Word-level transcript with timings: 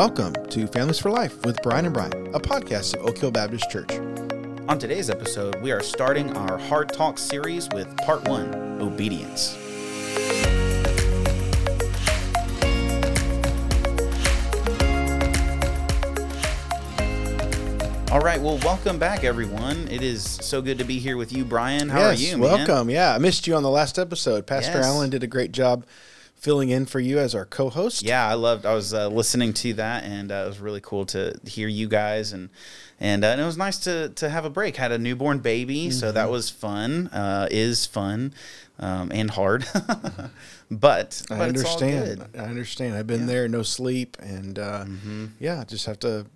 Welcome 0.00 0.32
to 0.48 0.66
Families 0.66 0.98
for 0.98 1.10
Life 1.10 1.44
with 1.44 1.62
Brian 1.62 1.84
and 1.84 1.92
Brian, 1.92 2.34
a 2.34 2.40
podcast 2.40 2.94
of 2.94 3.04
Oak 3.04 3.18
Hill 3.18 3.30
Baptist 3.30 3.70
Church. 3.70 3.92
On 4.66 4.78
today's 4.78 5.10
episode, 5.10 5.60
we 5.60 5.72
are 5.72 5.82
starting 5.82 6.34
our 6.38 6.56
Hard 6.56 6.90
Talk 6.90 7.18
series 7.18 7.68
with 7.74 7.94
part 7.98 8.26
one 8.26 8.80
obedience. 8.80 9.58
All 18.10 18.20
right, 18.20 18.40
well, 18.40 18.56
welcome 18.62 18.98
back, 18.98 19.22
everyone. 19.22 19.86
It 19.88 20.02
is 20.02 20.24
so 20.24 20.62
good 20.62 20.78
to 20.78 20.84
be 20.84 20.98
here 20.98 21.18
with 21.18 21.30
you, 21.30 21.44
Brian. 21.44 21.90
How 21.90 21.98
yes, 21.98 22.18
are 22.18 22.22
you, 22.22 22.38
man? 22.38 22.40
welcome. 22.66 22.88
Yeah, 22.88 23.14
I 23.14 23.18
missed 23.18 23.46
you 23.46 23.54
on 23.54 23.62
the 23.62 23.68
last 23.68 23.98
episode. 23.98 24.46
Pastor 24.46 24.78
Yes. 24.78 24.86
Allen 24.86 25.10
did 25.10 25.22
a 25.22 25.26
great 25.26 25.52
job 25.52 25.84
filling 26.40 26.70
in 26.70 26.86
for 26.86 26.98
you 27.00 27.18
as 27.18 27.34
our 27.34 27.44
co-host. 27.44 28.02
Yeah, 28.02 28.26
I 28.26 28.34
loved. 28.34 28.64
I 28.66 28.74
was 28.74 28.92
uh, 28.94 29.08
listening 29.08 29.52
to 29.54 29.74
that, 29.74 30.04
and 30.04 30.32
uh, 30.32 30.42
it 30.44 30.48
was 30.48 30.58
really 30.58 30.80
cool 30.80 31.04
to 31.06 31.38
hear 31.46 31.68
you 31.68 31.86
guys, 31.86 32.32
and 32.32 32.48
and, 32.98 33.24
uh, 33.24 33.28
and 33.28 33.40
it 33.40 33.44
was 33.44 33.56
nice 33.56 33.78
to 33.80 34.08
to 34.10 34.28
have 34.30 34.44
a 34.44 34.50
break. 34.50 34.76
Had 34.76 34.90
a 34.92 34.98
newborn 34.98 35.38
baby, 35.38 35.90
so 35.90 36.06
Mm-hmm. 36.06 36.14
that 36.14 36.30
was 36.30 36.50
fun. 36.50 37.06
Uh, 37.08 37.46
is 37.50 37.86
fun, 37.86 38.34
um, 38.78 39.12
and 39.14 39.30
hard, 39.30 39.66
but 40.70 41.22
I 41.30 41.34
but 41.34 41.40
all 41.40 41.46
understand. 41.48 42.24
I 42.34 42.38
understand. 42.40 42.94
I've 42.94 43.06
been 43.06 43.26
there, 43.26 43.48
no 43.48 43.62
sleep, 43.62 44.16
and 44.20 44.58
uh, 44.58 44.84
Mm-hmm. 44.84 45.26
yeah, 45.38 45.64
just 45.64 45.86
have 45.86 45.98
to 46.00 46.26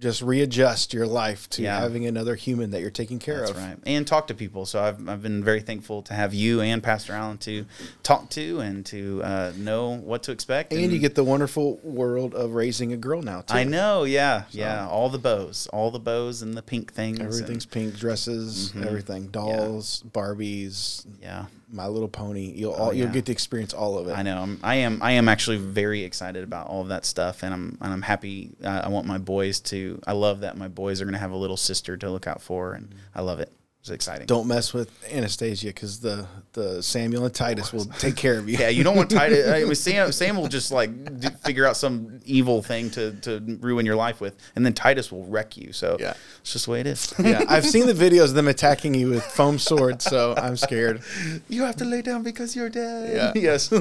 just 0.00 0.22
readjust 0.22 0.92
your 0.94 1.06
life 1.06 1.50
to 1.50 1.62
Yeah. 1.62 1.80
having 1.80 2.06
another 2.06 2.36
human 2.36 2.70
that 2.70 2.80
you're 2.80 2.90
taking 2.90 3.18
care 3.18 3.38
That's 3.40 3.50
of. 3.50 3.56
right, 3.56 3.76
and 3.84 4.06
talk 4.06 4.28
to 4.28 4.34
people. 4.34 4.64
So 4.64 4.80
I've 4.80 5.08
I've 5.08 5.22
been 5.22 5.42
very 5.42 5.60
thankful 5.60 6.02
to 6.02 6.14
have 6.14 6.32
you 6.32 6.60
and 6.60 6.82
Pastor 6.82 7.14
Allen 7.14 7.38
to 7.38 7.66
talk 8.02 8.30
to 8.30 8.60
and 8.60 8.86
to 8.86 9.22
uh, 9.24 9.52
know 9.56 9.90
what 9.96 10.22
to 10.24 10.32
expect. 10.32 10.72
And 10.72 10.92
you 10.92 10.98
get 11.00 11.14
the 11.16 11.24
wonderful 11.24 11.78
world 11.82 12.34
of 12.34 12.52
raising 12.54 12.92
a 12.92 12.96
girl 12.96 13.22
now 13.22 13.40
too. 13.40 13.54
I 13.54 13.64
know, 13.64 14.04
yeah, 14.04 14.44
yeah, 14.52 14.86
all 14.88 15.08
the 15.10 15.18
bows, 15.18 15.66
all 15.72 15.90
the 15.90 15.98
bows 15.98 16.42
and 16.42 16.56
the 16.56 16.62
pink 16.62 16.92
things. 16.92 17.18
and- 17.18 17.26
Everything's 17.28 17.66
pink 17.66 17.96
dresses, 17.96 18.72
everything, 18.76 19.28
dolls, 19.28 20.04
Barbies, 20.12 21.04
yeah. 21.20 21.46
My 21.70 21.86
Little 21.86 22.08
Pony. 22.08 22.52
You'll 22.54 22.72
all, 22.72 22.92
you'll 22.92 23.08
get 23.08 23.26
to 23.26 23.32
experience 23.32 23.74
all 23.74 23.98
of 23.98 24.08
it. 24.08 24.12
I 24.12 24.22
know. 24.22 24.40
I'm, 24.40 24.60
I 24.62 24.76
am. 24.76 25.02
I 25.02 25.12
am 25.12 25.28
actually 25.28 25.58
very 25.58 26.02
excited 26.02 26.44
about 26.44 26.68
all 26.68 26.82
of 26.82 26.88
that 26.88 27.04
stuff, 27.04 27.42
and 27.42 27.52
I'm 27.52 27.78
and 27.80 27.92
I'm 27.92 28.02
happy. 28.02 28.52
Uh, 28.62 28.82
I 28.84 28.88
want 28.88 29.06
my 29.06 29.18
boys 29.18 29.60
to. 29.60 30.00
I 30.06 30.12
love 30.12 30.40
that 30.40 30.56
my 30.56 30.68
boys 30.68 31.00
are 31.00 31.04
going 31.04 31.14
to 31.14 31.20
have 31.20 31.32
a 31.32 31.36
little 31.36 31.56
sister 31.56 31.96
to 31.96 32.10
look 32.10 32.26
out 32.26 32.40
for, 32.40 32.72
and 32.72 32.94
I 33.14 33.20
love 33.22 33.40
it. 33.40 33.52
It's 33.88 33.94
exciting. 33.94 34.26
Don't 34.26 34.46
mess 34.46 34.74
with 34.74 34.90
Anastasia 35.10 35.68
because 35.68 36.00
the 36.00 36.26
the 36.52 36.82
Samuel 36.82 37.24
and 37.24 37.34
Titus 37.34 37.72
will 37.72 37.86
take 37.86 38.16
care 38.16 38.38
of 38.38 38.48
you. 38.48 38.58
Yeah, 38.58 38.68
you 38.68 38.84
don't 38.84 38.96
want 38.96 39.10
Titus. 39.22 39.48
I 39.48 39.64
mean, 39.64 39.74
Sam, 39.74 40.12
Sam 40.12 40.36
will 40.36 40.48
just 40.48 40.70
like 40.70 41.20
d- 41.20 41.28
figure 41.44 41.66
out 41.66 41.76
some 41.76 42.20
evil 42.26 42.62
thing 42.62 42.90
to, 42.90 43.12
to 43.12 43.58
ruin 43.60 43.86
your 43.86 43.96
life 43.96 44.20
with, 44.20 44.36
and 44.54 44.66
then 44.66 44.74
Titus 44.74 45.10
will 45.10 45.24
wreck 45.24 45.56
you. 45.56 45.72
So 45.72 45.96
Yeah. 45.98 46.14
it's 46.40 46.52
just 46.52 46.66
the 46.66 46.72
way 46.72 46.80
it 46.80 46.86
is. 46.86 47.14
yeah, 47.18 47.44
I've 47.48 47.64
seen 47.64 47.86
the 47.86 47.94
videos 47.94 48.24
of 48.24 48.34
them 48.34 48.48
attacking 48.48 48.94
you 48.94 49.08
with 49.08 49.22
foam 49.24 49.58
swords, 49.58 50.04
so 50.04 50.34
I'm 50.36 50.56
scared. 50.56 51.00
you 51.48 51.62
have 51.62 51.76
to 51.76 51.84
lay 51.86 52.02
down 52.02 52.22
because 52.22 52.54
you're 52.54 52.70
dead. 52.70 53.16
Yeah. 53.16 53.32
Yes. 53.48 53.70
Well, 53.70 53.80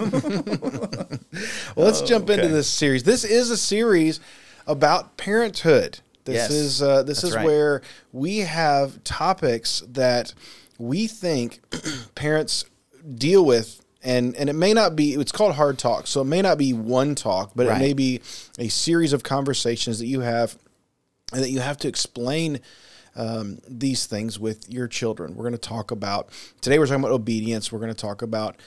let's 1.76 2.02
jump 2.02 2.30
oh, 2.30 2.34
into 2.34 2.48
this 2.48 2.70
series. 2.70 3.04
This 3.04 3.24
is 3.24 3.50
a 3.50 3.58
series 3.58 4.20
about 4.66 5.18
parenthood. 5.18 6.00
This 6.28 6.36
Yes, 6.36 6.52
is 6.52 6.82
uh, 6.82 7.04
this 7.04 7.24
is 7.24 7.36
right. 7.36 7.46
where 7.46 7.82
we 8.12 8.40
have 8.40 9.04
topics 9.04 9.82
that 9.88 10.34
we 10.78 11.08
think 11.08 11.60
parents 12.16 12.66
deal 13.16 13.44
with. 13.44 13.84
And, 14.04 14.36
and 14.38 14.50
it 14.50 14.54
may 14.54 14.74
not 14.74 14.96
be 14.96 15.16
it's 15.16 15.32
called 15.32 15.56
hard 15.56 15.78
talk 15.80 16.08
so 16.08 16.22
it 16.22 16.26
may 16.26 16.42
not 16.42 16.58
be 16.58 16.72
one 16.72 17.14
talk 17.16 17.52
but 17.56 17.66
it 17.66 17.78
may 17.80 17.94
be 17.94 18.22
a 18.58 18.70
series 18.70 19.12
of 19.12 19.24
conversations 19.24 20.00
that 20.00 20.06
you 20.06 20.22
have 20.22 20.56
and 21.34 21.44
that 21.44 21.50
you 21.50 21.60
have 21.60 21.78
to 21.80 21.88
explain 21.90 22.62
um, 23.18 23.58
these 23.68 24.06
things 24.06 24.40
with 24.40 24.70
your 24.72 24.88
children. 24.88 25.36
We're 25.36 25.44
going 25.44 25.54
to 25.54 25.58
talk 25.58 25.92
about 25.92 26.30
today. 26.62 26.80
We're 26.80 26.86
talking 26.86 27.02
about 27.04 27.12
obedience. 27.12 27.72
We're 27.72 27.80
going 27.80 27.94
to 27.94 28.00
talk 28.00 28.22
about 28.22 28.58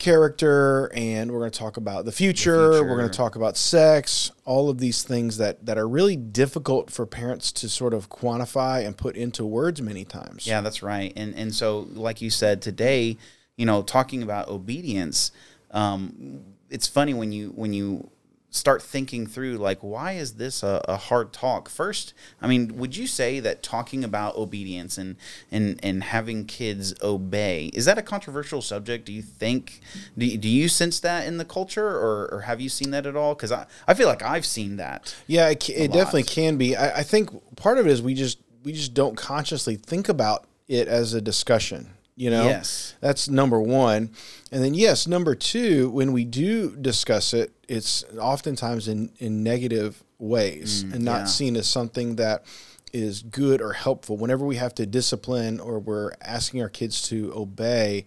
character, 0.00 0.90
and 0.92 1.30
we're 1.30 1.38
going 1.38 1.52
to 1.52 1.58
talk 1.58 1.76
about 1.76 2.04
the 2.04 2.10
future. 2.10 2.82
We're 2.82 2.96
going 2.96 3.08
to 3.08 3.16
talk 3.16 3.36
about 3.36 3.56
sex. 3.56 4.32
All 4.44 4.68
of 4.68 4.78
these 4.78 5.04
things 5.04 5.36
that 5.36 5.64
that 5.66 5.78
are 5.78 5.86
really 5.86 6.16
difficult 6.16 6.90
for 6.90 7.06
parents 7.06 7.52
to 7.52 7.68
sort 7.68 7.94
of 7.94 8.08
quantify 8.08 8.84
and 8.84 8.96
put 8.96 9.14
into 9.14 9.44
words 9.44 9.80
many 9.80 10.04
times. 10.04 10.46
Yeah, 10.46 10.60
that's 10.62 10.82
right. 10.82 11.12
And 11.14 11.36
and 11.36 11.54
so, 11.54 11.86
like 11.92 12.20
you 12.20 12.30
said 12.30 12.60
today, 12.60 13.16
you 13.56 13.66
know, 13.66 13.82
talking 13.82 14.24
about 14.24 14.48
obedience, 14.48 15.30
um, 15.70 16.44
it's 16.68 16.88
funny 16.88 17.14
when 17.14 17.30
you 17.30 17.50
when 17.50 17.72
you 17.72 18.10
start 18.50 18.82
thinking 18.82 19.26
through 19.26 19.56
like 19.56 19.78
why 19.80 20.12
is 20.12 20.34
this 20.34 20.62
a, 20.62 20.80
a 20.88 20.96
hard 20.96 21.32
talk 21.32 21.68
first 21.68 22.12
i 22.40 22.46
mean 22.46 22.76
would 22.76 22.96
you 22.96 23.06
say 23.06 23.40
that 23.40 23.62
talking 23.62 24.02
about 24.02 24.36
obedience 24.36 24.98
and 24.98 25.16
and 25.50 25.78
and 25.82 26.02
having 26.04 26.44
kids 26.44 26.94
obey 27.02 27.70
is 27.72 27.84
that 27.84 27.96
a 27.96 28.02
controversial 28.02 28.60
subject 28.60 29.04
do 29.04 29.12
you 29.12 29.22
think 29.22 29.80
do 30.18 30.26
you, 30.26 30.36
do 30.36 30.48
you 30.48 30.68
sense 30.68 31.00
that 31.00 31.26
in 31.26 31.36
the 31.36 31.44
culture 31.44 31.86
or, 31.86 32.28
or 32.32 32.40
have 32.46 32.60
you 32.60 32.68
seen 32.68 32.90
that 32.90 33.06
at 33.06 33.16
all 33.16 33.34
because 33.34 33.52
I, 33.52 33.66
I 33.86 33.94
feel 33.94 34.08
like 34.08 34.22
i've 34.22 34.46
seen 34.46 34.76
that 34.76 35.14
Yeah, 35.26 35.48
it, 35.48 35.68
it 35.70 35.92
definitely 35.92 36.24
can 36.24 36.56
be. 36.56 36.76
I, 36.76 36.98
I 36.98 37.02
think 37.02 37.30
part 37.56 37.78
of 37.78 37.86
it 37.86 37.90
is 37.90 38.02
we 38.02 38.14
just 38.14 38.38
we 38.64 38.72
just 38.72 38.94
don't 38.94 39.16
consciously 39.16 39.76
think 39.76 40.08
about 40.08 40.46
it 40.68 40.88
as 40.88 41.14
a 41.14 41.20
discussion. 41.20 41.90
You 42.16 42.30
know, 42.30 42.44
Yes. 42.44 42.94
that's 43.00 43.28
number 43.28 43.60
one, 43.60 44.10
and 44.52 44.62
then 44.62 44.74
yes, 44.74 45.06
number 45.06 45.34
two, 45.34 45.90
when 45.90 46.12
we 46.12 46.24
do 46.24 46.76
discuss 46.76 47.32
it, 47.32 47.52
it's 47.68 48.04
oftentimes 48.18 48.88
in 48.88 49.10
in 49.18 49.42
negative 49.42 50.02
ways 50.18 50.82
and 50.82 51.02
not 51.02 51.20
yeah. 51.20 51.24
seen 51.24 51.56
as 51.56 51.66
something 51.66 52.16
that 52.16 52.44
is 52.92 53.22
good 53.22 53.62
or 53.62 53.72
helpful. 53.72 54.16
Whenever 54.16 54.44
we 54.44 54.56
have 54.56 54.74
to 54.74 54.86
discipline 54.86 55.60
or 55.60 55.78
we're 55.78 56.12
asking 56.20 56.62
our 56.62 56.68
kids 56.68 57.02
to 57.08 57.32
obey. 57.34 58.04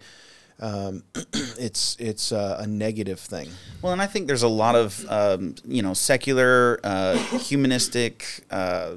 Um, 0.60 1.02
it's 1.58 1.96
it's 1.98 2.30
uh, 2.30 2.58
a 2.60 2.66
negative 2.66 3.18
thing. 3.18 3.48
Well, 3.82 3.92
and 3.92 4.00
I 4.00 4.06
think 4.06 4.28
there's 4.28 4.44
a 4.44 4.48
lot 4.48 4.76
of 4.76 5.04
um, 5.08 5.56
you 5.66 5.82
know 5.82 5.94
secular, 5.94 6.78
uh, 6.84 7.16
humanistic, 7.38 8.44
uh, 8.52 8.92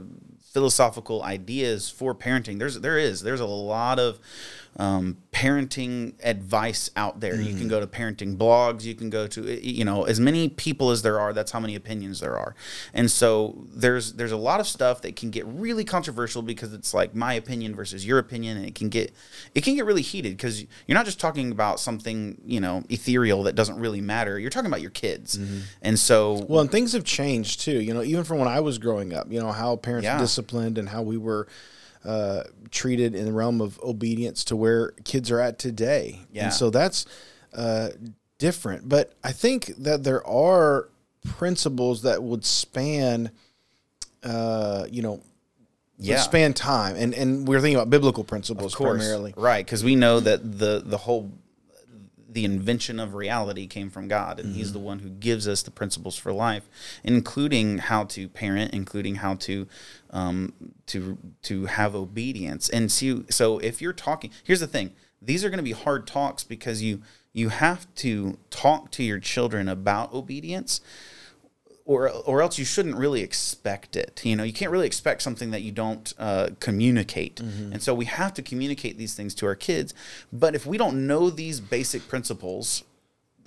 philosophical 0.51 1.23
ideas 1.23 1.89
for 1.89 2.13
parenting. 2.13 2.59
There's 2.59 2.79
there 2.79 2.99
is 2.99 3.21
there's 3.21 3.39
a 3.39 3.45
lot 3.45 3.97
of 3.97 4.19
um, 4.77 5.17
parenting 5.31 6.13
advice 6.23 6.89
out 6.95 7.19
there. 7.19 7.39
You 7.41 7.55
can 7.55 7.67
go 7.67 7.79
to 7.79 7.87
parenting 7.87 8.37
blogs. 8.37 8.83
You 8.83 8.93
can 8.95 9.09
go 9.09 9.25
to 9.27 9.67
you 9.67 9.83
know 9.83 10.03
as 10.03 10.19
many 10.19 10.49
people 10.49 10.91
as 10.91 11.01
there 11.01 11.19
are. 11.19 11.33
That's 11.33 11.51
how 11.51 11.59
many 11.59 11.75
opinions 11.75 12.19
there 12.19 12.37
are. 12.37 12.55
And 12.93 13.09
so 13.09 13.65
there's 13.73 14.13
there's 14.13 14.31
a 14.31 14.37
lot 14.37 14.59
of 14.59 14.67
stuff 14.67 15.01
that 15.01 15.15
can 15.15 15.31
get 15.31 15.45
really 15.47 15.83
controversial 15.83 16.41
because 16.41 16.73
it's 16.73 16.93
like 16.93 17.15
my 17.15 17.33
opinion 17.33 17.75
versus 17.75 18.05
your 18.05 18.19
opinion, 18.19 18.57
and 18.57 18.65
it 18.67 18.75
can 18.75 18.89
get 18.89 19.13
it 19.55 19.61
can 19.63 19.75
get 19.75 19.85
really 19.85 20.03
heated 20.03 20.37
because 20.37 20.61
you're 20.61 20.95
not 20.95 21.05
just 21.05 21.19
talking 21.19 21.51
about 21.51 21.79
something 21.79 22.39
you 22.45 22.59
know 22.59 22.83
ethereal 22.89 23.43
that 23.43 23.55
doesn't 23.55 23.79
really 23.79 24.01
matter. 24.01 24.37
You're 24.39 24.51
talking 24.51 24.67
about 24.67 24.81
your 24.81 24.91
kids, 24.91 25.39
and 25.81 25.97
so 25.97 26.45
Well, 26.47 26.61
and 26.61 26.71
things 26.71 26.93
have 26.93 27.03
changed 27.03 27.61
too. 27.61 27.81
You 27.81 27.93
know, 27.95 28.03
even 28.03 28.23
from 28.23 28.37
when 28.37 28.47
I 28.47 28.59
was 28.59 28.77
growing 28.77 29.13
up, 29.13 29.31
you 29.31 29.39
know, 29.39 29.51
how 29.51 29.75
parents 29.75 30.05
Yeah. 30.05 30.19
disciplined 30.19 30.77
and 30.77 30.89
how 30.89 31.01
we 31.01 31.17
were 31.17 31.47
uh, 32.05 32.43
treated 32.71 33.15
in 33.15 33.25
the 33.25 33.33
realm 33.33 33.61
of 33.61 33.79
obedience 33.81 34.43
to 34.45 34.55
where 34.55 34.91
kids 35.03 35.29
are 35.31 35.39
at 35.39 35.59
today. 35.59 36.21
Yeah. 36.31 36.45
And 36.45 36.53
so 36.53 36.69
that's 36.69 37.05
uh, 37.53 37.89
different. 38.37 38.87
But 38.87 39.13
I 39.23 39.31
think 39.31 39.67
that 39.77 40.03
there 40.03 40.25
are 40.27 40.89
principles 41.37 42.03
that 42.03 42.23
would 42.23 42.45
span, 42.45 43.31
uh, 44.23 44.85
you 44.89 45.01
know, 45.01 45.21
Yeah. 45.97 46.19
span 46.19 46.53
time. 46.53 46.95
And, 46.95 47.13
and 47.13 47.47
we're 47.47 47.59
thinking 47.59 47.75
about 47.75 47.89
biblical 47.89 48.23
principles 48.23 48.73
of 48.73 48.77
course, 48.77 48.99
primarily. 48.99 49.33
right? 49.35 49.65
Because 49.65 49.83
we 49.83 49.95
know 49.95 50.19
that 50.19 50.59
the 50.59 50.81
the 50.85 50.97
whole 50.97 51.31
the 52.29 52.45
invention 52.45 52.99
of 52.99 53.15
reality 53.15 53.65
came 53.65 53.89
from 53.89 54.07
God, 54.07 54.39
and 54.39 54.49
Mm-hmm. 54.49 54.57
He's 54.59 54.73
the 54.73 54.79
one 54.79 54.99
who 54.99 55.09
gives 55.09 55.47
us 55.47 55.63
the 55.63 55.71
principles 55.71 56.15
for 56.17 56.31
life, 56.31 56.69
including 57.03 57.79
how 57.79 58.03
to 58.03 58.27
parent, 58.29 58.73
including 58.73 59.15
how 59.15 59.35
to 59.35 59.65
um, 60.11 60.53
to 60.87 61.17
to 61.43 61.65
have 61.65 61.95
obedience. 61.95 62.69
And 62.69 62.91
see, 62.91 63.23
so 63.29 63.59
if 63.59 63.81
you're 63.81 63.93
talking, 63.93 64.31
here's 64.43 64.59
the 64.59 64.67
thing: 64.67 64.93
these 65.21 65.43
are 65.43 65.49
going 65.49 65.57
to 65.57 65.63
be 65.63 65.71
hard 65.71 66.07
talks 66.07 66.43
because 66.43 66.81
you 66.81 67.01
you 67.33 67.49
have 67.49 67.93
to 67.95 68.37
talk 68.49 68.91
to 68.91 69.03
your 69.03 69.19
children 69.19 69.67
about 69.67 70.13
obedience 70.13 70.81
or 71.85 72.09
or 72.09 72.41
else 72.41 72.59
you 72.59 72.65
shouldn't 72.65 72.97
really 72.97 73.21
expect 73.21 73.95
it. 73.95 74.21
You 74.23 74.35
know, 74.35 74.43
you 74.43 74.53
can't 74.53 74.71
really 74.71 74.87
expect 74.87 75.21
something 75.21 75.51
that 75.51 75.61
you 75.61 75.71
don't 75.71 76.13
uh, 76.19 76.49
communicate. 76.59 77.39
And 77.73 77.81
so 77.81 77.93
we 77.93 78.05
have 78.05 78.33
to 78.35 78.41
communicate 78.41 78.97
these 78.97 79.13
things 79.13 79.33
to 79.35 79.45
our 79.45 79.55
kids. 79.55 79.93
But 80.31 80.53
if 80.53 80.65
we 80.65 80.77
don't 80.77 81.07
know 81.07 81.29
these 81.29 81.59
basic 81.59 82.07
principles, 82.07 82.83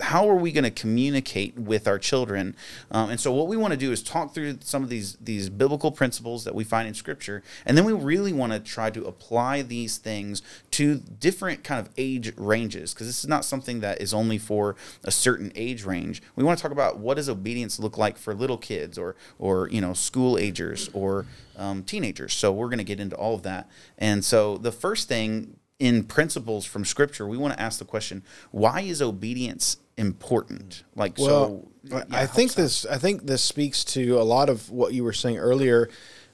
how 0.01 0.29
are 0.29 0.35
we 0.35 0.53
going 0.53 0.65
to 0.65 0.71
communicate 0.71 1.59
with 1.59 1.87
our 1.87 1.99
children? 1.99 2.57
Um, 2.91 3.11
and 3.11 3.21
so, 3.21 3.33
what 3.33 3.49
we 3.49 3.57
want 3.57 3.73
to 3.73 3.77
do 3.77 3.93
is 3.93 4.03
talk 4.03 4.35
through 4.35 4.59
some 4.61 4.83
of 4.83 4.89
these 4.89 5.17
these 5.21 5.49
biblical 5.49 5.93
principles 5.93 6.45
that 6.45 6.55
we 6.55 6.65
find 6.65 6.89
in 6.89 6.95
Scripture, 6.95 7.43
and 7.65 7.77
then 7.77 7.85
we 7.85 7.93
really 7.93 8.33
want 8.33 8.53
to 8.53 8.61
try 8.61 8.91
to 8.91 9.05
apply 9.05 9.63
these 9.63 9.99
things 9.99 10.43
to 10.73 10.97
different 10.97 11.65
kind 11.65 11.81
of 11.81 11.93
age 11.97 12.33
ranges, 12.37 12.95
because 12.95 13.07
this 13.07 13.21
is 13.21 13.29
not 13.29 13.45
something 13.45 13.81
that 13.81 14.01
is 14.01 14.15
only 14.15 14.39
for 14.39 14.77
a 15.05 15.11
certain 15.11 15.53
age 15.55 15.85
range. 15.85 16.23
We 16.37 16.45
want 16.45 16.59
to 16.59 16.63
talk 16.63 16.73
about 16.73 16.99
what 16.99 17.15
does 17.15 17.29
obedience 17.29 17.79
look 17.79 17.99
like 17.99 18.17
for 18.19 18.35
little 18.35 18.59
kids, 18.59 18.99
or 18.99 19.17
or 19.39 19.69
you 19.69 19.81
know 19.81 19.95
school 19.95 20.39
agers, 20.39 20.91
or 20.93 21.27
um, 21.57 21.83
teenagers. 21.83 22.33
So 22.33 22.53
we're 22.53 22.69
going 22.69 22.79
to 22.79 22.85
get 22.85 23.01
into 23.01 23.17
all 23.17 23.35
of 23.35 23.43
that. 23.43 23.69
And 23.99 24.25
so 24.25 24.57
the 24.57 24.73
first 24.73 25.09
thing 25.09 25.59
in 25.81 26.05
principles 26.05 26.65
from 26.65 26.85
Scripture, 26.85 27.27
we 27.27 27.37
want 27.37 27.55
to 27.55 27.61
ask 27.61 27.81
the 27.81 27.85
question: 27.85 28.23
Why 28.53 28.83
is 28.83 29.03
obedience 29.03 29.79
important? 29.97 30.85
Like, 30.95 31.19
Well, 31.19 31.69
so 31.91 31.97
I- 31.97 31.99
yeah, 31.99 32.05
I 32.11 32.27
think 32.27 32.53
out. 32.53 32.57
this. 32.59 32.87
I 32.87 32.99
think 32.99 33.27
this 33.27 33.43
speaks 33.43 33.85
to 33.87 34.21
a 34.21 34.23
lot 34.23 34.49
of 34.49 34.71
what 34.71 34.93
you 34.95 35.03
were 35.03 35.13
saying 35.13 35.39
earlier. 35.39 35.89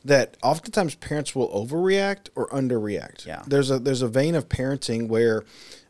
That 0.04 0.36
oftentimes 0.42 0.94
parents 0.96 1.34
will 1.34 1.48
overreact 1.48 2.28
or 2.36 2.46
underreact. 2.50 3.26
Yeah. 3.26 3.42
There's 3.46 3.70
a 3.72 3.78
there's 3.80 4.02
a 4.02 4.08
vein 4.08 4.34
of 4.36 4.48
parenting 4.48 5.08
where 5.08 5.44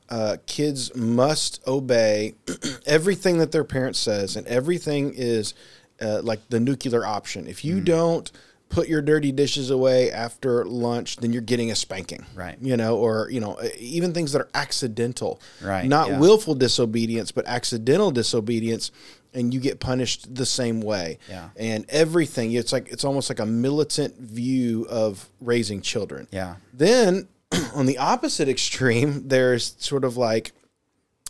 uh, 0.08 0.36
kids 0.46 0.94
must 0.96 1.60
obey 1.66 2.34
everything 2.86 3.38
that 3.38 3.52
their 3.52 3.64
parent 3.64 3.94
says, 3.96 4.36
and 4.36 4.46
everything 4.46 5.12
is 5.14 5.52
uh, 6.00 6.20
like 6.22 6.40
the 6.48 6.60
nuclear 6.60 7.04
option. 7.04 7.46
If 7.46 7.62
you 7.64 7.80
don't 7.82 8.30
put 8.68 8.88
your 8.88 9.00
dirty 9.02 9.32
dishes 9.32 9.70
away 9.70 10.10
after 10.10 10.64
lunch, 10.64 11.16
then 11.16 11.32
you're 11.32 11.42
getting 11.42 11.70
a 11.70 11.74
spanking. 11.74 12.26
Right. 12.34 12.56
You 12.60 12.76
know, 12.76 12.96
or 12.96 13.28
you 13.30 13.40
know, 13.40 13.58
even 13.78 14.12
things 14.12 14.32
that 14.32 14.40
are 14.40 14.48
accidental. 14.54 15.40
Right, 15.62 15.86
Not 15.86 16.08
yeah. 16.08 16.18
willful 16.18 16.54
disobedience, 16.54 17.32
but 17.32 17.46
accidental 17.46 18.10
disobedience, 18.10 18.90
and 19.32 19.52
you 19.52 19.60
get 19.60 19.80
punished 19.80 20.34
the 20.34 20.46
same 20.46 20.80
way. 20.80 21.18
Yeah. 21.28 21.50
And 21.56 21.86
everything, 21.88 22.52
it's 22.52 22.72
like 22.72 22.88
it's 22.90 23.04
almost 23.04 23.30
like 23.30 23.38
a 23.38 23.46
militant 23.46 24.18
view 24.18 24.86
of 24.88 25.28
raising 25.40 25.80
children. 25.80 26.26
Yeah. 26.30 26.56
Then 26.72 27.28
on 27.74 27.86
the 27.86 27.98
opposite 27.98 28.48
extreme, 28.48 29.28
there's 29.28 29.76
sort 29.78 30.04
of 30.04 30.16
like 30.16 30.52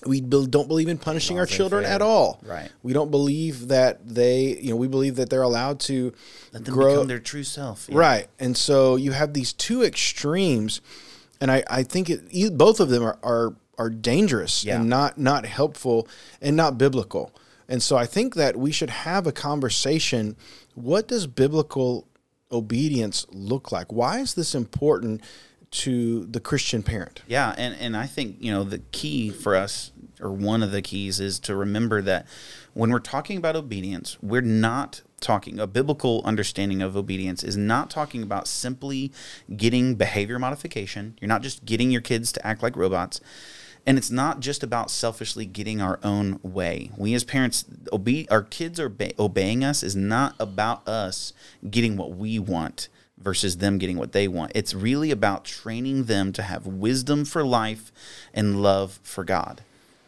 we 0.04 0.20
don't 0.20 0.68
believe 0.68 0.88
in 0.88 0.98
punishing 0.98 1.38
our 1.38 1.46
children 1.46 1.84
faire. 1.84 1.92
at 1.94 2.02
all. 2.02 2.40
Right. 2.44 2.70
We 2.82 2.92
don't 2.92 3.10
believe 3.10 3.68
that 3.68 4.06
they, 4.06 4.58
you 4.60 4.70
know, 4.70 4.76
we 4.76 4.88
believe 4.88 5.16
that 5.16 5.30
they're 5.30 5.42
allowed 5.42 5.80
to 5.80 6.12
Let 6.52 6.64
them 6.64 6.74
grow 6.74 6.94
become 6.94 7.08
their 7.08 7.18
true 7.18 7.44
self. 7.44 7.86
Yeah. 7.88 7.98
Right. 7.98 8.28
And 8.38 8.56
so 8.56 8.96
you 8.96 9.12
have 9.12 9.32
these 9.32 9.52
two 9.54 9.82
extremes, 9.82 10.80
and 11.40 11.50
I, 11.50 11.64
I 11.70 11.82
think 11.82 12.10
it, 12.10 12.58
both 12.58 12.78
of 12.78 12.90
them 12.90 13.02
are, 13.02 13.18
are, 13.22 13.54
are 13.78 13.90
dangerous 13.90 14.64
Yeah. 14.64 14.80
and 14.80 14.88
not, 14.90 15.18
not 15.18 15.46
helpful 15.46 16.06
and 16.42 16.56
not 16.56 16.76
biblical. 16.76 17.34
And 17.68 17.82
so 17.82 17.96
I 17.96 18.06
think 18.06 18.34
that 18.34 18.56
we 18.56 18.70
should 18.72 18.90
have 18.90 19.26
a 19.26 19.32
conversation. 19.32 20.36
What 20.74 21.08
does 21.08 21.26
biblical 21.26 22.06
obedience 22.52 23.26
look 23.32 23.72
like? 23.72 23.92
Why 23.92 24.20
is 24.20 24.34
this 24.34 24.54
important 24.54 25.20
to 25.76 26.24
the 26.24 26.40
Christian 26.40 26.82
parent? 26.82 27.22
Yeah, 27.26 27.54
and, 27.58 27.76
and 27.78 27.96
I 27.96 28.06
think, 28.06 28.36
you 28.40 28.50
know, 28.50 28.64
the 28.64 28.78
key 28.92 29.28
for 29.30 29.54
us, 29.54 29.92
or 30.20 30.32
one 30.32 30.62
of 30.62 30.72
the 30.72 30.80
keys, 30.80 31.20
is 31.20 31.38
to 31.40 31.54
remember 31.54 32.00
that 32.00 32.26
when 32.72 32.90
we're 32.90 32.98
talking 32.98 33.36
about 33.36 33.56
obedience, 33.56 34.16
we're 34.22 34.40
not 34.40 35.02
talking, 35.20 35.60
a 35.60 35.66
biblical 35.66 36.22
understanding 36.24 36.80
of 36.80 36.96
obedience 36.96 37.44
is 37.44 37.58
not 37.58 37.90
talking 37.90 38.22
about 38.22 38.48
simply 38.48 39.12
getting 39.54 39.96
behavior 39.96 40.38
modification. 40.38 41.18
You're 41.20 41.28
not 41.28 41.42
just 41.42 41.66
getting 41.66 41.90
your 41.90 42.00
kids 42.00 42.32
to 42.32 42.46
act 42.46 42.62
like 42.62 42.74
robots. 42.74 43.20
And 43.84 43.98
it's 43.98 44.10
not 44.10 44.40
just 44.40 44.62
about 44.62 44.90
selfishly 44.90 45.44
getting 45.44 45.80
our 45.82 46.00
own 46.02 46.40
way. 46.42 46.90
We 46.96 47.12
as 47.14 47.22
parents, 47.22 47.66
obe- 47.92 48.26
our 48.30 48.42
kids 48.42 48.80
are 48.80 48.86
obe- 48.86 49.18
obeying 49.18 49.62
us 49.62 49.82
is 49.82 49.94
not 49.94 50.34
about 50.40 50.88
us 50.88 51.34
getting 51.70 51.98
what 51.98 52.12
we 52.12 52.38
want 52.38 52.88
versus 53.18 53.58
them 53.58 53.78
getting 53.78 53.96
what 53.96 54.12
they 54.12 54.28
want. 54.28 54.52
It's 54.54 54.74
really 54.74 55.10
about 55.10 55.44
training 55.44 56.04
them 56.04 56.32
to 56.32 56.42
have 56.42 56.66
wisdom 56.66 57.24
for 57.24 57.44
life 57.44 57.92
and 58.34 58.62
love 58.62 59.00
for 59.02 59.24
God. 59.24 59.62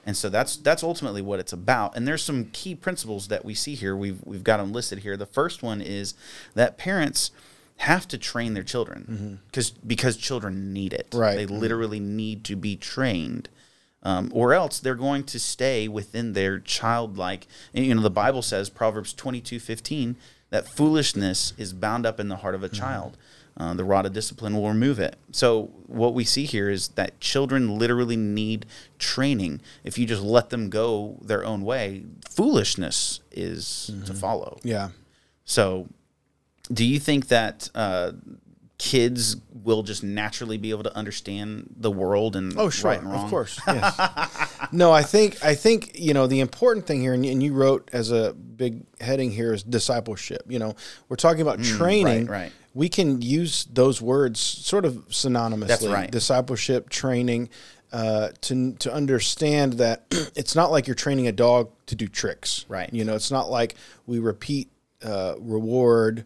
And 0.04 0.16
so 0.16 0.28
that's 0.28 0.56
that's 0.56 0.82
ultimately 0.82 1.20
what 1.20 1.38
it's 1.38 1.52
about. 1.52 1.96
And 1.96 2.08
there's 2.08 2.22
some 2.22 2.46
key 2.46 2.74
principles 2.74 3.28
that 3.28 3.44
we 3.44 3.54
see 3.54 3.74
here. 3.74 3.94
We've 3.94 4.20
we've 4.24 4.44
got 4.44 4.56
them 4.56 4.72
listed 4.72 5.00
here. 5.00 5.16
The 5.16 5.26
first 5.26 5.62
one 5.62 5.82
is 5.82 6.14
that 6.54 6.78
parents 6.78 7.30
have 7.78 8.08
to 8.08 8.18
train 8.18 8.54
their 8.54 8.62
children 8.62 9.40
because 9.46 9.70
because 9.70 10.16
children 10.16 10.72
need 10.72 10.92
it. 10.92 11.08
Right. 11.12 11.36
They 11.36 11.46
literally 11.46 12.00
need 12.00 12.44
to 12.44 12.56
be 12.56 12.76
trained. 12.76 13.48
Um, 14.02 14.30
or 14.32 14.54
else 14.54 14.78
they're 14.78 14.94
going 14.94 15.24
to 15.24 15.40
stay 15.40 15.88
within 15.88 16.32
their 16.32 16.60
childlike. 16.60 17.46
You 17.72 17.94
know, 17.94 18.00
the 18.00 18.10
Bible 18.10 18.42
says 18.42 18.70
Proverbs 18.70 19.12
twenty 19.12 19.40
two 19.40 19.58
fifteen 19.58 20.16
that 20.50 20.66
foolishness 20.68 21.52
is 21.58 21.72
bound 21.72 22.06
up 22.06 22.18
in 22.18 22.28
the 22.28 22.36
heart 22.36 22.54
of 22.54 22.62
a 22.62 22.68
child. 22.68 23.16
Uh, 23.56 23.74
the 23.74 23.84
rod 23.84 24.06
of 24.06 24.12
discipline 24.12 24.54
will 24.54 24.68
remove 24.68 25.00
it. 25.00 25.16
So 25.32 25.72
what 25.86 26.14
we 26.14 26.24
see 26.24 26.44
here 26.44 26.70
is 26.70 26.88
that 26.90 27.18
children 27.18 27.76
literally 27.76 28.16
need 28.16 28.66
training. 29.00 29.60
If 29.82 29.98
you 29.98 30.06
just 30.06 30.22
let 30.22 30.50
them 30.50 30.70
go 30.70 31.18
their 31.22 31.44
own 31.44 31.62
way, 31.62 32.04
foolishness 32.30 33.20
is 33.32 33.90
to 34.06 34.14
follow. 34.14 34.60
Yeah. 34.62 34.90
So, 35.44 35.88
do 36.72 36.84
you 36.84 37.00
think 37.00 37.28
that 37.28 37.70
uh, 37.74 38.12
kids 38.78 39.36
will 39.64 39.82
just 39.82 40.04
naturally 40.04 40.56
be 40.56 40.70
able 40.70 40.84
to 40.84 40.96
understand 40.96 41.74
the 41.76 41.90
world 41.90 42.36
and 42.36 42.56
Oh, 42.56 42.70
sure, 42.70 42.90
right 42.90 43.00
and 43.00 43.10
wrong? 43.10 43.24
of 43.24 43.30
course. 43.30 43.60
Yes. 43.66 44.68
no, 44.72 44.92
I 44.92 45.02
think 45.02 45.44
I 45.44 45.54
think 45.54 45.98
you 45.98 46.14
know 46.14 46.26
the 46.26 46.40
important 46.40 46.86
thing 46.86 47.00
here, 47.00 47.12
and 47.12 47.24
you, 47.26 47.32
and 47.32 47.42
you 47.42 47.52
wrote 47.52 47.88
as 47.92 48.10
a 48.12 48.32
big 48.34 48.84
heading 49.00 49.30
here 49.30 49.52
is 49.52 49.62
discipleship. 49.62 50.42
You 50.48 50.58
know, 50.60 50.74
we're 51.08 51.16
talking 51.16 51.42
about 51.42 51.62
training. 51.62 52.26
Mm, 52.26 52.30
right. 52.30 52.52
We 52.74 52.88
can 52.88 53.20
use 53.20 53.64
those 53.72 54.00
words 54.00 54.38
sort 54.38 54.84
of 54.84 54.94
synonymously. 55.08 55.66
That's 55.66 55.86
right. 55.86 56.10
Discipleship, 56.10 56.88
training, 56.88 57.48
uh, 57.92 58.28
to 58.42 58.74
to 58.74 58.92
understand 58.92 59.74
that 59.74 60.04
it's 60.36 60.54
not 60.54 60.70
like 60.70 60.86
you're 60.86 60.94
training 60.94 61.26
a 61.26 61.32
dog 61.32 61.70
to 61.86 61.96
do 61.96 62.06
tricks. 62.06 62.64
Right. 62.68 62.92
You 62.92 63.04
know, 63.04 63.16
it's 63.16 63.30
not 63.32 63.50
like 63.50 63.74
we 64.06 64.20
repeat, 64.20 64.70
uh, 65.02 65.34
reward, 65.40 66.24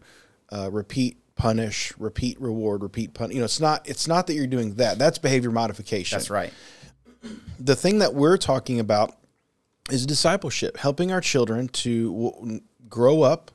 uh, 0.51 0.69
repeat. 0.71 1.17
Punish, 1.35 1.93
repeat, 1.97 2.39
reward, 2.39 2.83
repeat, 2.83 3.13
punish. 3.13 3.33
You 3.33 3.41
know, 3.41 3.45
it's 3.45 3.59
not. 3.59 3.87
It's 3.89 4.07
not 4.07 4.27
that 4.27 4.35
you're 4.35 4.47
doing 4.47 4.75
that. 4.75 4.99
That's 4.99 5.17
behavior 5.17 5.51
modification 5.51 6.15
That's 6.17 6.29
right. 6.29 6.53
the 7.59 7.75
thing 7.75 7.99
that 7.99 8.13
we're 8.13 8.37
talking 8.37 8.79
about 8.79 9.17
is 9.91 10.05
discipleship, 10.05 10.77
helping 10.77 11.11
our 11.11 11.21
children 11.21 11.67
to 11.69 12.11
w- 12.13 12.61
grow 12.87 13.21
up. 13.21 13.51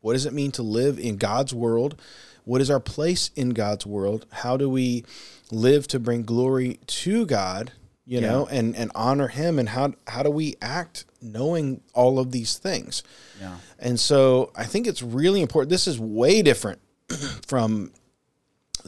What 0.00 0.14
does 0.14 0.26
it 0.26 0.32
mean 0.32 0.50
to 0.52 0.62
live 0.62 0.98
in 0.98 1.16
God's 1.16 1.54
world? 1.54 2.00
What 2.44 2.60
is 2.60 2.70
our 2.70 2.80
place 2.80 3.30
in 3.36 3.50
God's 3.50 3.86
world? 3.86 4.26
How 4.30 4.56
do 4.56 4.68
we 4.68 5.04
live 5.50 5.86
to 5.88 6.00
bring 6.00 6.22
glory 6.22 6.80
to 6.86 7.26
God, 7.26 7.72
you 8.06 8.20
know, 8.20 8.46
and, 8.50 8.74
and 8.74 8.90
honor 8.94 9.28
Him? 9.28 9.58
And 9.58 9.68
how, 9.68 9.92
how 10.06 10.22
do 10.22 10.30
we 10.30 10.56
act 10.60 11.04
knowing 11.22 11.82
all 11.94 12.18
of 12.18 12.32
these 12.32 12.58
things? 12.58 13.02
Yeah. 13.40 13.56
And 13.78 14.00
so 14.00 14.52
I 14.56 14.64
think 14.64 14.86
it's 14.86 15.02
really 15.02 15.42
important. 15.42 15.70
This 15.70 15.86
is 15.86 16.00
way 16.00 16.42
different 16.42 16.80
from 17.46 17.92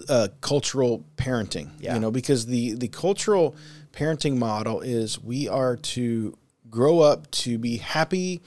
uh, 0.09 0.29
cultural 0.41 1.05
parenting, 1.17 1.71
Yeah. 1.81 1.95
you 1.95 2.01
know, 2.01 2.11
because 2.11 2.47
the 2.47 2.75
the 2.75 2.89
cultural 2.89 3.55
parenting 3.93 4.37
model 4.39 4.81
is 4.81 5.23
we 5.23 5.49
are 5.49 5.77
to 5.77 6.37
grow 6.71 7.01
up 7.01 7.31
to 7.31 7.59
be 7.59 7.77
happy, 7.77 8.41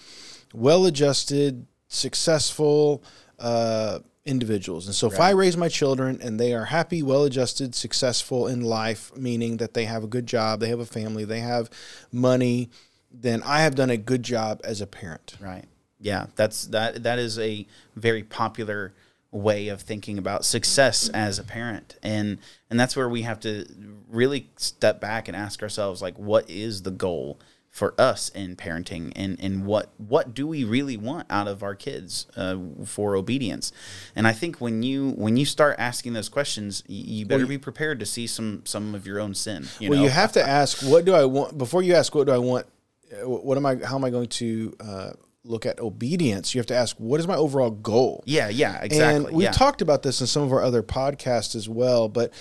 well-adjusted, 0.54 1.68
successful 1.88 3.04
uh, 3.40 4.00
individuals. 4.26 4.88
And 4.88 4.96
so, 4.96 5.06
if 5.08 5.20
I 5.20 5.30
raise 5.32 5.56
my 5.56 5.68
children 5.68 6.20
and 6.22 6.40
they 6.40 6.54
are 6.54 6.66
happy, 6.66 7.04
well-adjusted, 7.04 7.76
successful 7.76 8.48
in 8.48 8.62
life, 8.62 9.16
meaning 9.16 9.58
that 9.58 9.76
they 9.76 9.86
have 9.86 10.04
a 10.04 10.08
good 10.08 10.26
job, 10.26 10.60
they 10.60 10.70
have 10.70 10.80
a 10.80 10.86
family, 10.86 11.26
they 11.26 11.42
have 11.42 11.70
money, 12.12 12.72
then 13.12 13.44
I 13.44 13.62
have 13.62 13.76
done 13.76 13.92
a 13.92 13.98
good 13.98 14.24
job 14.24 14.62
as 14.64 14.82
a 14.82 14.88
parent. 14.88 15.36
Right. 15.40 15.66
Yeah, 16.00 16.28
that's 16.36 16.66
that 16.68 17.04
that 17.04 17.20
is 17.20 17.38
a 17.40 17.68
very 17.96 18.24
popular 18.24 18.94
way 19.36 19.68
of 19.68 19.82
thinking 19.82 20.18
about 20.18 20.46
success 20.46 21.10
as 21.10 21.38
a 21.38 21.44
parent. 21.44 21.98
And 22.02 22.40
and 22.70 22.80
that's 22.80 22.96
where 22.96 23.10
we 23.10 23.24
have 23.24 23.40
to 23.42 23.66
really 24.10 24.50
step 24.58 25.02
back 25.02 25.28
and 25.28 25.36
ask 25.36 25.62
ourselves 25.62 26.02
like 26.02 26.18
what 26.18 26.50
is 26.50 26.84
the 26.84 26.92
goal 26.92 27.40
for 27.70 27.94
us 28.00 28.30
in 28.30 28.56
parenting 28.56 29.12
and 29.18 29.38
and 29.42 29.66
what 29.66 29.90
what 29.98 30.34
do 30.34 30.48
we 30.48 30.64
really 30.64 30.96
want 30.96 31.28
out 31.30 31.46
of 31.46 31.62
our 31.62 31.76
kids 31.76 32.26
uh, 32.38 32.56
for 32.86 33.18
obedience 33.18 33.74
and 34.16 34.26
i 34.26 34.32
think 34.32 34.62
when 34.62 34.82
you 34.82 35.10
when 35.18 35.36
you 35.36 35.44
start 35.44 35.76
asking 35.78 36.14
those 36.14 36.30
questions 36.30 36.84
you 36.88 37.26
better 37.26 37.46
be 37.46 37.58
prepared 37.58 38.00
to 38.00 38.06
see 38.06 38.26
some 38.28 38.62
some 38.64 38.96
of 38.96 39.06
your 39.06 39.20
own 39.20 39.36
sin 39.36 39.68
you 39.82 39.90
well, 39.90 40.00
know 40.00 40.06
you 40.06 40.10
have 40.10 40.32
to 40.32 40.42
ask, 40.42 40.84
what 40.90 41.04
do 41.04 41.14
I 41.14 41.26
want? 41.26 41.58
Before 41.58 41.84
you 41.84 41.96
ask, 41.96 42.16
what 42.16 42.28
do 42.28 42.32
I 42.32 42.38
want? 42.38 42.66
uh, 43.12 43.28
What 43.28 43.58
am 43.58 43.66
I? 43.66 43.76
How 43.76 43.98
am 43.98 44.06
I 44.06 44.10
going 44.10 44.30
to 44.30 44.74
uh, 44.80 45.12
look 45.46 45.66
at 45.66 45.80
obedience? 45.80 46.54
You 46.54 46.60
have 46.60 46.68
to 46.68 46.76
ask, 46.76 46.96
what 46.98 47.20
is 47.20 47.28
my 47.28 47.36
overall 47.36 47.72
goal? 47.72 48.24
yeah 48.26 48.50
yeah 48.50 48.82
exactly 48.82 49.26
And 49.26 49.36
we've 49.36 49.46
yeah. 49.46 49.52
talked 49.52 49.82
about 49.82 50.04
this 50.04 50.22
in 50.22 50.28
some 50.28 50.44
of 50.44 50.52
our 50.52 50.62
other 50.62 50.84
podcasts 50.84 51.56
as 51.56 51.70
well. 51.70 52.10
But 52.10 52.34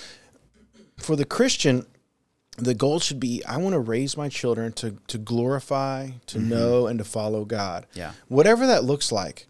for 0.99 1.17
the 1.17 1.25
Christian, 1.25 1.87
the 2.57 2.75
goal 2.75 3.01
should 3.01 3.21
be 3.21 3.43
I 3.45 3.57
want 3.57 3.75
to 3.75 3.81
raise 3.81 4.17
my 4.17 4.29
children 4.29 4.73
to 4.75 4.99
to 5.09 5.19
glorify, 5.19 6.11
to 6.27 6.39
know, 6.39 6.87
and 6.87 6.99
to 6.99 7.05
follow 7.05 7.45
God. 7.45 7.87
Yeah. 7.95 8.13
Whatever 8.29 8.67
that 8.69 8.85
looks 8.85 9.11
like, 9.11 9.47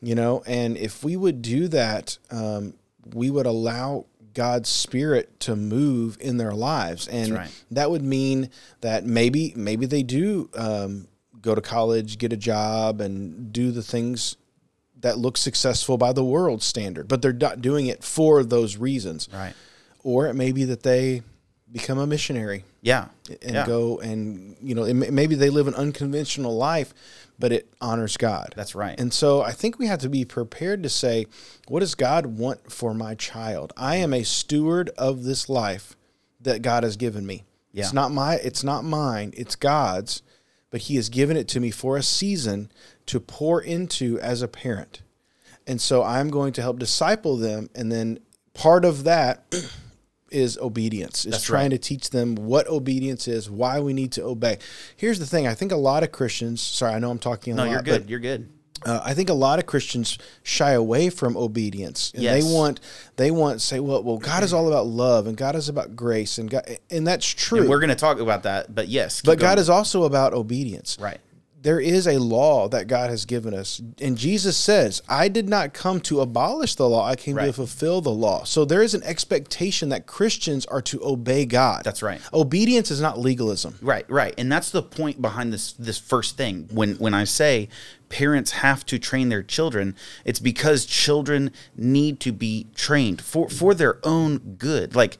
you 0.00 0.14
know. 0.14 0.42
And 0.46 0.76
if 0.76 1.04
we 1.04 1.16
would 1.16 1.42
do 1.42 1.68
that, 1.68 2.18
um, 2.30 2.74
we 3.14 3.30
would 3.30 3.46
allow 3.46 4.06
God's 4.34 4.68
Spirit 4.68 5.40
to 5.40 5.56
move 5.56 6.16
in 6.20 6.36
their 6.36 6.52
lives, 6.52 7.08
and 7.08 7.32
right. 7.32 7.64
that 7.70 7.90
would 7.90 8.02
mean 8.02 8.50
that 8.82 9.04
maybe 9.04 9.52
maybe 9.56 9.86
they 9.86 10.02
do 10.02 10.48
um, 10.54 11.07
go 11.40 11.54
to 11.54 11.60
college, 11.60 12.18
get 12.18 12.32
a 12.32 12.36
job, 12.36 13.00
and 13.00 13.52
do 13.52 13.70
the 13.70 13.82
things 13.82 14.36
that 15.00 15.18
look 15.18 15.36
successful 15.36 15.96
by 15.96 16.12
the 16.12 16.24
world 16.24 16.62
standard, 16.62 17.06
but 17.08 17.22
they're 17.22 17.32
not 17.32 17.60
doing 17.62 17.86
it 17.86 18.02
for 18.02 18.42
those 18.42 18.76
reasons. 18.76 19.28
Right. 19.32 19.54
Or 20.02 20.26
it 20.26 20.34
may 20.34 20.50
be 20.52 20.64
that 20.64 20.82
they 20.82 21.22
become 21.70 21.98
a 21.98 22.06
missionary 22.06 22.64
Yeah. 22.82 23.08
and 23.42 23.54
yeah. 23.54 23.66
go 23.66 23.98
and 23.98 24.56
you 24.62 24.74
know 24.74 24.84
it 24.84 24.94
maybe 24.94 25.34
they 25.34 25.50
live 25.50 25.68
an 25.68 25.74
unconventional 25.74 26.56
life 26.56 26.94
but 27.38 27.52
it 27.52 27.68
honors 27.78 28.16
god 28.16 28.54
That's 28.56 28.74
right. 28.74 28.98
and 28.98 29.12
so 29.12 29.42
i 29.42 29.52
think 29.52 29.78
we 29.78 29.86
have 29.86 29.98
to 29.98 30.08
be 30.08 30.24
prepared 30.24 30.82
to 30.84 30.88
say 30.88 31.26
what 31.68 31.80
does 31.80 31.94
god 31.94 32.24
want 32.24 32.72
for 32.72 32.94
my 32.94 33.14
child 33.14 33.74
i 33.76 33.96
am 33.96 34.14
a 34.14 34.22
steward 34.22 34.88
of 34.96 35.24
this 35.24 35.50
life 35.50 35.94
that 36.40 36.62
god 36.62 36.84
has 36.84 36.96
given 36.96 37.26
me 37.26 37.44
Yeah. 37.74 37.84
it's 37.84 37.92
not 37.92 38.12
my 38.12 38.36
it's 38.36 38.64
not 38.64 38.82
mine 38.82 39.34
it's 39.36 39.54
god's 39.54 40.22
but 40.70 40.82
he 40.82 40.96
has 40.96 41.08
given 41.08 41.36
it 41.36 41.48
to 41.48 41.60
me 41.60 41.70
for 41.70 41.96
a 41.96 42.02
season 42.02 42.70
to 43.06 43.20
pour 43.20 43.60
into 43.60 44.18
as 44.20 44.42
a 44.42 44.48
parent 44.48 45.02
and 45.66 45.80
so 45.80 46.02
i'm 46.02 46.30
going 46.30 46.52
to 46.52 46.62
help 46.62 46.78
disciple 46.78 47.36
them 47.36 47.68
and 47.74 47.90
then 47.90 48.18
part 48.54 48.84
of 48.84 49.04
that 49.04 49.44
is 50.30 50.58
obedience 50.58 51.24
is 51.24 51.32
That's 51.32 51.44
trying 51.44 51.70
right. 51.70 51.82
to 51.82 51.88
teach 51.88 52.10
them 52.10 52.34
what 52.34 52.66
obedience 52.68 53.26
is 53.28 53.50
why 53.50 53.80
we 53.80 53.94
need 53.94 54.12
to 54.12 54.24
obey 54.24 54.58
here's 54.96 55.18
the 55.18 55.26
thing 55.26 55.46
i 55.46 55.54
think 55.54 55.72
a 55.72 55.76
lot 55.76 56.02
of 56.02 56.12
christians 56.12 56.60
sorry 56.60 56.94
i 56.94 56.98
know 56.98 57.10
i'm 57.10 57.18
talking 57.18 57.54
a 57.54 57.56
no, 57.56 57.62
lot 57.64 57.70
you're 57.70 57.82
but, 57.82 57.84
good. 57.84 58.10
You're 58.10 58.20
good. 58.20 58.48
Uh, 58.84 59.00
I 59.04 59.14
think 59.14 59.28
a 59.28 59.34
lot 59.34 59.58
of 59.58 59.66
Christians 59.66 60.18
shy 60.42 60.72
away 60.72 61.10
from 61.10 61.36
obedience, 61.36 62.12
and 62.14 62.22
Yes. 62.22 62.44
they 62.44 62.52
want 62.52 62.80
they 63.16 63.30
want 63.30 63.60
say, 63.60 63.80
well, 63.80 64.02
well, 64.02 64.18
God 64.18 64.42
is 64.44 64.52
all 64.52 64.68
about 64.68 64.86
love, 64.86 65.26
and 65.26 65.36
God 65.36 65.56
is 65.56 65.68
about 65.68 65.96
grace, 65.96 66.38
and 66.38 66.48
God, 66.50 66.78
and 66.90 67.06
that's 67.06 67.26
true. 67.26 67.60
And 67.60 67.68
we're 67.68 67.80
going 67.80 67.88
to 67.90 67.94
talk 67.96 68.20
about 68.20 68.44
that, 68.44 68.74
but 68.74 68.88
yes. 68.88 69.22
but 69.22 69.38
God 69.38 69.58
is 69.58 69.68
also 69.68 70.04
about 70.04 70.32
obedience. 70.34 70.96
right. 71.00 71.20
There 71.60 71.80
is 71.80 72.06
a 72.06 72.18
law 72.18 72.68
that 72.68 72.86
God 72.86 73.10
has 73.10 73.24
given 73.24 73.52
us, 73.52 73.82
and 74.00 74.16
Jesus 74.16 74.56
says, 74.56 75.02
"I 75.08 75.28
did 75.28 75.48
not 75.48 75.74
come 75.74 76.00
to 76.02 76.20
abolish 76.20 76.76
the 76.76 76.88
law; 76.88 77.04
I 77.04 77.16
came 77.16 77.36
to 77.36 77.52
fulfill 77.52 78.00
the 78.00 78.12
law." 78.12 78.44
So 78.44 78.64
there 78.64 78.82
is 78.82 78.94
an 78.94 79.02
expectation 79.02 79.88
that 79.88 80.06
Christians 80.06 80.66
are 80.66 80.82
to 80.82 81.04
obey 81.04 81.46
God. 81.46 81.82
That's 81.84 82.02
right. 82.02 82.20
Obedience 82.32 82.90
is 82.92 83.00
not 83.00 83.18
legalism. 83.18 83.76
Right, 83.82 84.08
right, 84.08 84.34
and 84.38 84.50
that's 84.52 84.70
the 84.70 84.82
point 84.82 85.20
behind 85.20 85.52
this 85.52 85.74
this 85.78 85.98
first 85.98 86.36
thing. 86.36 86.68
When 86.70 86.94
when 86.96 87.12
I 87.12 87.24
say 87.24 87.68
parents 88.08 88.52
have 88.52 88.86
to 88.86 88.98
train 88.98 89.28
their 89.28 89.42
children, 89.42 89.96
it's 90.24 90.40
because 90.40 90.86
children 90.86 91.50
need 91.76 92.20
to 92.20 92.32
be 92.32 92.66
trained 92.74 93.20
for 93.20 93.48
for 93.48 93.74
their 93.74 93.98
own 94.04 94.56
good. 94.58 94.94
Like 94.94 95.18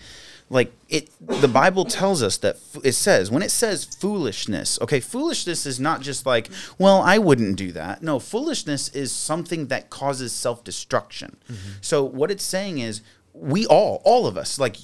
like 0.51 0.73
it 0.89 1.11
the 1.21 1.49
bible 1.49 1.85
tells 1.85 2.23
us 2.23 2.39
that 2.39 2.57
f- 2.57 2.85
it 2.85 2.93
says 2.93 3.31
when 3.31 3.43
it 3.43 3.51
says 3.51 3.85
foolishness 3.85 4.81
okay 4.81 5.01
foolishness 5.01 5.67
is 5.67 5.79
not 5.79 6.01
just 6.01 6.25
like 6.25 6.49
well 6.79 7.03
i 7.03 7.19
wouldn't 7.19 7.57
do 7.57 7.73
that. 7.73 8.03
No 8.03 8.19
foolishness 8.19 8.89
is 8.91 9.13
something 9.13 9.67
that 9.67 9.91
causes 9.91 10.33
self-destruction. 10.33 11.37
Mm-hmm. 11.51 11.71
So 11.81 12.05
what 12.05 12.31
it's 12.31 12.45
saying 12.45 12.79
is 12.79 13.03
we 13.33 13.67
all 13.67 14.01
all 14.05 14.27
of 14.27 14.37
us 14.37 14.59
like 14.59 14.77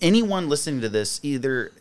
anyone 0.00 0.48
listening 0.48 0.80
to 0.80 0.88
this 0.88 1.20
either 1.22 1.72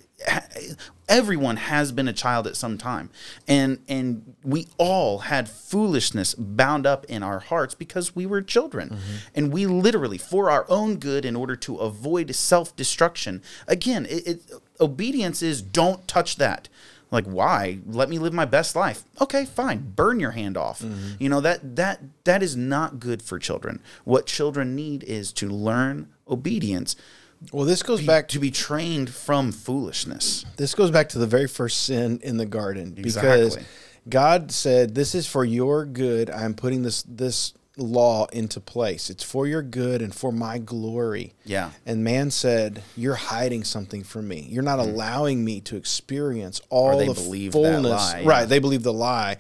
everyone 1.10 1.58
has 1.58 1.92
been 1.92 2.08
a 2.08 2.14
child 2.14 2.48
at 2.48 2.56
some 2.56 2.78
time. 2.78 3.10
And 3.48 3.80
and 3.88 4.36
we 4.44 4.68
all 4.78 5.20
had 5.20 5.50
foolishness 5.50 6.34
bound 6.36 6.88
up 6.88 7.06
in 7.06 7.22
our 7.22 7.40
hearts 7.40 7.76
because 7.76 8.16
we 8.16 8.26
were 8.26 8.42
children. 8.42 8.90
Mm-hmm. 8.90 9.16
And 9.36 9.54
we 9.54 9.66
literally 9.66 10.18
for 10.18 10.50
our 10.50 10.66
own 10.70 10.98
good 10.98 11.26
in 11.26 11.36
order 11.36 11.56
to 11.58 11.78
avoid 11.78 12.34
self-destruction 12.34 13.42
again 13.68 14.06
it, 14.10 14.28
it 14.28 14.52
obedience 14.80 15.42
is 15.42 15.62
don't 15.62 16.08
touch 16.08 16.38
that. 16.38 16.70
Like 17.12 17.26
why? 17.26 17.80
Let 17.86 18.10
me 18.10 18.20
live 18.20 18.32
my 18.32 18.46
best 18.46 18.76
life. 18.76 19.04
Okay 19.20 19.46
fine. 19.46 19.92
Burn 19.96 20.20
your 20.20 20.32
hand 20.32 20.56
off. 20.56 20.82
Mm-hmm. 20.82 21.16
You 21.20 21.30
know 21.30 21.42
that 21.42 21.76
that 21.76 22.02
that 22.24 22.42
is 22.42 22.56
not 22.56 23.00
good 23.00 23.22
for 23.22 23.38
children. 23.38 23.82
What 24.06 24.26
children 24.28 24.76
need 24.76 25.04
is 25.04 25.34
to 25.34 25.50
learn 25.50 26.08
obedience 26.28 26.96
Well, 27.52 27.66
this 27.66 27.82
goes 27.84 28.06
back 28.06 28.28
to 28.30 28.40
be 28.40 28.52
trained 28.52 29.10
from 29.10 29.52
foolishness 29.52 30.46
This 30.58 30.76
goes 30.76 30.92
back 30.92 31.10
to 31.10 31.20
the 31.20 31.26
very 31.26 31.48
first 31.48 31.84
sin 31.84 32.20
in 32.24 32.38
the 32.38 32.46
garden 32.46 32.92
because 32.92 33.18
Exactly. 33.18 33.66
God 34.10 34.52
said, 34.52 34.96
"This 34.96 35.14
is 35.14 35.28
for 35.28 35.46
your 35.46 35.86
good. 35.86 36.30
I'm 36.30 36.56
putting 36.56 36.82
this 36.82 37.04
this 37.04 37.54
law 37.78 38.26
into 38.34 38.60
place. 38.60 39.10
It's 39.10 39.24
for 39.24 39.46
your 39.46 39.62
good 39.62 40.02
and 40.02 40.14
for 40.14 40.32
my 40.32 40.58
glory." 40.58 41.34
Yeah. 41.46 41.70
And 41.86 42.04
man 42.04 42.32
said, 42.32 42.82
"You're 42.98 43.16
hiding 43.16 43.64
something 43.64 44.04
from 44.04 44.28
me. 44.28 44.48
You're 44.50 44.64
not 44.64 44.80
mm. 44.80 44.88
allowing 44.88 45.46
me 45.46 45.62
to 45.62 45.78
experience 45.78 46.62
all 46.70 46.98
the 46.98 47.14
fullness." 47.14 47.92
lie, 47.92 48.20
yeah. 48.22 48.30
Right? 48.30 48.46
They 48.50 48.60
believe 48.60 48.82
the 48.82 48.94
lie 48.94 49.38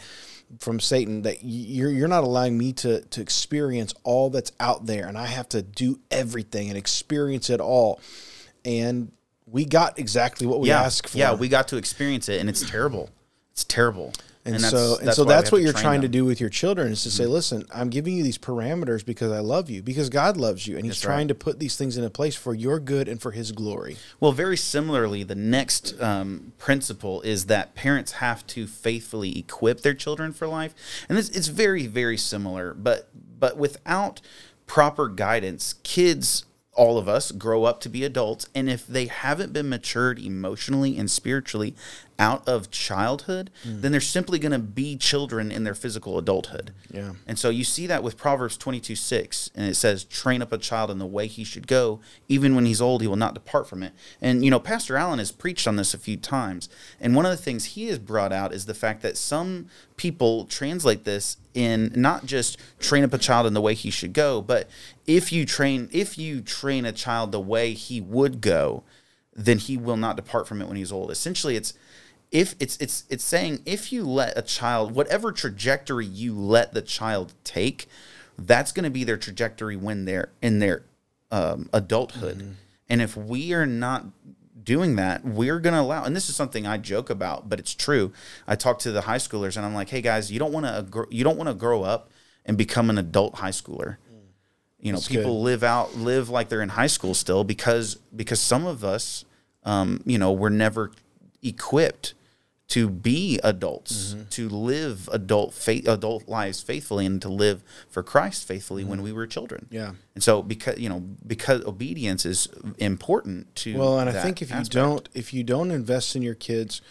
from 0.59 0.79
Satan 0.79 1.23
that 1.23 1.39
you're 1.43 1.89
you're 1.89 2.07
not 2.07 2.23
allowing 2.23 2.57
me 2.57 2.73
to 2.73 3.01
to 3.01 3.21
experience 3.21 3.93
all 4.03 4.29
that's 4.29 4.51
out 4.59 4.85
there, 4.85 5.07
and 5.07 5.17
I 5.17 5.27
have 5.27 5.49
to 5.49 5.61
do 5.61 5.99
everything 6.09 6.69
and 6.69 6.77
experience 6.77 7.49
it 7.49 7.59
all. 7.59 7.99
And 8.63 9.11
we 9.45 9.65
got 9.65 9.99
exactly 9.99 10.47
what 10.47 10.59
we 10.59 10.69
yeah, 10.69 10.81
asked 10.81 11.09
for. 11.09 11.17
Yeah, 11.17 11.33
we 11.33 11.47
got 11.49 11.67
to 11.69 11.77
experience 11.77 12.29
it, 12.29 12.39
and 12.39 12.49
it's 12.49 12.69
terrible. 12.69 13.09
It's 13.51 13.63
terrible. 13.63 14.13
And, 14.43 14.59
so, 14.59 14.97
and 14.99 15.13
so 15.13 15.23
that's 15.23 15.51
what 15.51 15.61
you're 15.61 15.71
trying 15.71 16.01
to 16.01 16.07
do 16.07 16.25
with 16.25 16.39
your 16.39 16.49
children 16.49 16.91
is 16.91 17.03
to 17.03 17.11
say, 17.11 17.27
listen, 17.27 17.63
I'm 17.73 17.89
giving 17.89 18.17
you 18.17 18.23
these 18.23 18.39
parameters 18.39 19.05
because 19.05 19.31
I 19.31 19.39
love 19.39 19.69
you, 19.69 19.83
because 19.83 20.09
God 20.09 20.35
loves 20.35 20.65
you, 20.65 20.77
and 20.77 20.85
He's 20.85 20.93
That's 20.95 21.01
trying 21.01 21.17
right. 21.19 21.27
to 21.29 21.35
put 21.35 21.59
these 21.59 21.77
things 21.77 21.95
into 21.95 22.09
place 22.09 22.35
for 22.35 22.55
your 22.55 22.79
good 22.79 23.07
and 23.07 23.21
for 23.21 23.31
His 23.31 23.51
glory. 23.51 23.97
Well, 24.19 24.31
very 24.31 24.57
similarly, 24.57 25.23
the 25.23 25.35
next 25.35 25.99
um, 26.01 26.53
principle 26.57 27.21
is 27.21 27.45
that 27.45 27.75
parents 27.75 28.13
have 28.13 28.45
to 28.47 28.65
faithfully 28.65 29.37
equip 29.37 29.81
their 29.81 29.93
children 29.93 30.33
for 30.33 30.47
life, 30.47 30.73
and 31.07 31.17
this 31.17 31.29
it's 31.29 31.47
very 31.47 31.85
very 31.85 32.17
similar. 32.17 32.73
But 32.73 33.09
but 33.39 33.57
without 33.57 34.21
proper 34.65 35.07
guidance, 35.07 35.75
kids, 35.83 36.45
all 36.73 36.97
of 36.97 37.07
us, 37.07 37.31
grow 37.31 37.65
up 37.65 37.81
to 37.81 37.89
be 37.89 38.03
adults, 38.03 38.47
and 38.55 38.69
if 38.69 38.87
they 38.87 39.05
haven't 39.05 39.53
been 39.53 39.69
matured 39.69 40.17
emotionally 40.17 40.97
and 40.97 41.11
spiritually 41.11 41.75
out 42.19 42.47
of 42.47 42.69
childhood, 42.69 43.49
Mm. 43.65 43.81
then 43.81 43.91
they're 43.91 44.01
simply 44.01 44.37
going 44.37 44.51
to 44.51 44.59
be 44.59 44.95
children 44.95 45.51
in 45.51 45.63
their 45.63 45.73
physical 45.73 46.17
adulthood. 46.17 46.71
Yeah. 46.93 47.13
And 47.27 47.39
so 47.39 47.49
you 47.49 47.63
see 47.63 47.87
that 47.87 48.03
with 48.03 48.17
Proverbs 48.17 48.57
22 48.57 48.95
6, 48.95 49.49
and 49.55 49.65
it 49.65 49.75
says, 49.75 50.03
Train 50.03 50.41
up 50.41 50.51
a 50.51 50.57
child 50.57 50.91
in 50.91 50.99
the 50.99 51.05
way 51.05 51.27
he 51.27 51.43
should 51.43 51.67
go. 51.67 51.99
Even 52.27 52.53
when 52.55 52.65
he's 52.65 52.81
old, 52.81 53.01
he 53.01 53.07
will 53.07 53.15
not 53.15 53.33
depart 53.33 53.67
from 53.67 53.81
it. 53.83 53.93
And, 54.21 54.43
you 54.45 54.51
know, 54.51 54.59
Pastor 54.59 54.97
Allen 54.97 55.19
has 55.19 55.31
preached 55.31 55.67
on 55.67 55.75
this 55.77 55.93
a 55.93 55.97
few 55.97 56.17
times. 56.17 56.69
And 56.99 57.15
one 57.15 57.25
of 57.25 57.31
the 57.31 57.37
things 57.43 57.65
he 57.65 57.87
has 57.87 57.97
brought 57.99 58.31
out 58.31 58.53
is 58.53 58.65
the 58.65 58.73
fact 58.75 59.01
that 59.01 59.17
some 59.17 59.67
people 59.97 60.45
translate 60.45 61.03
this 61.05 61.37
in 61.53 61.91
not 61.95 62.25
just 62.25 62.57
train 62.79 63.03
up 63.03 63.13
a 63.13 63.17
child 63.17 63.45
in 63.45 63.53
the 63.53 63.61
way 63.61 63.73
he 63.73 63.89
should 63.91 64.13
go, 64.13 64.41
but 64.41 64.69
if 65.05 65.31
you 65.31 65.45
train 65.45 65.89
if 65.91 66.17
you 66.17 66.41
train 66.41 66.85
a 66.85 66.91
child 66.91 67.31
the 67.31 67.39
way 67.39 67.73
he 67.73 67.99
would 67.99 68.41
go, 68.41 68.83
then 69.45 69.57
he 69.57 69.77
will 69.77 69.97
not 69.97 70.15
depart 70.15 70.47
from 70.47 70.61
it 70.61 70.67
when 70.67 70.77
he's 70.77 70.91
old. 70.91 71.11
Essentially, 71.11 71.55
it's 71.55 71.73
if 72.31 72.55
it's 72.59 72.77
it's 72.77 73.03
it's 73.09 73.23
saying 73.23 73.61
if 73.65 73.91
you 73.91 74.03
let 74.03 74.37
a 74.37 74.41
child 74.41 74.95
whatever 74.95 75.31
trajectory 75.31 76.05
you 76.05 76.33
let 76.33 76.73
the 76.73 76.81
child 76.81 77.33
take 77.43 77.87
that's 78.39 78.71
going 78.71 78.85
to 78.85 78.89
be 78.89 79.03
their 79.03 79.17
trajectory 79.17 79.75
when 79.75 80.05
they're 80.05 80.29
in 80.41 80.59
their 80.59 80.83
um, 81.29 81.69
adulthood. 81.73 82.55
And 82.89 83.01
if 83.01 83.15
we 83.15 83.53
are 83.53 83.65
not 83.65 84.05
doing 84.63 84.95
that 84.95 85.25
we're 85.25 85.59
going 85.59 85.73
to 85.73 85.81
allow 85.81 86.03
and 86.03 86.15
this 86.15 86.29
is 86.29 86.35
something 86.35 86.67
i 86.67 86.77
joke 86.77 87.09
about 87.09 87.49
but 87.49 87.59
it's 87.59 87.73
true. 87.73 88.13
I 88.47 88.55
talk 88.55 88.79
to 88.79 88.91
the 88.91 89.01
high 89.01 89.17
schoolers 89.17 89.57
and 89.57 89.65
i'm 89.65 89.73
like 89.73 89.89
hey 89.89 90.01
guys 90.01 90.31
you 90.31 90.39
don't 90.39 90.53
want 90.53 90.65
to 90.65 91.07
you 91.09 91.23
don't 91.23 91.37
want 91.37 91.49
to 91.49 91.55
grow 91.55 91.83
up 91.83 92.11
and 92.45 92.57
become 92.57 92.89
an 92.89 92.97
adult 92.97 93.35
high 93.35 93.49
schooler. 93.51 93.97
You 94.79 94.91
know 94.91 94.97
That's 94.97 95.07
people 95.09 95.37
good. 95.37 95.43
live 95.43 95.63
out 95.63 95.95
live 95.95 96.29
like 96.29 96.49
they're 96.49 96.61
in 96.61 96.69
high 96.69 96.87
school 96.87 97.13
still 97.13 97.43
because 97.43 97.95
because 98.15 98.39
some 98.39 98.65
of 98.65 98.83
us 98.83 99.25
um, 99.63 100.01
you 100.05 100.17
know 100.17 100.31
we're 100.31 100.49
never 100.49 100.91
equipped 101.43 102.13
to 102.67 102.89
be 102.89 103.37
adults 103.43 104.13
Mm-hmm. 104.13 104.29
to 104.29 104.47
live 104.49 105.09
adult 105.11 105.53
faith 105.53 105.87
adult 105.87 106.27
lives 106.29 106.61
faithfully 106.61 107.05
and 107.05 107.21
to 107.21 107.27
live 107.29 107.63
for 107.89 108.01
christ 108.01 108.47
faithfully 108.47 108.83
when 108.85 109.01
we 109.01 109.11
were 109.11 109.27
children 109.27 109.65
Mm-hmm. 109.65 109.75
Yeah. 109.75 109.91
and 110.15 110.23
so 110.23 110.41
because 110.41 110.77
you 110.79 110.87
know 110.89 111.01
because 111.27 111.65
obedience 111.65 112.25
is 112.25 112.47
important 112.77 113.53
to 113.57 113.77
Well, 113.77 113.99
and 113.99 114.09
I 114.09 114.13
think 114.13 114.41
if 114.41 114.49
you 114.51 114.63
don't 114.63 115.09
if 115.13 115.33
you 115.33 115.43
don't 115.43 115.71
invest 115.71 116.15
in 116.15 116.21
your 116.21 116.35
kids 116.35 116.81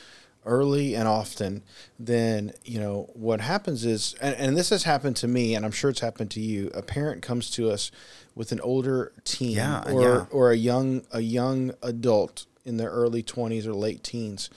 early 0.47 0.95
and 0.95 1.07
often, 1.07 1.63
then 1.99 2.53
you 2.65 2.79
know 2.81 3.11
what 3.13 3.41
happens 3.43 3.85
is, 3.85 4.15
and, 4.23 4.35
and 4.37 4.57
this 4.57 4.71
has 4.71 4.85
happened 4.85 5.15
to 5.17 5.29
me, 5.29 5.55
and 5.55 5.67
I'm 5.67 5.71
sure 5.73 5.91
it's 5.91 6.01
happened 6.01 6.31
to 6.31 6.41
you. 6.41 6.71
A 6.75 6.81
parent 6.81 7.21
comes 7.21 7.51
to 7.53 7.71
us 7.71 7.91
with 8.35 8.51
an 8.51 8.59
older 8.61 9.13
teen 9.25 9.57
Yeah, 9.57 9.83
or 9.93 10.03
yeah. 10.03 10.25
or 10.31 10.51
a 10.51 10.57
young 10.57 11.03
a 11.13 11.21
young 11.21 11.73
adult 11.83 12.47
in 12.65 12.77
their 12.77 12.91
early 12.91 13.23
20s 13.23 13.67
or 13.67 13.73
late 13.73 14.03
teens. 14.03 14.51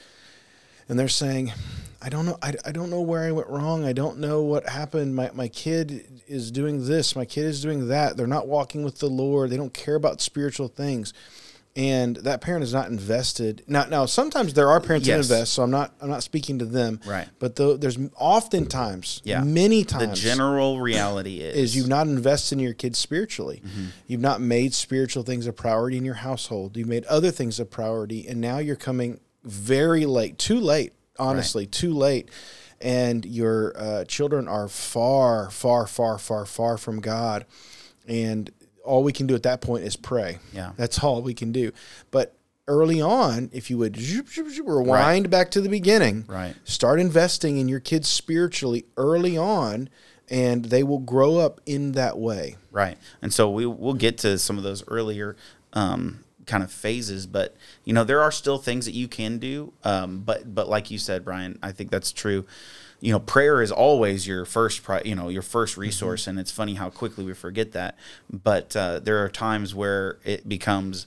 And 0.89 0.99
they're 0.99 1.07
saying 1.07 1.53
i 2.01 2.09
don't 2.09 2.25
know 2.25 2.37
I, 2.41 2.53
I 2.65 2.73
don't 2.73 2.89
know 2.89 3.01
where 3.01 3.23
i 3.23 3.31
went 3.31 3.47
wrong. 3.47 3.85
I 3.85 3.93
don't 3.93 4.19
know 4.19 4.41
what 4.41 4.67
happened. 4.67 5.15
My, 5.15 5.31
my 5.33 5.47
kid 5.47 6.21
is 6.27 6.51
doing 6.51 6.85
this. 6.85 7.15
My 7.15 7.25
kid 7.25 7.45
is 7.45 7.61
doing 7.61 7.87
that. 7.87 8.17
They're 8.17 8.27
not 8.27 8.47
walking 8.47 8.83
with 8.83 8.99
the 8.99 9.09
lord. 9.09 9.49
They 9.49 9.57
don't 9.57 9.73
care 9.73 9.95
about 9.95 10.21
spiritual 10.21 10.67
things 10.67 11.13
and 11.75 12.17
that 12.17 12.39
parent 12.41 12.63
is 12.63 12.71
not 12.71 12.87
invested 12.89 13.63
now 13.67 13.85
now 13.85 14.05
sometimes 14.05 14.53
there 14.53 14.69
are 14.69 14.79
parents 14.79 15.07
Yes. 15.07 15.27
that 15.27 15.33
invest 15.35 15.53
so 15.53 15.63
i'm 15.63 15.71
not 15.71 15.91
i'm 16.01 16.09
not 16.09 16.21
speaking 16.21 16.59
to 16.59 16.65
them 16.65 16.99
Right. 17.05 17.27
but 17.39 17.55
though 17.55 17.75
there's 17.77 17.97
oftentimes 18.15 19.21
Yeah. 19.23 19.41
many 19.43 19.83
times, 19.83 20.21
The 20.21 20.27
general 20.29 20.79
reality 20.81 21.39
is, 21.41 21.55
is 21.55 21.75
you've 21.75 21.87
not 21.87 22.07
invested 22.07 22.55
in 22.55 22.59
your 22.59 22.73
kids 22.73 22.99
spiritually. 22.99 23.61
Mm-hmm. 23.65 23.85
You've 24.07 24.21
not 24.21 24.41
made 24.41 24.73
spiritual 24.73 25.23
things 25.23 25.47
a 25.47 25.53
priority 25.53 25.97
in 25.97 26.05
your 26.05 26.15
household. 26.15 26.77
You've 26.77 26.87
made 26.87 27.05
other 27.05 27.31
things 27.31 27.59
a 27.59 27.65
priority, 27.65 28.27
and 28.27 28.39
now 28.41 28.57
you're 28.59 28.75
coming 28.75 29.19
very 29.43 30.05
late, 30.05 30.37
too 30.37 30.59
late, 30.59 30.93
honestly, 31.17 31.65
too 31.65 31.93
late. 31.93 32.29
And 32.81 33.25
your 33.25 33.73
uh, 33.77 34.03
children 34.05 34.47
are 34.47 34.67
far, 34.67 35.49
far, 35.49 35.87
far, 35.87 36.17
far, 36.17 36.45
far 36.45 36.77
from 36.77 36.99
God. 36.99 37.45
And 38.07 38.51
all 38.83 39.03
we 39.03 39.13
can 39.13 39.27
do 39.27 39.35
at 39.35 39.43
that 39.43 39.61
point 39.61 39.83
is 39.83 39.95
pray. 39.95 40.39
Yeah. 40.53 40.71
That's 40.77 41.03
all 41.03 41.21
we 41.21 41.33
can 41.33 41.51
do. 41.51 41.71
But 42.11 42.35
early 42.67 43.01
on, 43.01 43.49
if 43.53 43.69
you 43.69 43.77
would 43.77 43.95
zoop, 43.97 44.29
zoop, 44.29 44.49
zoop, 44.49 44.67
rewind 44.67 45.29
back 45.29 45.51
to 45.51 45.61
the 45.61 45.69
beginning, 45.69 46.25
Right. 46.27 46.55
start 46.63 46.99
investing 46.99 47.57
in 47.57 47.67
your 47.67 47.79
kids 47.79 48.07
spiritually 48.07 48.85
early 48.97 49.37
on 49.37 49.89
and 50.29 50.65
they 50.65 50.83
will 50.83 50.99
grow 50.99 51.37
up 51.37 51.59
in 51.65 51.91
that 51.93 52.17
way 52.17 52.55
Right. 52.71 52.97
And 53.21 53.31
so 53.33 53.49
we 53.49 53.65
we'll 53.65 53.93
get 53.93 54.17
to 54.19 54.37
some 54.39 54.57
of 54.57 54.63
those 54.63 54.83
earlier 54.87 55.35
um, 55.73 56.23
kind 56.47 56.63
of 56.63 56.71
phases, 56.71 57.27
but 57.27 57.55
you 57.85 57.93
know 57.93 58.03
there 58.03 58.21
are 58.21 58.31
still 58.31 58.57
things 58.57 58.85
that 58.85 58.93
you 58.93 59.07
can 59.07 59.37
do. 59.37 59.73
Um, 59.83 60.21
but 60.25 60.55
but 60.55 60.67
like 60.67 60.89
you 60.89 60.97
said, 60.97 61.23
Brian, 61.23 61.59
I 61.61 61.71
think 61.71 61.91
that's 61.91 62.11
true. 62.11 62.45
You 63.03 63.11
know, 63.11 63.19
prayer 63.19 63.61
is 63.61 63.69
always 63.69 64.25
your 64.25 64.45
first, 64.45 64.81
pri- 64.81 65.01
you 65.03 65.13
know, 65.13 65.27
your 65.27 65.41
first 65.41 65.75
resource, 65.75 66.25
and 66.25 66.39
it's 66.39 66.51
funny 66.51 66.75
how 66.75 66.89
quickly 66.89 67.25
we 67.25 67.33
forget 67.33 67.73
that. 67.73 67.97
But 68.31 68.75
uh, 68.77 68.99
there 68.99 69.21
are 69.23 69.27
times 69.27 69.75
where 69.75 70.19
it 70.23 70.47
becomes 70.47 71.05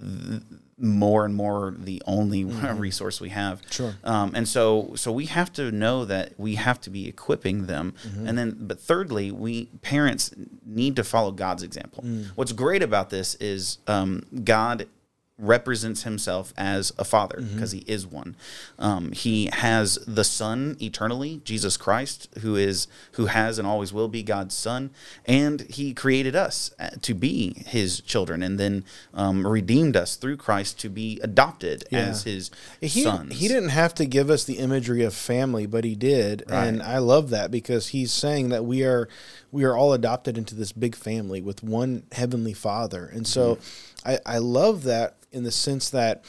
th- 0.00 0.40
more 0.78 1.24
and 1.26 1.34
more 1.34 1.74
the 1.76 2.02
only 2.06 2.44
resource 2.86 3.20
we 3.20 3.28
have. 3.28 3.60
Sure. 3.70 3.94
Um, 4.04 4.32
and 4.34 4.48
so, 4.48 4.92
so 4.96 5.12
we 5.12 5.26
have 5.26 5.52
to 5.52 5.70
know 5.70 6.06
that 6.06 6.32
we 6.38 6.54
have 6.54 6.80
to 6.80 6.90
be 6.90 7.06
equipping 7.08 7.66
them, 7.66 7.92
and 8.26 8.38
then, 8.38 8.56
but 8.60 8.80
thirdly, 8.80 9.30
we 9.30 9.66
parents 9.82 10.34
need 10.64 10.96
to 10.96 11.04
follow 11.04 11.30
God's 11.30 11.62
example. 11.62 12.02
What's 12.36 12.52
great 12.52 12.82
about 12.82 13.10
this 13.10 13.34
is 13.36 13.78
um, 13.86 14.24
God 14.44 14.86
represents 15.36 16.04
himself 16.04 16.54
as 16.56 16.92
a 16.96 17.04
father 17.04 17.40
because 17.40 17.72
he 17.72 17.80
is 17.88 18.06
one. 18.06 18.36
Um, 18.78 19.10
he 19.12 19.50
has 19.52 19.98
the 20.06 20.22
Son 20.22 20.76
eternally, 20.80 21.40
Jesus 21.44 21.76
Christ, 21.76 22.28
who 22.40 22.54
is 22.54 22.86
who 23.12 23.26
has 23.26 23.58
and 23.58 23.66
always 23.66 23.92
will 23.92 24.08
be 24.08 24.22
God's 24.22 24.54
Son, 24.54 24.90
and 25.26 25.62
he 25.62 25.92
created 25.92 26.36
us 26.36 26.72
uh, 26.78 26.90
to 27.02 27.14
be 27.14 27.64
His 27.66 28.00
children, 28.00 28.42
and 28.42 28.60
then 28.60 28.84
um, 29.12 29.44
redeemed 29.46 29.96
us 29.96 30.14
through 30.14 30.36
Christ 30.36 30.78
to 30.80 30.88
be 30.88 31.18
adopted 31.20 31.84
as 31.92 32.22
His 32.22 32.50
he, 32.80 33.02
sons. 33.02 33.38
he 33.40 33.48
didn't 33.48 33.70
have 33.70 33.94
to 33.94 34.06
give 34.06 34.30
us 34.30 34.44
the 34.44 34.58
imagery 34.58 35.02
of 35.02 35.14
family 35.14 35.66
but 35.66 35.84
he 35.84 35.94
did 35.94 36.44
and 36.48 36.82
i 36.82 36.98
love 36.98 37.30
that 37.30 37.50
because 37.50 37.88
he's 37.88 38.12
saying 38.12 38.48
that 38.50 38.64
we 38.64 38.84
are 38.84 39.08
we 39.50 39.64
are 39.64 39.76
all 39.76 39.92
adopted 39.92 40.36
into 40.36 40.54
this 40.54 40.72
big 40.72 40.94
family 40.94 41.40
with 41.40 41.62
one 41.62 42.02
heavenly 42.12 42.52
father 42.52 43.06
and 43.06 43.26
so 43.26 43.54
Mm-hmm. 43.54 43.93
I, 44.04 44.18
I 44.26 44.38
love 44.38 44.84
that 44.84 45.16
in 45.32 45.42
the 45.44 45.50
sense 45.52 45.90
that 45.90 46.24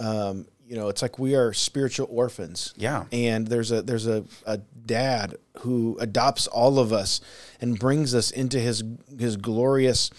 um, 0.00 0.46
you 0.66 0.76
know 0.76 0.88
it's 0.88 1.02
like 1.02 1.18
we 1.18 1.34
are 1.34 1.52
spiritual 1.52 2.06
orphans 2.10 2.74
Yeah. 2.76 3.04
and 3.12 3.46
there's 3.46 3.70
a 3.72 3.82
there's 3.82 4.06
a, 4.06 4.24
a 4.46 4.58
dad 4.58 5.36
who 5.60 5.96
adopts 6.00 6.46
all 6.46 6.78
of 6.78 6.92
us 6.92 7.20
and 7.60 7.78
brings 7.78 8.14
us 8.14 8.30
into 8.30 8.58
his 8.60 8.82
his 9.18 9.36
glorious 9.36 10.10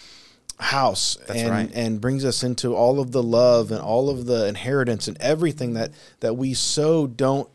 house 0.58 1.16
and 1.28 1.48
right. 1.50 1.70
and 1.72 2.00
brings 2.00 2.24
us 2.24 2.42
into 2.42 2.74
all 2.74 3.00
of 3.00 3.12
the 3.12 3.22
love 3.22 3.70
and 3.70 3.80
all 3.80 4.10
of 4.10 4.26
the 4.26 4.46
inheritance 4.46 5.08
and 5.08 5.16
everything 5.20 5.72
that 5.74 5.90
that 6.20 6.34
we 6.34 6.52
so 6.52 7.06
don't 7.06 7.48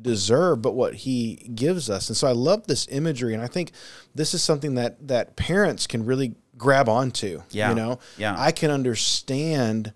deserve 0.00 0.62
but 0.62 0.72
what 0.74 0.94
he 0.94 1.34
gives 1.54 1.90
us 1.90 2.08
and 2.08 2.16
so 2.16 2.26
i 2.26 2.32
love 2.32 2.66
this 2.66 2.86
imagery 2.90 3.34
and 3.34 3.42
i 3.42 3.46
think 3.46 3.72
this 4.14 4.32
is 4.34 4.42
something 4.42 4.74
that 4.76 5.06
that 5.06 5.36
parents 5.36 5.86
can 5.86 6.06
really 6.06 6.34
grab 6.58 6.88
onto 6.88 7.42
Yeah. 7.50 7.68
you 7.70 7.74
know 7.74 7.98
Yeah. 8.16 8.34
i 8.38 8.50
can 8.52 8.70
understand 8.70 9.92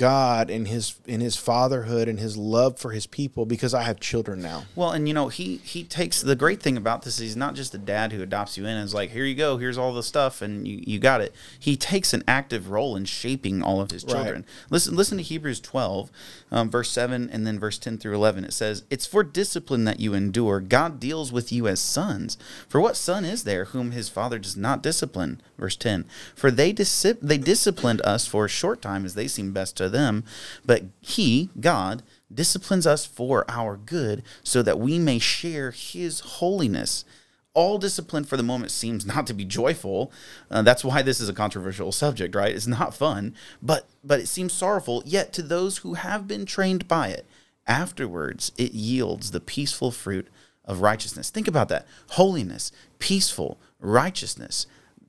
god 0.00 0.48
and 0.48 0.66
his 0.66 0.94
in 1.06 1.20
his 1.20 1.36
fatherhood 1.36 2.08
and 2.08 2.18
his 2.18 2.34
love 2.36 2.78
for 2.78 2.90
his 2.92 3.06
people 3.06 3.44
because 3.44 3.74
i 3.74 3.82
have 3.82 4.00
children 4.00 4.40
now 4.40 4.62
Well, 4.74 4.92
and 4.92 5.06
you 5.06 5.12
know, 5.12 5.28
he 5.28 5.56
he 5.58 5.84
takes 5.84 6.22
the 6.22 6.34
great 6.34 6.62
thing 6.62 6.76
about 6.78 7.02
this 7.02 7.14
is 7.16 7.20
he's 7.20 7.36
not 7.36 7.54
just 7.54 7.74
a 7.74 7.78
dad 7.78 8.12
who 8.12 8.22
adopts 8.22 8.56
you 8.56 8.64
in 8.64 8.70
and 8.76 8.84
is 8.84 8.94
like, 8.94 9.10
here 9.10 9.24
you 9.24 9.34
go, 9.34 9.58
here's 9.58 9.76
all 9.76 9.92
the 9.92 10.02
stuff, 10.02 10.40
and 10.40 10.66
you, 10.66 10.82
you 10.86 10.98
got 10.98 11.20
it. 11.20 11.34
He 11.58 11.76
takes 11.76 12.14
an 12.14 12.22
active 12.26 12.70
role 12.70 12.96
in 12.96 13.04
shaping 13.04 13.62
all 13.62 13.80
of 13.80 13.90
his 13.90 14.04
children. 14.04 14.46
Listen, 14.70 14.96
listen 14.96 15.18
to 15.18 15.22
Hebrews 15.24 15.60
twelve, 15.60 16.10
um, 16.50 16.70
verse 16.70 16.90
seven, 16.90 17.28
and 17.30 17.46
then 17.46 17.58
verse 17.58 17.78
ten 17.78 17.98
through 17.98 18.14
eleven. 18.14 18.44
It 18.44 18.52
says, 18.54 18.84
"It's 18.88 19.06
for 19.06 19.22
discipline 19.22 19.84
that 19.84 20.00
you 20.00 20.14
endure. 20.14 20.60
God 20.60 20.98
deals 20.98 21.30
with 21.32 21.52
you 21.52 21.68
as 21.68 21.80
sons. 21.80 22.38
For 22.68 22.80
what 22.80 22.96
son 22.96 23.24
is 23.24 23.44
there 23.44 23.66
whom 23.66 23.90
his 23.90 24.08
father 24.08 24.38
does 24.38 24.56
not 24.56 24.82
discipline?" 24.82 25.42
Verse 25.58 25.76
ten. 25.76 26.04
For 26.34 26.50
they 26.50 26.72
disip- 26.72 27.20
they 27.20 27.36
disciplined 27.38 28.00
us 28.02 28.26
for 28.26 28.46
a 28.46 28.48
short 28.48 28.80
time 28.80 29.04
as 29.04 29.14
they 29.14 29.28
seem 29.28 29.52
best 29.52 29.76
to 29.76 29.89
them, 29.90 30.24
but 30.64 30.84
he, 31.00 31.50
God 31.58 32.02
disciplines 32.32 32.86
us 32.86 33.04
for 33.04 33.44
our 33.48 33.76
good 33.76 34.22
so 34.42 34.62
that 34.62 34.78
we 34.78 34.98
may 34.98 35.18
share 35.18 35.72
his 35.72 36.20
holiness. 36.20 37.04
All 37.52 37.78
discipline 37.78 38.22
for 38.22 38.36
the 38.36 38.44
moment 38.44 38.70
seems 38.70 39.04
not 39.04 39.26
to 39.26 39.34
be 39.34 39.44
joyful. 39.44 40.12
Uh, 40.50 40.62
that's 40.62 40.84
why 40.84 41.02
this 41.02 41.20
is 41.20 41.28
a 41.28 41.34
controversial 41.34 41.90
subject, 41.90 42.36
right? 42.36 42.54
It's 42.54 42.68
not 42.68 42.94
fun, 42.94 43.34
but 43.60 43.88
but 44.04 44.20
it 44.20 44.28
seems 44.28 44.52
sorrowful. 44.52 45.02
Yet 45.04 45.32
to 45.32 45.42
those 45.42 45.78
who 45.78 45.94
have 45.94 46.28
been 46.28 46.46
trained 46.46 46.86
by 46.86 47.08
it, 47.08 47.26
afterwards 47.66 48.52
it 48.56 48.72
yields 48.72 49.32
the 49.32 49.40
peaceful 49.40 49.90
fruit 49.90 50.28
of 50.64 50.80
righteousness. 50.80 51.28
Think 51.28 51.48
about 51.48 51.68
that: 51.70 51.88
holiness, 52.10 52.70
peaceful, 53.00 53.58
righteousness. 53.80 54.66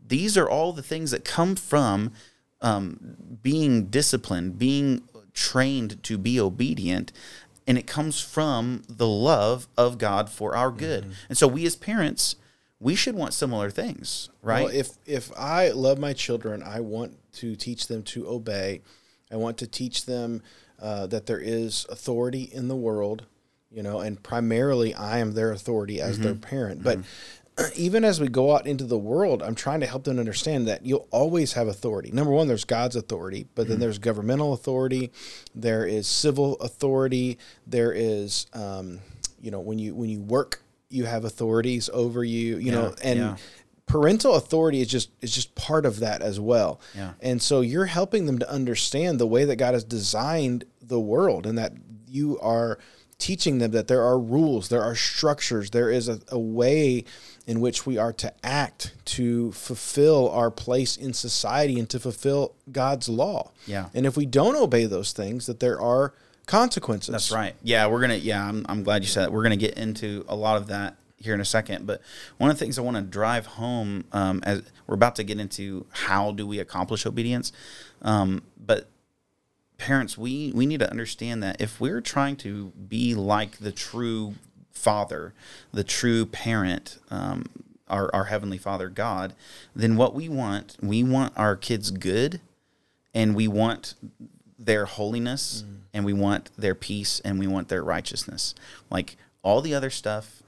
These 0.07 0.35
are 0.35 0.49
all 0.49 0.73
the 0.73 0.81
things 0.81 1.11
that 1.11 1.23
come 1.23 1.55
from 1.55 2.11
um, 2.61 3.37
being 3.41 3.85
disciplined, 3.85 4.57
being 4.57 5.03
trained 5.33 6.01
to 6.03 6.17
be 6.17 6.39
obedient, 6.39 7.11
and 7.67 7.77
it 7.77 7.87
comes 7.87 8.19
from 8.19 8.83
the 8.87 9.07
love 9.07 9.67
of 9.77 9.97
God 9.97 10.29
for 10.29 10.55
our 10.55 10.71
good. 10.71 11.03
Mm-hmm. 11.03 11.13
And 11.29 11.37
so, 11.37 11.47
we 11.47 11.65
as 11.65 11.75
parents, 11.75 12.35
we 12.79 12.95
should 12.95 13.15
want 13.15 13.33
similar 13.33 13.69
things, 13.69 14.29
right? 14.41 14.65
Well, 14.65 14.73
if 14.73 14.91
if 15.05 15.31
I 15.37 15.69
love 15.69 15.99
my 15.99 16.13
children, 16.13 16.63
I 16.63 16.79
want 16.79 17.17
to 17.33 17.55
teach 17.55 17.87
them 17.87 18.03
to 18.03 18.27
obey. 18.27 18.81
I 19.31 19.37
want 19.37 19.57
to 19.59 19.67
teach 19.67 20.05
them 20.05 20.41
uh, 20.81 21.07
that 21.07 21.25
there 21.27 21.39
is 21.39 21.85
authority 21.89 22.49
in 22.51 22.67
the 22.67 22.75
world, 22.75 23.25
you 23.69 23.83
know, 23.83 23.99
and 23.99 24.21
primarily 24.21 24.93
I 24.93 25.19
am 25.19 25.33
their 25.33 25.51
authority 25.51 26.01
as 26.01 26.19
their 26.19 26.35
parent. 26.35 26.83
But 26.83 26.99
even 27.75 28.03
as 28.03 28.19
we 28.19 28.27
go 28.27 28.55
out 28.55 28.67
into 28.67 28.85
the 28.85 28.97
world, 28.97 29.41
I'm 29.41 29.55
trying 29.55 29.81
to 29.81 29.85
help 29.85 30.03
them 30.03 30.19
understand 30.19 30.67
that 30.67 30.85
you'll 30.85 31.07
always 31.11 31.53
have 31.53 31.67
authority. 31.67 32.11
Number 32.11 32.31
one, 32.31 32.47
there's 32.47 32.65
God's 32.65 32.95
authority, 32.95 33.47
but 33.55 33.67
then 33.67 33.79
there's 33.79 33.99
governmental 33.99 34.53
authority, 34.53 35.11
there 35.55 35.85
is 35.85 36.07
civil 36.07 36.55
authority, 36.57 37.37
there 37.67 37.91
is, 37.91 38.47
um, 38.53 38.99
you 39.41 39.51
know, 39.51 39.59
when 39.59 39.79
you 39.79 39.95
when 39.95 40.09
you 40.09 40.21
work, 40.21 40.63
you 40.89 41.05
have 41.05 41.25
authorities 41.25 41.89
over 41.93 42.23
you, 42.23 42.57
you 42.57 42.71
know, 42.71 42.93
and 43.03 43.19
yeah. 43.19 43.35
parental 43.85 44.35
authority 44.35 44.81
is 44.81 44.87
just 44.87 45.09
is 45.21 45.33
just 45.33 45.55
part 45.55 45.85
of 45.85 45.99
that 45.99 46.21
as 46.21 46.39
well. 46.39 46.79
Yeah. 46.95 47.13
And 47.21 47.41
so 47.41 47.61
you're 47.61 47.85
helping 47.85 48.25
them 48.25 48.39
to 48.39 48.49
understand 48.49 49.19
the 49.19 49.27
way 49.27 49.45
that 49.45 49.55
God 49.55 49.73
has 49.73 49.83
designed 49.83 50.65
the 50.81 50.99
world 50.99 51.45
and 51.45 51.57
that 51.57 51.73
you 52.07 52.37
are 52.39 52.77
teaching 53.21 53.59
them 53.59 53.71
that 53.71 53.87
there 53.87 54.03
are 54.03 54.19
rules, 54.19 54.69
there 54.69 54.81
are 54.81 54.95
structures, 54.95 55.69
there 55.69 55.91
is 55.91 56.09
a, 56.09 56.19
a 56.29 56.39
way 56.39 57.05
in 57.45 57.61
which 57.61 57.85
we 57.85 57.97
are 57.97 58.11
to 58.11 58.33
act 58.43 58.93
to 59.05 59.51
fulfill 59.51 60.29
our 60.31 60.49
place 60.49 60.97
in 60.97 61.13
society 61.13 61.79
and 61.79 61.87
to 61.89 61.99
fulfill 61.99 62.55
God's 62.71 63.07
law. 63.07 63.51
Yeah. 63.67 63.89
And 63.93 64.07
if 64.07 64.17
we 64.17 64.25
don't 64.25 64.55
obey 64.55 64.85
those 64.85 65.13
things, 65.13 65.45
that 65.45 65.59
there 65.59 65.79
are 65.79 66.13
consequences. 66.47 67.11
That's 67.11 67.31
right. 67.31 67.55
Yeah, 67.61 67.87
we're 67.87 68.01
gonna. 68.01 68.15
Yeah, 68.15 68.45
I'm, 68.47 68.65
I'm 68.67 68.83
glad 68.83 69.03
you 69.03 69.07
said 69.07 69.25
that. 69.25 69.31
We're 69.31 69.43
gonna 69.43 69.55
get 69.55 69.77
into 69.77 70.25
a 70.27 70.35
lot 70.35 70.57
of 70.57 70.67
that 70.67 70.97
here 71.17 71.35
in 71.35 71.41
a 71.41 71.45
second. 71.45 71.85
But 71.85 72.01
one 72.37 72.49
of 72.49 72.57
the 72.57 72.65
things 72.65 72.79
I 72.79 72.81
want 72.81 72.97
to 72.97 73.03
drive 73.03 73.45
home 73.45 74.05
um, 74.11 74.41
as 74.43 74.63
we're 74.87 74.95
about 74.95 75.15
to 75.17 75.23
get 75.23 75.39
into 75.39 75.85
how 75.91 76.31
do 76.31 76.47
we 76.47 76.57
accomplish 76.57 77.05
obedience, 77.05 77.51
um, 78.01 78.41
but 78.57 78.87
parents, 79.81 80.17
we 80.17 80.51
we 80.53 80.65
need 80.65 80.79
to 80.79 80.89
understand 80.89 81.43
that 81.43 81.59
if 81.59 81.79
we're 81.79 82.01
trying 82.01 82.35
to 82.37 82.71
be 82.87 83.13
like 83.15 83.57
the 83.57 83.71
true 83.71 84.35
father, 84.71 85.33
the 85.73 85.83
true 85.83 86.25
parent. 86.25 86.97
Um, 87.09 87.45
our, 87.87 88.09
our 88.15 88.23
heavenly 88.23 88.57
father 88.57 88.87
god 88.87 89.33
then 89.75 89.97
what 89.97 90.15
we 90.15 90.29
want 90.29 90.77
we 90.81 91.03
want 91.03 91.33
our 91.35 91.57
kids 91.57 91.91
good 91.91 92.39
and 93.13 93.35
we 93.35 93.49
want 93.49 93.95
their 94.57 94.85
holiness 94.85 95.65
and 95.93 96.05
we 96.05 96.13
want 96.13 96.49
their 96.57 96.75
peace 96.75 97.19
and 97.25 97.39
we 97.39 97.47
want 97.47 97.67
their 97.67 97.83
righteousness. 97.83 98.55
Like 98.89 99.17
all 99.43 99.61
the 99.61 99.73
other 99.73 99.89
stuff, 99.89 100.43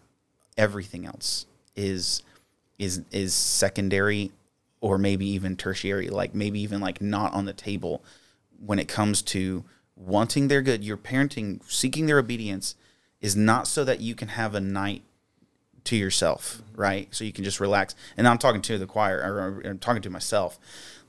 everything 0.58 1.06
else 1.06 1.46
is 1.76 2.22
is 2.80 3.02
is 3.12 3.34
secondary 3.34 4.32
or 4.82 4.98
maybe 4.98 5.26
even 5.26 5.56
tertiary, 5.56 6.10
like 6.10 6.36
maybe 6.36 6.60
even 6.60 6.82
like 6.82 7.02
not 7.02 7.34
on 7.34 7.46
the 7.46 7.54
table 7.54 8.02
when 8.66 8.80
it 8.80 8.88
comes 8.88 9.22
to 9.22 9.64
wanting 9.96 10.48
their 10.48 10.62
good. 10.62 10.84
Your 10.84 10.98
parenting, 10.98 11.62
seeking 11.70 12.06
their 12.06 12.20
obedience 12.20 12.76
is 13.22 13.36
not 13.36 13.68
so 13.68 13.84
that 13.84 14.00
you 14.00 14.16
can 14.16 14.30
have 14.30 14.56
a 14.56 14.62
night 14.62 15.04
to 15.86 15.96
yourself, 15.96 16.62
right? 16.76 17.08
So 17.12 17.24
you 17.24 17.34
can 17.34 17.44
just 17.44 17.60
relax. 17.60 17.96
And 18.18 18.28
I'm 18.28 18.38
talking 18.38 18.62
to 18.64 18.78
the 18.78 18.86
choir, 18.86 19.18
or, 19.20 19.62
I'm 19.66 19.80
talking 19.80 20.02
to 20.04 20.10
myself. 20.10 20.60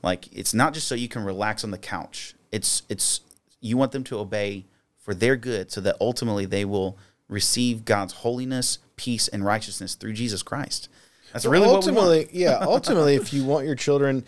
Like 0.03 0.27
it's 0.31 0.53
not 0.53 0.73
just 0.73 0.87
so 0.87 0.95
you 0.95 1.07
can 1.07 1.23
relax 1.23 1.63
on 1.63 1.71
the 1.71 1.77
couch. 1.77 2.35
It's 2.51 2.83
it's 2.89 3.21
you 3.61 3.77
want 3.77 3.91
them 3.91 4.03
to 4.05 4.19
obey 4.19 4.65
for 4.97 5.13
their 5.13 5.35
good, 5.35 5.71
so 5.71 5.81
that 5.81 5.95
ultimately 5.99 6.45
they 6.45 6.65
will 6.65 6.97
receive 7.27 7.85
God's 7.85 8.13
holiness, 8.13 8.79
peace, 8.97 9.27
and 9.27 9.43
righteousness 9.43 9.95
through 9.95 10.13
Jesus 10.13 10.43
Christ. 10.43 10.89
That's 11.33 11.45
really 11.45 11.67
what 11.67 11.71
we 11.71 11.75
ultimately, 11.75 12.29
yeah. 12.31 12.59
Ultimately, 12.61 13.15
if 13.15 13.33
you 13.33 13.43
want 13.43 13.65
your 13.65 13.75
children 13.75 14.23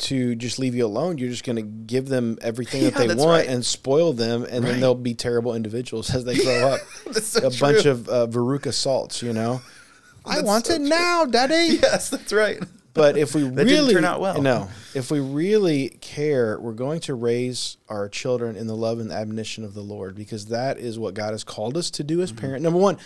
to 0.00 0.34
just 0.34 0.58
leave 0.58 0.74
you 0.74 0.84
alone, 0.86 1.18
you're 1.18 1.30
just 1.30 1.44
going 1.44 1.56
to 1.56 1.62
give 1.62 2.08
them 2.08 2.38
everything 2.42 2.84
that 2.90 2.94
they 2.94 3.06
want 3.08 3.20
right. 3.20 3.46
and 3.48 3.64
spoil 3.64 4.12
them, 4.12 4.44
and 4.44 4.64
Right. 4.64 4.72
then 4.72 4.80
they'll 4.80 4.94
be 4.94 5.14
terrible 5.14 5.54
individuals 5.54 6.14
as 6.14 6.24
they 6.24 6.36
grow 6.36 6.68
up. 6.68 6.80
So 7.22 7.46
a 7.46 7.50
bunch 7.50 7.86
of 7.86 8.08
uh, 8.08 8.26
Veruca 8.28 8.72
salts, 8.72 9.22
you 9.22 9.32
know. 9.32 9.60
I 10.24 10.42
want 10.42 10.66
so 10.66 10.74
it 10.74 10.78
true. 10.78 10.88
now, 10.88 11.24
Daddy. 11.24 11.78
Yes, 11.82 12.10
that's 12.10 12.32
right. 12.32 12.62
But 12.92 13.16
if 13.16 13.34
we 13.34 13.44
really 13.44 13.94
turn 13.94 14.04
out 14.04 14.20
well. 14.20 14.42
no, 14.42 14.68
if 14.94 15.10
we 15.10 15.20
really 15.20 15.90
care, 16.00 16.58
we're 16.60 16.72
going 16.72 17.00
to 17.02 17.14
raise 17.14 17.76
our 17.88 18.08
children 18.08 18.56
in 18.56 18.66
the 18.66 18.74
love 18.76 18.98
and 18.98 19.12
admonition 19.12 19.64
of 19.64 19.74
the 19.74 19.80
Lord 19.80 20.14
because 20.16 20.46
that 20.46 20.78
is 20.78 20.98
what 20.98 21.14
God 21.14 21.30
has 21.30 21.44
called 21.44 21.76
us 21.76 21.90
to 21.92 22.04
do 22.04 22.20
as 22.20 22.32
Mm-hmm. 22.32 22.40
parent. 22.40 22.62
Number 22.64 22.78
one, 22.80 22.98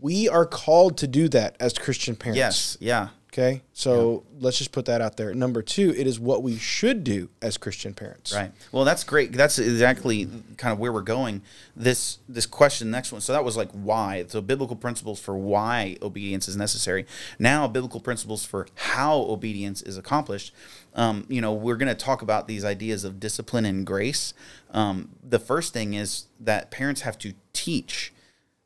we 0.00 0.28
are 0.28 0.46
called 0.46 0.98
to 0.98 1.06
do 1.08 1.28
that 1.30 1.56
as 1.60 1.72
Christian 1.74 2.14
parents. 2.16 2.38
Yes, 2.38 2.76
yeah. 2.80 3.08
Okay. 3.34 3.62
So 3.72 4.22
let's 4.38 4.58
just 4.58 4.70
put 4.70 4.84
that 4.84 5.00
out 5.00 5.16
there. 5.16 5.34
Number 5.34 5.60
two, 5.60 5.92
it 5.96 6.06
is 6.06 6.20
what 6.20 6.44
we 6.44 6.56
should 6.56 7.02
do 7.02 7.30
as 7.42 7.56
Christian 7.56 7.92
parents. 7.92 8.32
Right. 8.32 8.52
Well, 8.70 8.84
that's 8.84 9.02
great. 9.02 9.32
That's 9.32 9.58
exactly 9.58 10.28
kind 10.56 10.72
of 10.72 10.78
where 10.78 10.92
we're 10.92 11.02
going. 11.02 11.42
This 11.74 12.18
this 12.28 12.46
question, 12.46 12.92
next 12.92 13.10
one. 13.10 13.20
So 13.20 13.32
that 13.32 13.44
was 13.44 13.56
like 13.56 13.72
why. 13.72 14.24
So 14.28 14.40
biblical 14.40 14.76
principles 14.76 15.18
for 15.18 15.36
why 15.36 15.96
obedience 16.00 16.46
is 16.46 16.56
necessary. 16.56 17.06
Now 17.36 17.66
biblical 17.66 17.98
principles 17.98 18.44
for 18.44 18.68
how 18.76 19.16
obedience 19.16 19.82
is 19.82 19.98
accomplished. 19.98 20.54
Um, 20.94 21.26
you 21.28 21.40
know, 21.40 21.52
we're 21.52 21.76
going 21.76 21.88
to 21.88 21.96
talk 21.96 22.22
about 22.22 22.46
these 22.46 22.64
ideas 22.64 23.02
of 23.02 23.18
discipline 23.18 23.64
and 23.64 23.84
grace. 23.84 24.32
Um, 24.70 25.08
the 25.28 25.40
first 25.40 25.72
thing 25.72 25.94
is 25.94 26.26
that 26.38 26.70
parents 26.70 27.00
have 27.00 27.18
to 27.18 27.34
teach 27.52 28.12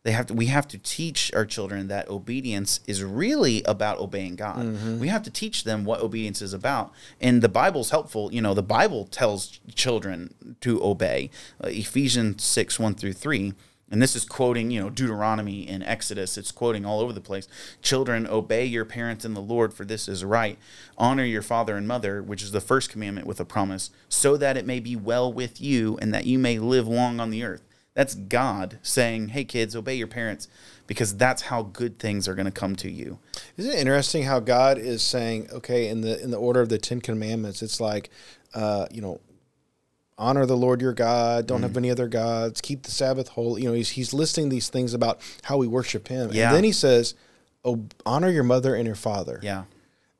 they 0.05 0.13
have 0.13 0.27
to 0.27 0.35
we 0.35 0.47
have 0.47 0.69
to 0.69 0.79
teach 0.79 1.33
our 1.35 1.45
children 1.45 1.89
that 1.89 2.09
obedience 2.09 2.81
is 2.87 3.03
really 3.03 3.63
about 3.65 3.99
obeying 3.99 4.37
God. 4.37 4.59
We 5.01 5.09
have 5.09 5.23
to 5.25 5.31
teach 5.31 5.65
them 5.65 5.85
what 5.85 6.01
obedience 6.01 6.41
is 6.41 6.53
about. 6.55 6.93
And 7.21 7.43
the 7.43 7.49
Bible's 7.49 7.91
helpful. 7.91 8.33
You 8.33 8.41
know, 8.41 8.55
the 8.55 8.63
Bible 8.63 9.05
tells 9.07 9.59
children 9.75 10.35
to 10.61 10.83
obey. 10.83 11.31
Uh, 11.63 11.69
Ephesians 11.69 12.45
6, 12.45 12.79
1 12.79 12.95
through 12.95 13.15
3. 13.15 13.53
And 13.91 14.03
this 14.03 14.15
is 14.15 14.25
quoting, 14.25 14.71
you 14.71 14.81
know, 14.81 14.91
Deuteronomy 14.91 15.67
and 15.67 15.83
Exodus. 15.83 16.37
It's 16.37 16.53
quoting 16.53 16.85
all 16.85 17.01
over 17.01 17.13
the 17.13 17.23
place. 17.23 17.49
Children, 17.81 18.27
obey 18.27 18.67
your 18.67 18.85
parents 18.85 19.25
in 19.25 19.33
the 19.33 19.41
Lord, 19.41 19.73
for 19.73 19.85
this 19.85 20.09
is 20.09 20.25
right. 20.25 20.59
Honor 20.99 21.25
your 21.25 21.43
father 21.43 21.75
and 21.75 21.89
mother, 21.89 22.23
which 22.23 22.43
is 22.43 22.53
the 22.53 22.61
first 22.61 22.91
commandment 22.91 23.27
with 23.27 23.41
a 23.41 23.47
promise, 23.47 23.91
so 24.09 24.37
that 24.37 24.59
it 24.59 24.67
may 24.67 24.79
be 24.79 24.95
well 24.95 25.33
with 25.33 25.61
you 25.61 25.99
and 26.03 26.13
that 26.13 26.27
you 26.27 26.39
may 26.39 26.59
live 26.59 26.87
long 26.87 27.19
on 27.19 27.31
the 27.31 27.43
earth. 27.43 27.63
That's 27.99 28.15
God 28.15 28.79
saying, 28.81 29.31
"Hey 29.31 29.43
kids, 29.45 29.75
obey 29.75 29.97
your 29.97 30.07
parents 30.07 30.47
because 30.87 31.17
that's 31.17 31.43
how 31.43 31.65
good 31.65 31.99
things 31.99 32.29
are 32.29 32.37
going 32.37 32.47
to 32.47 32.53
come 32.53 32.77
to 32.77 32.89
you." 32.89 33.19
Isn't 33.57 33.73
it 33.73 33.79
interesting 33.81 34.23
how 34.23 34.39
God 34.39 34.79
is 34.79 35.03
saying, 35.03 35.49
okay, 35.53 35.89
in 35.89 36.03
the 36.03 36.23
in 36.23 36.31
the 36.31 36.37
order 36.37 36.61
of 36.61 36.69
the 36.69 36.79
Ten 36.79 37.01
Commandments, 37.01 37.61
it's 37.61 37.81
like, 37.81 38.11
uh, 38.55 38.87
you 38.93 39.01
know, 39.03 39.19
honor 40.17 40.47
the 40.47 40.57
Lord 40.57 40.81
your 40.81 40.93
God, 40.93 41.49
don't 41.49 41.59
Mm. 41.59 41.65
have 41.65 41.77
any 41.77 41.91
other 41.91 42.07
gods, 42.07 42.61
keep 42.61 42.85
the 42.85 42.93
Sabbath 42.93 43.29
holy. 43.31 43.63
You 43.63 43.69
know, 43.71 43.75
he's 43.75 43.89
he's 43.89 44.15
listing 44.15 44.49
these 44.49 44.69
things 44.69 44.95
about 44.95 45.21
how 45.43 45.57
we 45.57 45.67
worship 45.67 46.07
Him, 46.07 46.31
Yeah. 46.33 46.47
and 46.51 46.57
then 46.57 46.63
he 46.63 46.71
says, 46.73 47.15
oh, 47.65 47.81
honor 48.07 48.31
your 48.31 48.45
mother 48.45 48.77
and 48.77 48.87
your 48.87 48.95
father. 48.95 49.41
Yeah. 49.43 49.65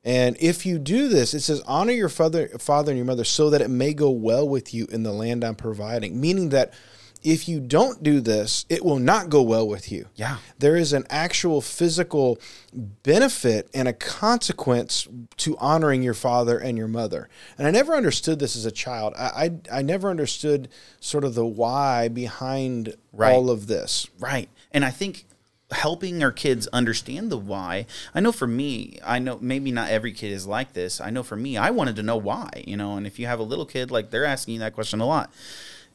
And 0.03 0.35
if 0.41 0.65
you 0.65 0.79
do 0.79 1.07
this, 1.07 1.33
it 1.33 1.39
says, 1.41 1.61
honor 1.65 1.93
your 1.93 2.09
father, 2.09 2.49
father 2.59 2.91
and 2.91 2.97
your 2.97 3.05
mother, 3.05 3.23
so 3.23 3.49
that 3.49 3.61
it 3.61 3.69
may 3.69 3.93
go 3.93 4.09
well 4.09 4.47
with 4.47 4.73
you 4.73 4.85
in 4.91 5.03
the 5.03 5.13
land 5.13 5.45
I'm 5.45 5.55
providing. 5.55 6.19
Meaning 6.19 6.49
that 6.49 6.73
if 7.23 7.47
you 7.47 7.59
don't 7.59 8.01
do 8.03 8.21
this, 8.21 8.65
it 8.69 8.83
will 8.83 8.99
not 8.99 9.29
go 9.29 9.41
well 9.41 9.67
with 9.67 9.91
you. 9.91 10.07
Yeah. 10.15 10.37
There 10.57 10.75
is 10.75 10.93
an 10.93 11.05
actual 11.09 11.61
physical 11.61 12.39
benefit 12.73 13.69
and 13.73 13.87
a 13.87 13.93
consequence 13.93 15.07
to 15.37 15.57
honoring 15.57 16.01
your 16.03 16.13
father 16.13 16.57
and 16.57 16.77
your 16.77 16.87
mother. 16.87 17.29
And 17.57 17.67
I 17.67 17.71
never 17.71 17.95
understood 17.95 18.39
this 18.39 18.55
as 18.55 18.65
a 18.65 18.71
child. 18.71 19.13
I 19.17 19.51
I, 19.71 19.79
I 19.79 19.81
never 19.81 20.09
understood 20.09 20.69
sort 20.99 21.23
of 21.23 21.35
the 21.35 21.45
why 21.45 22.07
behind 22.07 22.95
Right. 23.11 23.33
all 23.33 23.49
of 23.49 23.67
this. 23.67 24.07
Right. 24.19 24.49
And 24.71 24.85
I 24.85 24.91
think 24.91 25.25
helping 25.71 26.23
our 26.23 26.31
kids 26.31 26.67
understand 26.67 27.31
the 27.31 27.37
why. 27.37 27.85
I 28.15 28.19
know 28.21 28.31
for 28.31 28.47
me, 28.47 28.97
I 29.03 29.19
know 29.19 29.37
maybe 29.41 29.71
not 29.71 29.89
every 29.91 30.13
kid 30.13 30.31
is 30.31 30.47
like 30.47 30.73
this. 30.73 30.99
I 30.99 31.09
know 31.11 31.21
for 31.21 31.35
me, 31.35 31.57
I 31.57 31.69
wanted 31.69 31.95
to 31.97 32.03
know 32.03 32.17
why, 32.17 32.63
you 32.65 32.75
know, 32.77 32.95
and 32.97 33.05
if 33.05 33.19
you 33.19 33.27
have 33.27 33.39
a 33.39 33.43
little 33.43 33.65
kid, 33.67 33.91
like 33.91 34.09
they're 34.09 34.25
asking 34.25 34.55
you 34.55 34.59
that 34.61 34.73
question 34.73 34.99
a 34.99 35.05
lot. 35.05 35.31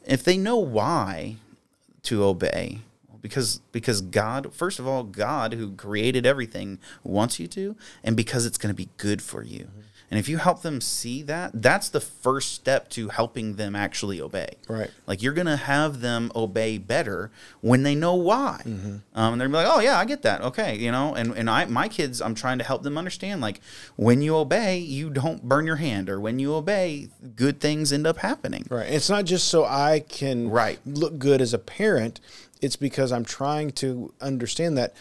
If 0.07 0.23
they 0.23 0.37
know 0.37 0.57
why 0.57 1.37
to 2.03 2.23
obey, 2.23 2.81
because 3.21 3.59
because 3.71 4.01
God, 4.01 4.53
first 4.53 4.79
of 4.79 4.87
all, 4.87 5.03
God 5.03 5.53
who 5.53 5.71
created 5.73 6.25
everything 6.25 6.79
wants 7.03 7.39
you 7.39 7.47
to, 7.47 7.75
and 8.03 8.15
because 8.15 8.45
it's 8.45 8.57
going 8.57 8.73
to 8.73 8.77
be 8.77 8.89
good 8.97 9.21
for 9.21 9.43
you. 9.43 9.69
And 10.11 10.19
if 10.19 10.29
you 10.29 10.37
help 10.37 10.61
them 10.61 10.81
see 10.81 11.23
that, 11.23 11.51
that's 11.53 11.89
the 11.89 11.99
first 11.99 12.53
step 12.53 12.89
to 12.89 13.09
helping 13.09 13.55
them 13.55 13.75
actually 13.75 14.21
obey. 14.21 14.49
Right. 14.67 14.91
Like 15.07 15.23
you're 15.23 15.33
gonna 15.33 15.57
have 15.57 16.01
them 16.01 16.31
obey 16.35 16.77
better 16.77 17.31
when 17.61 17.81
they 17.83 17.95
know 17.95 18.13
why, 18.13 18.61
um, 18.65 19.01
and 19.15 19.41
they're 19.41 19.47
gonna 19.47 19.63
be 19.63 19.67
like, 19.67 19.75
"Oh 19.77 19.79
yeah, 19.79 19.97
I 19.97 20.05
get 20.05 20.21
that. 20.21 20.41
Okay, 20.41 20.77
you 20.77 20.91
know." 20.91 21.15
And 21.15 21.31
and 21.35 21.49
I 21.49 21.65
my 21.65 21.87
kids, 21.87 22.21
I'm 22.21 22.35
trying 22.35 22.59
to 22.59 22.63
help 22.63 22.83
them 22.83 22.97
understand 22.99 23.41
like 23.41 23.59
when 23.95 24.21
you 24.21 24.35
obey, 24.35 24.77
you 24.77 25.09
don't 25.09 25.41
burn 25.43 25.65
your 25.65 25.77
hand, 25.77 26.09
or 26.09 26.19
when 26.19 26.37
you 26.37 26.53
obey, 26.53 27.09
good 27.35 27.59
things 27.59 27.91
end 27.91 28.05
up 28.05 28.17
happening. 28.19 28.65
Right. 28.69 28.89
It's 28.91 29.09
not 29.09 29.25
just 29.25 29.47
so 29.47 29.65
I 29.65 30.01
can 30.07 30.49
Right. 30.49 30.79
look 30.85 31.17
good 31.17 31.41
as 31.41 31.53
a 31.53 31.59
parent. 31.59 32.19
It's 32.61 32.75
because 32.75 33.11
I'm 33.11 33.25
trying 33.25 33.71
to 33.71 34.13
understand 34.21 34.77
that 34.77 34.93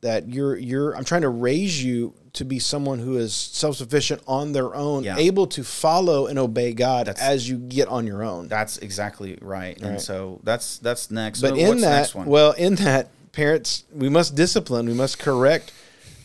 that 0.00 0.28
you're 0.28 0.56
you're 0.56 0.96
I'm 0.96 1.04
trying 1.04 1.22
to 1.22 1.28
raise 1.28 1.82
you 1.84 2.14
to 2.36 2.44
be 2.44 2.58
someone 2.58 2.98
who 3.00 3.16
is 3.16 3.34
self-sufficient 3.34 4.22
on 4.26 4.52
their 4.52 4.74
own, 4.74 5.04
Yeah. 5.04 5.16
able 5.18 5.46
to 5.48 5.64
follow 5.64 6.26
and 6.26 6.38
obey 6.38 6.72
God 6.72 7.06
That's- 7.06 7.24
as 7.24 7.48
you 7.48 7.56
get 7.58 7.88
on 7.88 8.06
your 8.06 8.22
own. 8.22 8.48
That's 8.48 8.78
exactly 8.78 9.36
right. 9.40 9.76
And 9.80 10.00
so 10.00 10.40
that's 10.44 10.78
that's 10.78 11.10
next. 11.10 11.40
But 11.40 11.58
in 11.58 11.68
what's 11.68 11.80
that, 11.82 11.96
next 12.00 12.14
one? 12.14 12.26
well, 12.26 12.52
in 12.52 12.76
that, 12.76 13.08
parents, 13.32 13.84
we 13.94 14.08
must 14.08 14.34
discipline, 14.34 14.86
we 14.86 14.94
must 14.94 15.18
correct 15.18 15.72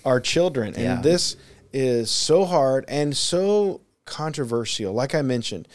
our 0.05 0.19
children. 0.19 0.73
And 0.75 0.83
Yeah. 0.83 1.01
this 1.01 1.35
is 1.73 2.09
so 2.11 2.45
hard 2.45 2.85
and 2.87 3.15
so 3.15 3.81
controversial. 4.05 4.93
Like 4.93 5.15
I 5.15 5.21
mentioned, 5.21 5.67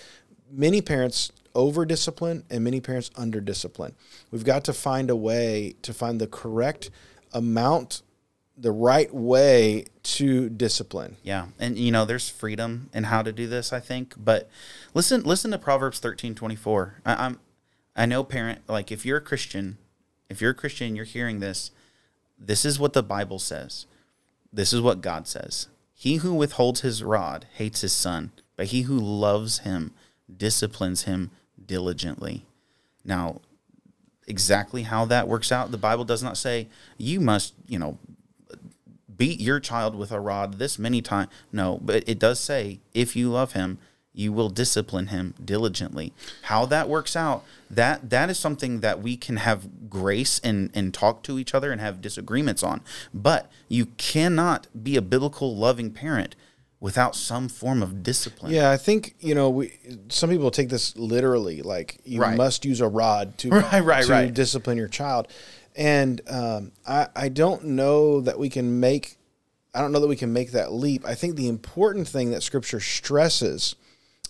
many 0.50 0.80
parents 0.80 1.32
over 1.54 1.86
discipline 1.86 2.44
and 2.50 2.62
many 2.62 2.80
parents 2.80 3.10
under 3.16 3.40
discipline. 3.40 3.94
We've 4.30 4.44
got 4.44 4.64
to 4.64 4.74
find 4.74 5.08
a 5.10 5.16
way 5.16 5.74
to 5.82 5.94
find 5.94 6.20
the 6.20 6.26
correct 6.26 6.90
amount, 7.32 8.02
the 8.56 8.72
right 8.72 9.12
way 9.12 9.84
to 10.02 10.48
discipline. 10.48 11.16
Yeah, 11.22 11.48
and 11.58 11.78
you 11.78 11.92
know, 11.92 12.04
there's 12.04 12.30
freedom 12.30 12.90
in 12.94 13.04
how 13.04 13.22
to 13.22 13.32
do 13.32 13.46
this. 13.46 13.72
I 13.72 13.80
think, 13.80 14.14
but 14.16 14.48
listen, 14.94 15.22
listen 15.22 15.50
to 15.50 15.58
Proverbs 15.58 15.98
thirteen 15.98 16.34
twenty 16.34 16.56
four. 16.56 16.94
I'm, 17.04 17.38
I 17.94 18.06
know, 18.06 18.24
parent, 18.24 18.60
like 18.68 18.90
if 18.90 19.04
you're 19.04 19.18
a 19.18 19.22
Christian, 19.22 19.78
if 20.28 20.40
you're 20.40 20.50
a 20.50 20.54
Christian, 20.54 20.96
you're 20.96 21.04
hearing 21.04 21.40
this. 21.40 21.70
This 22.38 22.64
is 22.64 22.78
what 22.78 22.92
the 22.92 23.02
Bible 23.02 23.38
says. 23.38 23.86
This 24.52 24.72
is 24.72 24.80
what 24.80 25.00
God 25.00 25.26
says. 25.26 25.68
He 25.94 26.16
who 26.16 26.34
withholds 26.34 26.82
his 26.82 27.02
rod 27.02 27.46
hates 27.54 27.80
his 27.80 27.92
son, 27.92 28.32
but 28.56 28.66
he 28.66 28.82
who 28.82 28.98
loves 28.98 29.60
him 29.60 29.92
disciplines 30.34 31.02
him 31.02 31.30
diligently. 31.64 32.44
Now, 33.04 33.40
exactly 34.26 34.82
how 34.82 35.06
that 35.06 35.28
works 35.28 35.50
out, 35.50 35.70
the 35.70 35.78
Bible 35.78 36.04
does 36.04 36.22
not 36.22 36.36
say 36.36 36.68
you 36.98 37.20
must, 37.20 37.54
you 37.66 37.78
know, 37.78 37.98
beat 39.16 39.40
your 39.40 39.60
child 39.60 39.94
with 39.94 40.12
a 40.12 40.20
rod 40.20 40.54
this 40.58 40.78
many 40.78 41.00
times. 41.02 41.30
No, 41.52 41.78
but 41.82 42.04
it 42.08 42.18
does 42.18 42.38
say 42.40 42.80
if 42.94 43.16
you 43.16 43.30
love 43.30 43.52
him, 43.52 43.78
you 44.12 44.32
will 44.32 44.48
discipline 44.48 45.08
him 45.08 45.34
diligently. 45.44 46.12
How 46.42 46.64
that 46.66 46.88
works 46.88 47.14
out, 47.14 47.44
that 47.70 48.08
that 48.10 48.30
is 48.30 48.38
something 48.38 48.80
that 48.80 49.02
we 49.02 49.16
can 49.16 49.36
have 49.36 49.90
grace 49.90 50.40
and 50.42 50.70
and 50.74 50.94
talk 50.94 51.22
to 51.24 51.38
each 51.38 51.54
other 51.54 51.70
and 51.70 51.80
have 51.80 52.00
disagreements 52.00 52.62
on. 52.62 52.80
But 53.12 53.50
you 53.68 53.86
cannot 53.98 54.68
be 54.82 54.96
a 54.96 55.02
biblical 55.02 55.54
loving 55.54 55.90
parent 55.90 56.34
without 56.80 57.14
some 57.16 57.48
form 57.48 57.82
of 57.82 58.02
discipline. 58.02 58.52
Yeah, 58.52 58.70
I 58.70 58.78
think 58.78 59.16
you 59.20 59.34
know 59.34 59.50
we. 59.50 59.72
Some 60.08 60.30
people 60.30 60.50
take 60.50 60.70
this 60.70 60.96
literally, 60.96 61.60
like 61.60 61.98
you 62.04 62.20
Right. 62.22 62.36
must 62.36 62.64
use 62.64 62.80
a 62.80 62.88
rod 62.88 63.36
to 63.38 63.50
Right, 63.50 63.80
right, 63.84 64.04
to 64.06 64.12
right. 64.12 64.32
discipline 64.32 64.78
your 64.78 64.88
child, 64.88 65.28
and 65.76 66.20
um, 66.28 66.72
I 66.86 67.08
I 67.14 67.28
don't 67.28 67.64
know 67.64 68.20
that 68.22 68.38
we 68.38 68.48
can 68.48 68.80
make. 68.80 69.16
I 69.74 69.80
don't 69.80 69.92
know 69.92 70.00
that 70.00 70.08
we 70.08 70.16
can 70.16 70.32
make 70.32 70.52
that 70.52 70.72
leap. 70.72 71.04
I 71.06 71.14
think 71.14 71.36
the 71.36 71.48
important 71.48 72.08
thing 72.08 72.30
that 72.30 72.42
Scripture 72.42 72.80
stresses 72.80 73.74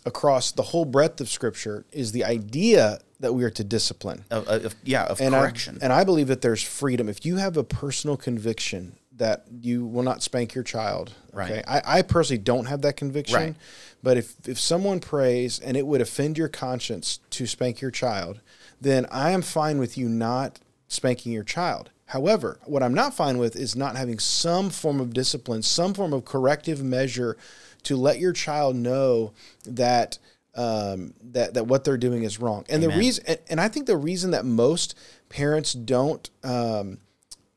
across 0.04 0.50
the 0.52 0.62
whole 0.62 0.84
breadth 0.84 1.20
of 1.20 1.28
Scripture 1.28 1.84
is 1.92 2.12
the 2.12 2.24
idea 2.24 2.98
that 3.20 3.32
we 3.32 3.44
are 3.44 3.50
to 3.50 3.64
discipline 3.64 4.24
Of, 4.30 4.46
of- 4.48 4.74
yeah, 4.84 5.04
of 5.04 5.20
and 5.20 5.34
correction. 5.34 5.78
I, 5.80 5.84
and 5.84 5.92
I 5.92 6.04
believe 6.04 6.26
that 6.28 6.42
there's 6.42 6.62
freedom. 6.62 7.08
If 7.08 7.24
you 7.24 7.36
have 7.36 7.56
a 7.56 7.64
personal 7.64 8.16
conviction 8.16 8.96
that 9.16 9.44
you 9.62 9.86
will 9.86 10.02
not 10.02 10.22
spank 10.22 10.54
your 10.54 10.62
child, 10.64 11.12
Right. 11.32 11.50
okay? 11.50 11.62
I, 11.66 11.98
I 11.98 12.02
personally 12.02 12.42
don't 12.42 12.66
have 12.66 12.82
that 12.82 12.96
conviction. 12.96 13.36
Right. 13.36 13.54
But 14.02 14.18
if, 14.18 14.34
if 14.46 14.60
someone 14.60 15.00
prays 15.00 15.58
and 15.58 15.76
it 15.76 15.86
would 15.86 16.02
offend 16.02 16.36
your 16.36 16.48
conscience 16.48 17.20
to 17.30 17.46
spank 17.46 17.80
your 17.80 17.90
child, 17.90 18.40
then 18.80 19.06
I 19.10 19.30
am 19.30 19.40
fine 19.42 19.78
with 19.78 19.96
you 19.96 20.08
not 20.08 20.60
spanking 20.88 21.32
your 21.32 21.44
child. 21.44 21.90
However, 22.06 22.60
what 22.64 22.82
I'm 22.82 22.94
not 22.94 23.14
fine 23.14 23.38
with 23.38 23.56
is 23.56 23.74
not 23.74 23.96
having 23.96 24.18
some 24.18 24.70
form 24.70 25.00
of 25.00 25.12
discipline, 25.12 25.62
some 25.62 25.92
form 25.92 26.12
of 26.12 26.24
corrective 26.24 26.82
measure 26.82 27.36
to 27.82 27.96
let 27.96 28.18
your 28.18 28.32
child 28.32 28.76
know 28.76 29.32
that 29.64 30.18
um, 30.54 31.14
that 31.32 31.54
that 31.54 31.66
what 31.66 31.84
they're 31.84 31.98
doing 31.98 32.22
is 32.22 32.40
wrong. 32.40 32.64
And 32.68 32.82
the 32.82 32.88
reason, 32.98 33.24
and, 33.26 33.38
and 33.50 33.60
I 33.60 33.68
think 33.68 33.86
the 33.86 33.96
reason 33.96 34.30
that 34.30 34.44
most 34.44 34.96
parents 35.28 35.72
don't, 35.72 36.28
um, 36.42 36.98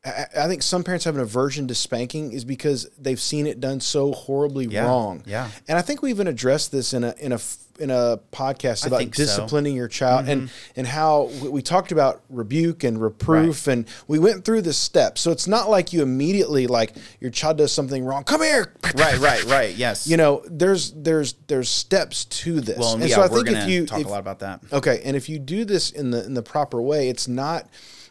I, 0.06 0.26
I 0.38 0.48
think 0.48 0.64
some 0.64 0.84
parents 0.84 1.06
have 1.06 1.16
an 1.16 1.22
aversion 1.22 1.68
to 1.68 1.76
spanking 1.76 2.32
is 2.32 2.46
because 2.46 2.90
they've 2.98 3.20
seen 3.20 3.46
it 3.48 3.60
done 3.60 3.82
so 3.82 4.14
horribly 4.14 4.66
Yeah, 4.66 4.86
wrong. 4.86 5.24
yeah. 5.26 5.50
And 5.68 5.78
I 5.78 5.82
think 5.82 6.02
we 6.02 6.10
even 6.10 6.28
addressed 6.28 6.72
this 6.72 6.94
in 6.94 7.04
a 7.04 7.14
in 7.20 7.34
a 7.34 7.40
in 7.80 7.90
a 7.92 8.20
podcast 8.34 8.86
about 8.86 9.00
think 9.00 9.16
so. 9.16 9.24
Mm-hmm. 9.24 9.28
disciplining 9.30 9.76
your 9.76 9.88
child 9.88 10.28
and 10.28 10.50
and 10.76 10.86
how 10.88 11.30
we, 11.50 11.62
talked 11.62 11.94
about 11.94 12.22
rebuke 12.30 12.84
and 12.84 13.02
reproof 13.02 13.68
and 13.68 13.88
we 14.08 14.20
went 14.20 14.44
through 14.46 14.62
the 14.64 14.74
steps. 14.74 15.22
So 15.22 15.32
it's 15.32 15.48
not 15.48 15.70
like 15.70 15.92
you 15.94 16.02
immediately 16.02 16.68
like 16.68 16.94
your 17.22 17.32
child 17.32 17.58
does 17.58 17.72
something 17.72 18.04
wrong. 18.06 18.24
Come 18.26 18.42
here. 18.42 18.74
right, 18.96 19.18
right, 19.20 19.44
right. 19.46 19.76
Yes. 19.76 20.08
You 20.08 20.18
know, 20.18 20.44
there's 20.50 20.92
there's 20.92 21.36
there's 21.48 21.70
steps 21.70 22.26
to 22.26 22.60
this. 22.62 22.78
well, 22.78 22.94
and 22.94 23.02
and 23.04 23.10
yeah, 23.10 23.16
so 23.18 23.22
I 23.24 23.28
we're 23.28 23.44
think 23.44 23.58
if 23.58 23.70
you 23.70 23.86
talk 23.86 24.00
if- 24.02 24.08
a 24.08 24.10
lot 24.10 24.20
about 24.20 24.40
that. 24.40 24.62
Okay, 24.74 25.02
and 25.06 25.16
if 25.18 25.28
you 25.30 25.40
do 25.40 25.64
this 25.66 25.92
in 25.92 26.12
the 26.12 26.26
in 26.26 26.34
the 26.34 26.44
proper 26.44 26.82
way, 26.82 27.08
it's 27.10 27.28
not 27.30 27.68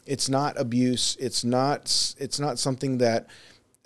it's 0.09 0.29
not 0.29 0.59
abuse. 0.61 1.17
It's 1.21 1.45
not 1.45 2.15
it's 2.19 2.41
not 2.41 2.59
something 2.59 2.99
that 2.99 3.27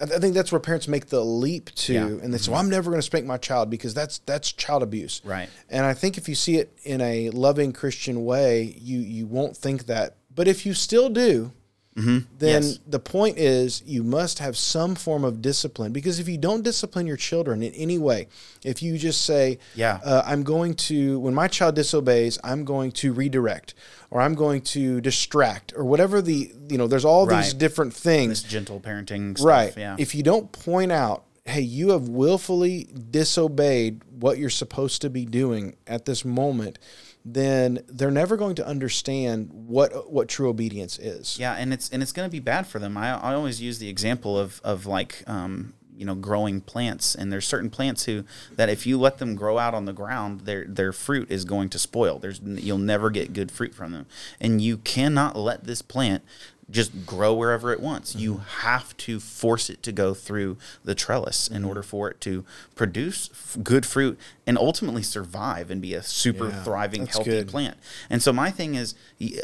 I 0.00 0.06
think 0.18 0.34
that's 0.34 0.50
where 0.50 0.60
parents 0.60 0.88
make 0.88 1.06
the 1.06 1.22
leap 1.24 1.70
to, 1.76 1.92
Yeah. 1.92 2.00
Mm-hmm. 2.06 2.24
and 2.24 2.34
they 2.34 2.38
say, 2.38 2.50
"Well, 2.50 2.60
I'm 2.60 2.70
never 2.70 2.90
going 2.90 2.98
to 2.98 3.06
spank 3.06 3.24
my 3.26 3.36
child 3.36 3.70
because 3.70 3.94
that's 3.94 4.18
that's 4.26 4.50
child 4.50 4.82
abuse." 4.82 5.20
Right. 5.24 5.48
And 5.68 5.84
I 5.86 5.94
think 5.94 6.18
if 6.18 6.28
you 6.28 6.34
see 6.34 6.56
it 6.56 6.76
in 6.84 7.00
a 7.00 7.30
loving 7.30 7.72
Christian 7.72 8.24
way, 8.24 8.74
you 8.80 8.98
you 8.98 9.26
won't 9.26 9.56
think 9.56 9.86
that. 9.86 10.16
But 10.34 10.48
if 10.48 10.64
you 10.66 10.74
still 10.74 11.08
do, 11.08 11.52
then 11.94 12.24
Yes. 12.40 12.78
the 12.86 12.98
point 12.98 13.36
is 13.38 13.82
you 13.84 14.02
must 14.02 14.38
have 14.38 14.56
some 14.56 14.94
form 14.94 15.24
of 15.24 15.42
discipline 15.42 15.92
because 15.92 16.18
if 16.18 16.26
you 16.28 16.38
don't 16.38 16.62
discipline 16.62 17.06
your 17.06 17.18
children 17.18 17.62
in 17.62 17.72
any 17.74 17.98
way, 17.98 18.28
if 18.64 18.82
you 18.82 18.96
just 18.96 19.22
say, 19.22 19.58
Yeah. 19.74 20.00
uh, 20.04 20.22
I'm 20.24 20.42
going 20.42 20.74
to, 20.88 21.18
when 21.20 21.34
my 21.34 21.48
child 21.48 21.74
disobeys, 21.74 22.38
I'm 22.42 22.64
going 22.64 22.92
to 22.92 23.12
redirect 23.12 23.74
or 24.10 24.20
I'm 24.22 24.34
going 24.34 24.62
to 24.62 25.00
distract 25.02 25.72
or 25.76 25.84
whatever 25.84 26.22
the, 26.22 26.52
you 26.68 26.78
know, 26.78 26.86
there's 26.86 27.04
all 27.04 27.26
these 27.26 27.52
different 27.52 27.92
things. 27.92 28.42
This 28.42 28.50
gentle 28.50 28.80
parenting 28.80 29.36
stuff. 29.36 29.46
right. 29.46 29.74
Yeah. 29.76 29.96
If 29.98 30.14
you 30.14 30.22
don't 30.22 30.50
point 30.52 30.92
out, 30.92 31.24
hey, 31.44 31.60
you 31.60 31.90
have 31.90 32.08
willfully 32.08 32.88
disobeyed 33.10 34.00
what 34.20 34.38
you're 34.38 34.48
supposed 34.50 35.02
to 35.02 35.10
be 35.10 35.24
doing 35.24 35.74
at 35.86 36.04
this 36.04 36.24
moment, 36.24 36.78
then 37.24 37.80
they're 37.88 38.10
never 38.10 38.36
going 38.36 38.54
to 38.56 38.66
understand 38.66 39.50
what 39.52 40.10
what 40.12 40.28
true 40.28 40.48
obedience 40.48 40.98
is. 40.98 41.38
Yeah, 41.38 41.54
and 41.54 41.72
it's 41.72 41.88
and 41.90 42.02
it's 42.02 42.12
going 42.12 42.28
to 42.28 42.32
be 42.32 42.40
bad 42.40 42.66
for 42.66 42.78
them. 42.78 42.96
I, 42.96 43.16
I 43.20 43.34
always 43.34 43.60
use 43.60 43.78
the 43.78 43.88
example 43.88 44.38
of 44.38 44.60
of 44.64 44.86
like 44.86 45.22
um, 45.26 45.74
you 45.96 46.04
know 46.04 46.14
growing 46.16 46.60
plants, 46.60 47.14
and 47.14 47.32
there's 47.32 47.46
certain 47.46 47.70
plants 47.70 48.04
who 48.06 48.24
that 48.56 48.68
if 48.68 48.86
you 48.86 48.98
let 48.98 49.18
them 49.18 49.36
grow 49.36 49.58
out 49.58 49.72
on 49.74 49.84
the 49.84 49.92
ground, 49.92 50.42
their 50.42 50.64
their 50.66 50.92
fruit 50.92 51.30
is 51.30 51.44
going 51.44 51.68
to 51.70 51.78
spoil. 51.78 52.18
There's 52.18 52.40
you'll 52.40 52.78
never 52.78 53.08
get 53.10 53.32
good 53.32 53.52
fruit 53.52 53.74
from 53.74 53.92
them, 53.92 54.06
and 54.40 54.60
you 54.60 54.78
cannot 54.78 55.36
let 55.36 55.64
this 55.64 55.80
plant 55.82 56.24
just 56.70 57.04
grow 57.04 57.34
wherever 57.34 57.70
it 57.72 57.80
wants. 57.80 58.14
You 58.14 58.34
Mm-hmm. 58.34 58.42
have 58.66 58.96
to 58.98 59.20
force 59.20 59.68
it 59.68 59.82
to 59.82 59.92
go 59.92 60.14
through 60.14 60.56
the 60.82 60.94
trellis 60.94 61.46
in 61.46 61.64
order 61.64 61.82
for 61.82 62.08
it 62.10 62.18
to 62.22 62.46
produce 62.74 63.28
f- 63.30 63.58
good 63.62 63.84
fruit 63.84 64.18
and 64.46 64.58
ultimately 64.58 65.02
survive 65.02 65.70
and 65.70 65.80
be 65.80 65.94
a 65.94 66.02
super 66.02 66.48
Yeah, 66.48 66.64
thriving, 66.64 67.06
healthy 67.06 67.30
good. 67.30 67.48
plant. 67.48 67.76
And 68.10 68.20
so 68.20 68.32
my 68.32 68.50
thing 68.50 68.74
is, 68.74 68.94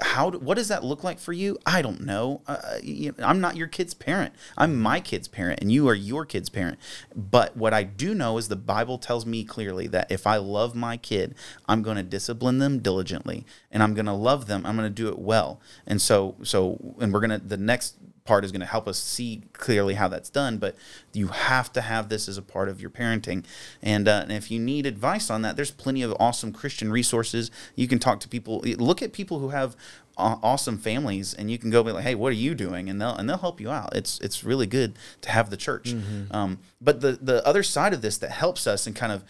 how 0.02 0.30
what 0.32 0.56
does 0.56 0.68
that 0.68 0.82
look 0.82 1.04
like 1.04 1.18
for 1.20 1.32
you? 1.32 1.56
I 1.64 1.82
don't 1.82 2.00
know. 2.00 2.42
Uh, 2.48 2.78
you 2.82 3.14
know, 3.16 3.24
I'm 3.24 3.40
not 3.40 3.56
your 3.56 3.68
kid's 3.68 3.94
parent. 3.94 4.34
I'm 4.56 4.80
my 4.80 5.00
kid's 5.00 5.28
parent, 5.28 5.60
and 5.60 5.70
you 5.70 5.88
are 5.88 5.94
your 5.94 6.24
kid's 6.24 6.48
parent. 6.48 6.78
But 7.14 7.56
what 7.56 7.72
I 7.72 7.84
do 7.84 8.12
know 8.14 8.38
is 8.38 8.48
the 8.48 8.56
Bible 8.56 8.98
tells 8.98 9.24
me 9.24 9.44
clearly 9.44 9.86
that 9.88 10.10
if 10.10 10.26
I 10.26 10.36
love 10.38 10.74
my 10.74 10.96
kid, 10.96 11.34
I'm 11.68 11.82
going 11.82 11.96
to 11.96 12.02
discipline 12.02 12.58
them 12.58 12.80
diligently, 12.80 13.46
and 13.70 13.82
I'm 13.82 13.94
going 13.94 14.06
to 14.06 14.12
love 14.12 14.46
them. 14.46 14.66
I'm 14.66 14.76
going 14.76 14.88
to 14.88 14.94
do 14.94 15.08
it 15.08 15.18
well. 15.18 15.60
And 15.86 16.02
so, 16.02 16.36
so, 16.42 16.96
and 17.00 17.12
we're 17.12 17.20
gonna 17.20 17.38
the 17.38 17.56
next 17.56 17.96
part 18.28 18.44
is 18.44 18.52
going 18.52 18.60
to 18.60 18.66
help 18.66 18.86
us 18.86 18.98
see 18.98 19.42
clearly 19.54 19.94
how 19.94 20.06
that's 20.06 20.28
done 20.28 20.58
but 20.58 20.76
you 21.14 21.28
have 21.28 21.72
to 21.72 21.80
have 21.80 22.10
this 22.10 22.28
as 22.28 22.36
a 22.36 22.42
part 22.42 22.68
of 22.68 22.78
your 22.78 22.90
parenting. 22.90 23.42
And, 23.82 24.06
uh, 24.06 24.20
and 24.24 24.32
if 24.32 24.50
you 24.50 24.58
need 24.58 24.84
advice 24.84 25.30
on 25.30 25.40
that 25.42 25.56
there's 25.56 25.70
plenty 25.70 26.02
of 26.02 26.14
awesome 26.20 26.52
christian 26.52 26.92
resources. 26.92 27.50
You 27.74 27.88
can 27.88 27.98
talk 27.98 28.20
to 28.20 28.28
people 28.28 28.60
look 28.60 29.00
at 29.00 29.14
people 29.14 29.38
who 29.38 29.48
have 29.48 29.74
awesome 30.18 30.76
families 30.76 31.32
and 31.32 31.48
you 31.50 31.56
can 31.58 31.70
go 31.70 31.82
be 31.82 31.92
like 31.92 32.04
hey 32.04 32.14
what 32.14 32.28
are 32.28 32.42
you 32.46 32.54
doing? 32.54 32.90
And 32.90 33.00
they'll 33.00 33.14
and 33.14 33.28
they'll 33.28 33.38
help 33.38 33.60
you 33.60 33.70
out. 33.70 33.96
It's 33.96 34.20
it's 34.20 34.44
really 34.44 34.66
good 34.66 34.98
to 35.22 35.30
have 35.30 35.48
the 35.48 35.56
church. 35.56 35.94
Um, 36.30 36.58
but 36.80 37.00
the 37.00 37.12
the 37.12 37.46
other 37.46 37.62
side 37.62 37.94
of 37.94 38.02
this 38.02 38.18
that 38.18 38.30
helps 38.30 38.66
us 38.66 38.86
and 38.86 38.94
kind 38.94 39.12
of 39.12 39.24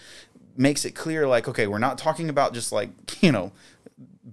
makes 0.57 0.85
it 0.85 0.93
clear 0.93 1.29
like 1.29 1.47
okay 1.47 1.69
we're 1.69 1.79
not 1.79 1.99
talking 1.99 2.29
about 2.29 2.53
just 2.53 2.73
like 2.73 2.91
you 3.23 3.31
know 3.31 3.53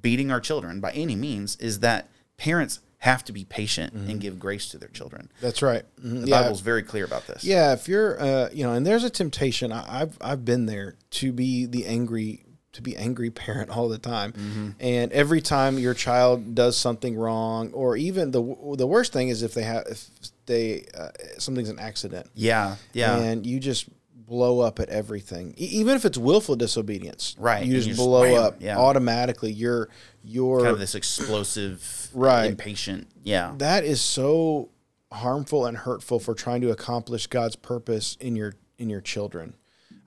beating 0.01 0.32
our 0.32 0.39
children 0.39 0.80
by 0.80 0.91
any 0.91 1.15
means 1.15 1.56
is 1.58 1.82
that 1.82 2.10
parents 2.38 2.80
have 3.06 3.24
to 3.24 3.32
be 3.32 3.46
patient 3.46 3.94
and 3.94 4.20
give 4.20 4.39
grace 4.39 4.70
to 4.70 4.78
their 4.80 4.89
children. 4.89 5.30
That's 5.39 5.62
right. 5.62 5.84
Mhm. 6.04 6.22
The 6.24 6.28
Yeah. 6.28 6.41
Bible's 6.41 6.62
very 6.62 6.82
clear 6.84 7.06
about 7.06 7.28
this. 7.28 7.44
Yeah, 7.44 7.74
if 7.74 7.88
you're, 7.88 8.20
uh, 8.22 8.50
you 8.52 8.63
know, 8.65 8.74
and 8.74 8.86
there's 8.86 9.04
a 9.04 9.10
temptation. 9.10 9.72
I, 9.72 10.02
I've 10.02 10.18
I've 10.22 10.44
been 10.44 10.65
there 10.65 10.96
to 11.22 11.32
be 11.32 11.65
the 11.68 11.86
angry 11.86 12.41
to 12.74 12.82
be 12.82 12.98
angry 12.98 13.30
parent 13.46 13.70
all 13.70 13.88
the 13.89 13.98
time, 14.00 14.32
Mm-hmm. 14.34 14.70
and 14.80 15.12
every 15.13 15.39
time 15.41 15.78
your 15.80 15.94
child 15.94 16.56
does 16.56 16.76
something 16.78 17.15
wrong, 17.15 17.72
or 17.74 17.96
even 17.96 18.32
the 18.32 18.41
the 18.76 18.88
worst 18.88 19.13
thing 19.13 19.30
is 19.30 19.44
if 19.44 19.54
they 19.54 19.63
have 19.63 19.84
if 19.89 20.10
they 20.48 20.86
uh, 20.98 21.10
something's 21.38 21.70
an 21.70 21.80
accident, 21.80 22.28
Yeah. 22.34 22.76
Yeah. 22.94 23.18
and 23.18 23.46
you 23.46 23.60
just 23.60 23.86
blow 24.28 24.60
up 24.62 24.80
at 24.80 24.89
everything, 24.89 25.54
e- 25.58 25.65
even 25.80 25.96
if 25.96 26.04
it's 26.04 26.18
willful 26.18 26.56
disobedience, 26.56 27.36
Right, 27.38 27.63
You 27.63 27.74
just 27.76 27.88
you 27.88 27.94
just 27.94 28.04
blow 28.04 28.36
up 28.36 28.56
yeah. 28.60 28.78
automatically. 28.78 29.52
You're 29.52 29.89
you're 30.24 30.62
kind 30.62 30.72
of 30.72 30.80
this 30.80 30.96
explosive, 30.96 32.05
Right. 32.15 32.45
impatient. 32.45 33.08
Yeah. 33.23 33.54
that 33.58 33.84
is 33.84 34.01
so 34.01 34.69
harmful 35.12 35.65
and 35.65 35.78
hurtful 35.78 36.19
for 36.19 36.34
trying 36.34 36.62
to 36.62 36.71
accomplish 36.71 37.28
God's 37.28 37.56
purpose 37.56 38.17
in 38.19 38.36
your 38.36 38.54
in 38.78 38.89
your 38.89 39.01
children. 39.01 39.56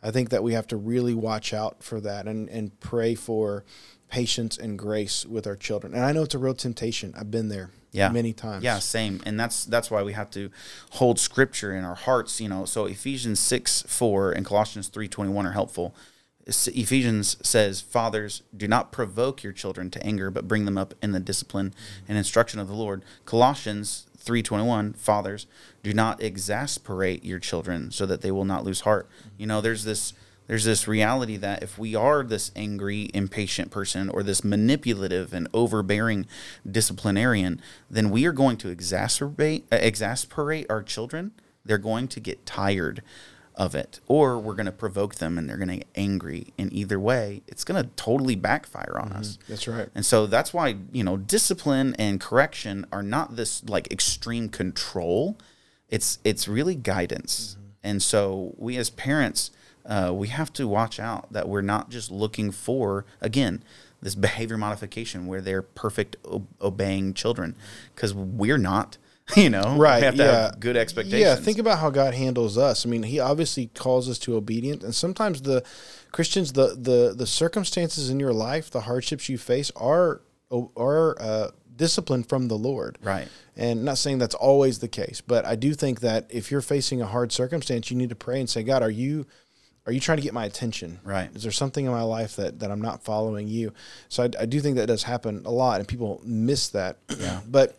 I 0.03 0.11
think 0.11 0.31
that 0.31 0.43
we 0.43 0.53
have 0.53 0.67
to 0.69 0.77
really 0.77 1.15
watch 1.15 1.53
out 1.55 1.83
for 1.83 2.01
that 2.01 2.27
and 2.27 2.49
and 2.49 2.79
pray 2.81 3.15
for 3.15 3.65
patience 4.09 4.57
and 4.57 4.79
grace 4.79 5.27
with 5.27 5.47
our 5.47 5.57
children. 5.57 5.95
And 5.95 6.05
I 6.05 6.13
know 6.13 6.23
it's 6.23 6.35
a 6.35 6.39
real 6.39 6.55
temptation. 6.55 7.15
I've 7.17 7.31
been 7.31 7.49
there 7.49 7.71
yeah 7.93 8.11
many 8.11 8.33
times. 8.33 8.63
yeah 8.63 8.79
same 8.79 9.21
and 9.25 9.41
that's 9.41 9.65
that's 9.65 9.91
why 9.91 10.03
we 10.03 10.13
have 10.13 10.31
to 10.31 10.51
hold 10.91 11.19
scripture 11.19 11.75
in 11.75 11.85
our 11.85 11.95
hearts 11.95 12.39
you 12.41 12.49
know 12.49 12.67
so 12.67 12.85
ephesians 12.85 13.41
6 13.41 13.83
4 13.87 14.33
and 14.33 14.45
colossians 14.45 14.89
3 14.89 15.09
21 15.09 15.47
are 15.47 15.53
helpful 15.53 15.95
ephesians 16.49 17.37
says 17.43 17.81
fathers 17.81 18.43
do 18.57 18.67
not 18.67 18.91
provoke 18.91 19.43
your 19.43 19.53
children 19.53 19.91
to 19.91 20.05
anger 20.05 20.31
but 20.31 20.49
bring 20.49 20.65
them 20.65 20.79
up 20.79 20.95
in 21.03 21.13
the 21.13 21.21
discipline 21.21 21.75
and 22.09 22.17
instruction 22.17 22.59
of 22.59 22.69
the 22.69 22.75
lord. 22.75 23.05
Colossians 23.25 24.07
321 24.17 24.95
fathers 24.95 25.47
do 25.83 25.93
not 25.93 26.23
exasperate 26.23 27.25
your 27.25 27.39
children 27.39 27.91
so 27.91 28.07
that 28.07 28.23
they 28.23 28.31
will 28.31 28.45
not 28.45 28.65
lose 28.65 28.81
heart. 28.81 29.09
You 29.37 29.47
know 29.47 29.61
there's 29.61 29.85
this 29.85 30.15
there's 30.49 30.65
this 30.65 30.89
reality 30.89 31.37
that 31.37 31.63
if 31.63 31.79
we 31.79 31.95
are 31.95 32.25
this 32.25 32.51
angry, 32.57 33.11
impatient 33.13 33.71
person 33.71 34.09
or 34.09 34.23
this 34.23 34.43
manipulative 34.43 35.35
and 35.35 35.47
overbearing 35.53 36.27
disciplinarian, 36.69 37.61
then 37.91 38.11
we 38.11 38.25
are 38.25 38.33
going 38.33 38.57
to 38.57 38.75
exacerbate, 38.75 39.65
uh, 39.71 39.77
exasperate 39.77 40.67
our 40.71 40.83
children. 40.83 41.33
They're 41.67 41.77
going 41.77 42.09
to 42.09 42.21
get 42.21 42.47
tired 42.47 43.03
of 43.59 43.75
it, 43.75 43.99
or 44.07 44.39
we're 44.39 44.55
going 44.55 44.67
to 44.67 44.73
provoke 44.73 45.17
them 45.17 45.37
and 45.37 45.49
they're 45.49 45.57
going 45.57 45.69
to 45.69 45.77
get 45.79 45.89
angry. 45.97 46.55
And 46.57 46.73
either 46.73 46.99
way, 46.99 47.43
it's 47.49 47.65
going 47.65 47.83
to 47.83 47.91
totally 47.97 48.37
backfire 48.37 48.97
on 49.03 49.13
us. 49.13 49.37
That's 49.49 49.67
right. 49.67 49.89
And 49.97 50.07
so 50.07 50.27
that's 50.27 50.55
why, 50.55 50.77
you 50.93 51.03
know, 51.03 51.17
discipline 51.17 51.97
and 51.99 52.21
correction 52.21 52.87
are 52.93 53.03
not 53.03 53.35
this 53.35 53.69
like 53.69 53.91
extreme 53.91 54.49
control. 54.49 55.37
It's 55.89 56.21
it's 56.23 56.47
really 56.47 56.77
guidance. 56.77 57.57
And 57.83 58.01
so 58.01 58.55
we 58.57 58.77
as 58.77 58.91
parents 58.91 59.51
uh, 59.85 60.13
we 60.15 60.29
have 60.29 60.53
to 60.53 60.69
watch 60.69 61.01
out 61.01 61.33
that 61.33 61.49
we're 61.49 61.61
not 61.63 61.91
just 61.91 62.11
looking 62.13 62.53
for 62.53 63.07
again 63.21 63.65
this 64.01 64.15
behavior 64.15 64.57
modification 64.57 65.27
where 65.27 65.41
they're 65.41 65.63
perfect 65.63 66.17
obeying 66.63 67.13
children 67.13 67.57
because 67.95 68.15
we're 68.15 68.59
not. 68.59 68.99
You 69.37 69.51
know, 69.51 69.77
Right, 69.77 69.99
We 70.01 70.05
have 70.07 70.17
to 70.17 70.23
yeah. 70.23 70.43
have 70.43 70.61
good 70.61 70.77
expectations. 70.77 71.21
Yeah, 71.21 71.37
think 71.37 71.59
about 71.59 71.79
how 71.79 71.91
God 71.91 72.15
handles 72.15 72.57
us. 72.57 72.87
I 72.87 72.89
mean, 72.89 73.03
He 73.03 73.21
obviously 73.21 73.67
calls 73.69 74.09
us 74.09 74.19
to 74.21 74.37
obedience, 74.37 74.83
and 74.83 74.95
sometimes 74.95 75.43
the 75.43 75.63
Christians, 76.13 76.55
the 76.55 76.77
the 76.79 77.15
the 77.17 77.27
circumstances 77.27 78.11
in 78.11 78.19
your 78.19 78.33
life, 78.33 78.71
the 78.71 78.81
hardships 78.81 79.29
you 79.29 79.39
face, 79.39 79.71
are 79.77 80.23
are 80.51 81.21
uh, 81.21 81.51
discipline 81.77 82.23
from 82.25 82.49
the 82.49 82.57
Lord. 82.57 82.99
Right. 83.03 83.29
And 83.57 83.85
not 83.85 83.99
saying 83.99 84.19
that's 84.19 84.35
always 84.35 84.79
the 84.79 84.89
case, 84.89 85.21
but 85.21 85.45
I 85.45 85.57
do 85.57 85.75
think 85.75 86.01
that 86.01 86.27
if 86.31 86.51
you're 86.51 86.61
facing 86.61 87.01
a 87.01 87.07
hard 87.07 87.33
circumstance, 87.33 87.91
you 87.91 87.97
need 87.97 88.11
to 88.11 88.17
pray 88.17 88.41
and 88.41 88.49
say, 88.49 88.63
God, 88.63 88.83
are 88.83 88.91
you 88.91 89.27
are 89.87 89.93
you 89.93 90.01
trying 90.01 90.19
to 90.19 90.23
get 90.23 90.35
my 90.35 90.45
attention? 90.45 91.01
Right. 91.03 91.35
Is 91.35 91.43
there 91.43 91.53
something 91.53 91.87
in 91.87 91.91
my 91.91 92.03
life 92.03 92.37
that, 92.37 92.59
that 92.61 92.71
I'm 92.71 92.83
not 92.83 93.05
following 93.05 93.49
you? 93.49 93.73
So 94.11 94.25
I, 94.25 94.31
I 94.41 94.45
do 94.45 94.61
think 94.61 94.77
that 94.77 94.87
does 94.87 95.03
happen 95.03 95.45
a 95.47 95.51
lot, 95.51 95.81
and 95.81 95.89
people 95.89 96.21
miss 96.25 96.69
that. 96.71 96.99
Yeah. 97.19 97.41
but 97.49 97.79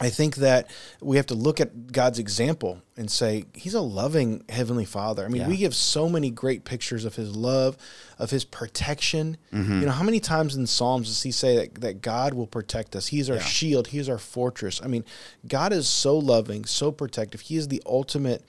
I 0.00 0.10
think 0.10 0.36
that 0.36 0.68
we 1.00 1.16
have 1.18 1.26
to 1.26 1.34
look 1.36 1.60
at 1.60 1.92
God's 1.92 2.18
example 2.18 2.82
and 2.96 3.08
say 3.08 3.44
He's 3.54 3.74
a 3.74 3.80
loving 3.80 4.44
Heavenly 4.48 4.84
Father. 4.84 5.24
I 5.24 5.28
mean, 5.28 5.42
Yeah. 5.42 5.48
we 5.48 5.56
give 5.56 5.74
so 5.74 6.08
many 6.08 6.30
great 6.30 6.64
pictures 6.64 7.04
of 7.04 7.14
His 7.14 7.36
love, 7.36 7.76
of 8.18 8.30
His 8.30 8.44
protection. 8.44 9.36
Mm-hmm. 9.52 9.80
You 9.80 9.86
know, 9.86 9.92
how 9.92 10.02
many 10.02 10.18
times 10.18 10.56
in 10.56 10.66
Psalms 10.66 11.06
does 11.06 11.22
He 11.22 11.30
say 11.30 11.56
that, 11.56 11.80
that 11.80 12.02
God 12.02 12.34
will 12.34 12.48
protect 12.48 12.96
us? 12.96 13.06
He's 13.06 13.30
our 13.30 13.36
Yeah. 13.36 13.42
shield, 13.42 13.86
He 13.88 13.98
is 13.98 14.08
our 14.08 14.18
fortress. 14.18 14.80
I 14.82 14.88
mean, 14.88 15.04
God 15.46 15.72
is 15.72 15.88
so 15.88 16.18
loving, 16.18 16.64
so 16.64 16.90
protective. 16.90 17.42
He 17.42 17.56
is 17.56 17.68
the 17.68 17.82
ultimate 17.86 18.44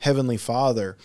Heavenly 0.00 0.36
Father. 0.36 0.98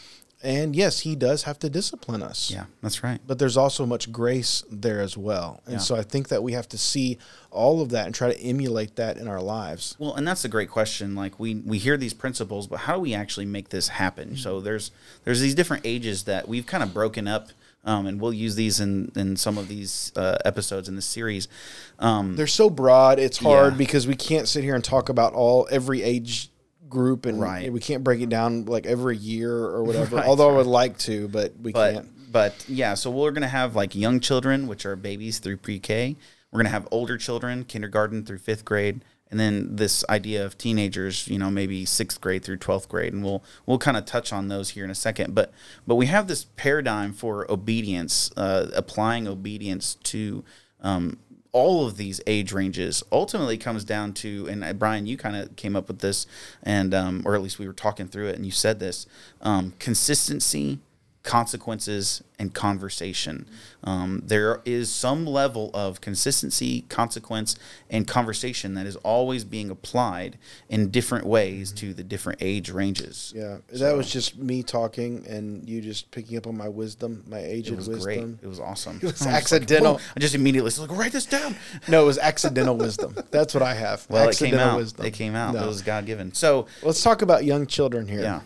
And 0.46 0.76
yes, 0.76 1.00
He 1.00 1.16
does 1.16 1.44
have 1.44 1.58
to 1.60 1.70
discipline 1.70 2.22
us 2.22 2.52
Yeah, 2.52 2.66
that's 2.82 3.04
right. 3.04 3.20
but 3.26 3.40
there's 3.40 3.58
also 3.58 3.86
much 3.86 4.12
grace 4.12 4.64
there 4.72 5.02
as 5.02 5.18
well. 5.18 5.62
And 5.66 5.74
Yeah. 5.76 5.80
so 5.80 5.96
I 5.96 6.04
think 6.04 6.28
that 6.28 6.44
we 6.44 6.54
have 6.54 6.70
to 6.70 6.78
see 6.78 7.18
all 7.52 7.82
of 7.82 7.90
that 7.90 8.06
and 8.06 8.14
try 8.14 8.32
to 8.32 8.40
emulate 8.40 8.96
that 8.98 9.18
in 9.18 9.28
our 9.28 9.42
lives. 9.42 9.96
Well, 9.98 10.14
and 10.14 10.28
that's 10.28 10.46
a 10.46 10.50
great 10.50 10.70
question. 10.70 11.16
Like 11.16 11.40
we 11.40 11.56
we 11.56 11.80
hear 11.80 11.98
these 11.98 12.14
principles, 12.14 12.68
but 12.68 12.82
how 12.82 12.94
do 12.96 13.00
we 13.02 13.14
actually 13.16 13.46
make 13.48 13.70
this 13.70 13.88
happen? 13.88 14.38
So 14.38 14.62
there's 14.62 14.92
there's 15.24 15.42
these 15.42 15.56
different 15.56 15.82
ages 15.86 16.24
that 16.24 16.48
we've 16.48 16.66
kind 16.68 16.84
of 16.84 16.94
broken 16.94 17.28
up, 17.28 17.50
um, 17.84 18.06
and 18.06 18.22
we'll 18.22 18.34
use 18.34 18.56
these 18.56 18.80
in 18.80 19.12
in 19.16 19.38
some 19.38 19.58
of 19.58 19.68
these 19.68 20.12
uh, 20.16 20.38
episodes 20.46 20.88
in 20.88 20.96
the 20.96 21.02
series. 21.02 21.48
Um, 22.00 22.36
They're 22.36 22.46
so 22.48 22.70
broad, 22.70 23.18
it's 23.20 23.38
hard 23.40 23.74
Yeah. 23.74 23.78
because 23.78 24.06
we 24.06 24.16
can't 24.16 24.48
sit 24.48 24.64
here 24.64 24.76
and 24.76 24.84
talk 24.84 25.10
about 25.10 25.34
all 25.34 25.68
every 25.72 26.04
age 26.04 26.50
group 26.96 27.26
and 27.26 27.40
Right. 27.40 27.72
we 27.72 27.80
can't 27.80 28.04
break 28.04 28.22
it 28.22 28.30
down 28.30 28.66
like 28.66 28.86
every 28.86 29.18
year 29.18 29.52
or 29.54 29.84
whatever. 29.88 30.16
Right, 30.16 30.26
Although 30.26 30.50
I 30.52 30.58
would 30.58 30.66
like 30.66 30.98
to, 31.00 31.28
but 31.28 31.54
we 31.62 31.72
but 31.74 31.94
can't. 31.94 32.32
but 32.32 32.66
yeah, 32.68 32.94
so 32.96 33.12
we're 33.12 33.32
gonna 33.32 33.48
have 33.48 33.76
like 33.76 33.94
young 33.94 34.20
children, 34.20 34.68
which 34.68 34.86
are 34.86 34.96
babies 34.96 35.40
through 35.40 35.58
pre-K. 35.58 36.16
We're 36.52 36.60
gonna 36.60 36.70
have 36.70 36.88
older 36.92 37.18
children, 37.18 37.66
kindergarten 37.66 38.26
through 38.26 38.38
fifth 38.40 38.64
grade, 38.64 39.04
and 39.30 39.38
then 39.40 39.76
this 39.76 40.06
idea 40.10 40.46
of 40.46 40.58
teenagers, 40.58 41.28
you 41.28 41.38
know, 41.38 41.52
maybe 41.52 41.84
sixth 41.84 42.22
grade 42.22 42.44
through 42.46 42.58
twelfth 42.58 42.88
grade, 42.88 43.12
and 43.14 43.24
we'll 43.24 43.44
we'll 43.66 43.78
kind 43.80 43.98
of 43.98 44.06
touch 44.06 44.32
on 44.32 44.48
those 44.48 44.70
here 44.70 44.86
in 44.86 44.90
a 44.90 44.96
second. 44.96 45.36
But 45.36 45.52
but 45.86 45.96
we 45.96 46.06
have 46.06 46.28
this 46.28 46.46
paradigm 46.56 47.12
for 47.12 47.50
obedience, 47.52 48.32
uh, 48.38 48.68
applying 48.74 49.28
obedience 49.28 49.96
to. 50.04 50.44
Um, 50.82 51.18
all 51.56 51.88
of 51.88 51.96
these 51.96 52.20
age 52.28 52.52
ranges 52.52 53.02
ultimately 53.14 53.58
comes 53.58 53.86
down 53.86 54.12
to, 54.12 54.46
and 54.50 54.62
uh, 54.62 54.74
Brian, 54.74 55.08
you 55.08 55.16
kind 55.16 55.38
of 55.38 55.56
came 55.56 55.74
up 55.74 55.88
with 55.88 56.00
this, 56.00 56.28
and 56.62 56.94
um, 56.94 57.22
or 57.24 57.34
at 57.34 57.42
least 57.42 57.60
we 57.60 57.66
were 57.66 57.74
talking 57.74 58.10
through 58.10 58.28
it, 58.28 58.36
and 58.36 58.46
you 58.46 58.52
said 58.52 58.82
this: 58.82 59.08
um, 59.40 59.74
consistency, 59.80 60.80
consequences 61.26 62.24
and 62.38 62.54
conversation. 62.54 63.48
Um, 63.84 64.22
there 64.26 64.62
is 64.66 64.90
some 64.92 65.26
level 65.26 65.72
of 65.74 66.02
consistency, 66.02 66.82
consequence, 66.90 67.56
and 67.90 68.08
conversation 68.08 68.74
that 68.76 68.86
is 68.86 68.96
always 68.98 69.44
being 69.44 69.70
applied 69.70 70.38
in 70.70 70.90
different 70.92 71.26
ways 71.26 71.72
to 71.74 71.94
the 71.94 72.04
different 72.04 72.40
age 72.42 72.70
ranges. 72.70 73.34
Yeah, 73.36 73.58
that 73.74 73.96
was 73.96 74.10
just 74.12 74.38
me 74.38 74.64
talking 74.64 75.26
and 75.28 75.68
you 75.68 75.82
just 75.82 76.12
picking 76.12 76.38
up 76.38 76.46
on 76.48 76.58
my 76.58 76.68
wisdom, 76.70 77.24
my 77.28 77.40
aged 77.40 77.72
It 77.72 77.76
was 77.78 77.88
wisdom. 77.90 78.04
great. 78.04 78.44
It 78.44 78.48
was 78.48 78.60
awesome. 78.60 78.98
It 79.02 79.04
was 79.12 79.26
like, 79.26 79.36
accidental. 79.36 79.94
"Whoa." 79.96 80.02
I 80.16 80.20
just 80.20 80.36
immediately 80.36 80.72
said, 80.72 80.90
like, 80.90 80.98
write 80.98 81.12
this 81.12 81.26
down. 81.26 81.56
No, 81.88 82.04
it 82.04 82.06
was 82.06 82.18
accidental 82.18 82.76
wisdom. 82.78 83.16
That's 83.32 83.54
what 83.54 83.62
I 83.64 83.74
have. 83.74 84.06
Well, 84.10 84.24
it 84.26 84.30
accidental 84.30 84.60
came 84.60 84.68
out. 84.70 84.78
wisdom. 84.78 85.06
It 85.06 85.12
came 85.12 85.36
out. 85.36 85.54
No. 85.54 85.64
It 85.64 85.68
was 85.68 85.82
God 85.82 86.06
given. 86.06 86.34
So, 86.34 86.68
Let's 86.84 87.02
talk 87.04 87.22
about 87.22 87.46
young 87.46 87.66
children 87.68 88.08
here. 88.08 88.22
yeah. 88.22 88.42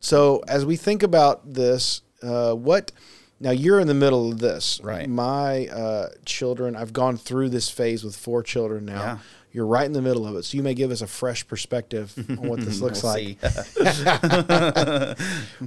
So 0.00 0.42
as 0.48 0.64
we 0.64 0.76
think 0.76 1.02
about 1.02 1.52
this, 1.54 2.02
uh, 2.22 2.54
what 2.54 2.90
now 3.38 3.50
you're 3.50 3.80
in 3.80 3.86
the 3.86 3.94
middle 3.94 4.30
of 4.32 4.38
this, 4.38 4.80
Right. 4.82 5.08
My 5.08 5.66
uh, 5.68 6.08
children, 6.24 6.76
I've 6.76 6.92
gone 6.92 7.16
through 7.16 7.50
this 7.50 7.70
phase 7.70 8.02
with 8.04 8.16
four 8.16 8.42
children 8.42 8.84
now. 8.86 9.00
Yeah. 9.00 9.18
You're 9.52 9.66
right 9.66 9.84
in 9.84 9.92
the 9.92 10.02
middle 10.02 10.28
of 10.28 10.36
it, 10.36 10.44
so 10.44 10.56
you 10.56 10.62
may 10.62 10.74
give 10.74 10.92
us 10.92 11.00
a 11.00 11.08
fresh 11.08 11.44
perspective 11.48 12.14
on 12.30 12.36
what 12.48 12.60
this 12.60 12.80
looks 12.80 13.02
like. 13.02 13.36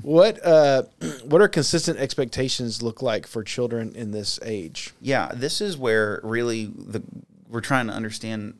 What 0.01 0.45
uh, 0.45 0.83
what 1.25 1.41
are 1.41 1.47
consistent 1.49 1.99
expectations 1.99 2.81
look 2.81 3.01
like 3.01 3.27
for 3.27 3.43
children 3.43 3.93
in 3.93 4.11
this 4.11 4.39
age? 4.43 4.93
yeah, 5.01 5.31
this 5.33 5.59
is 5.61 5.77
where 5.77 6.21
really 6.23 6.65
the 6.65 7.03
we're 7.49 7.59
trying 7.61 7.87
to 7.87 7.93
understand 7.93 8.53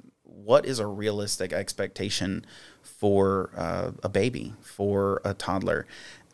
what 0.43 0.65
is 0.65 0.79
a 0.79 0.87
realistic 0.87 1.53
expectation 1.53 2.45
for 2.81 3.49
uh, 3.55 3.91
a 4.03 4.09
baby, 4.09 4.53
for 4.61 5.21
a 5.23 5.33
toddler. 5.33 5.85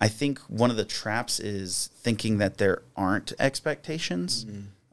I 0.02 0.08
think 0.08 0.40
one 0.48 0.72
of 0.72 0.78
the 0.78 0.86
traps 0.86 1.40
is 1.40 1.90
thinking 1.96 2.38
that 2.38 2.58
there 2.58 2.82
aren't 2.96 3.34
expectations. 3.40 4.46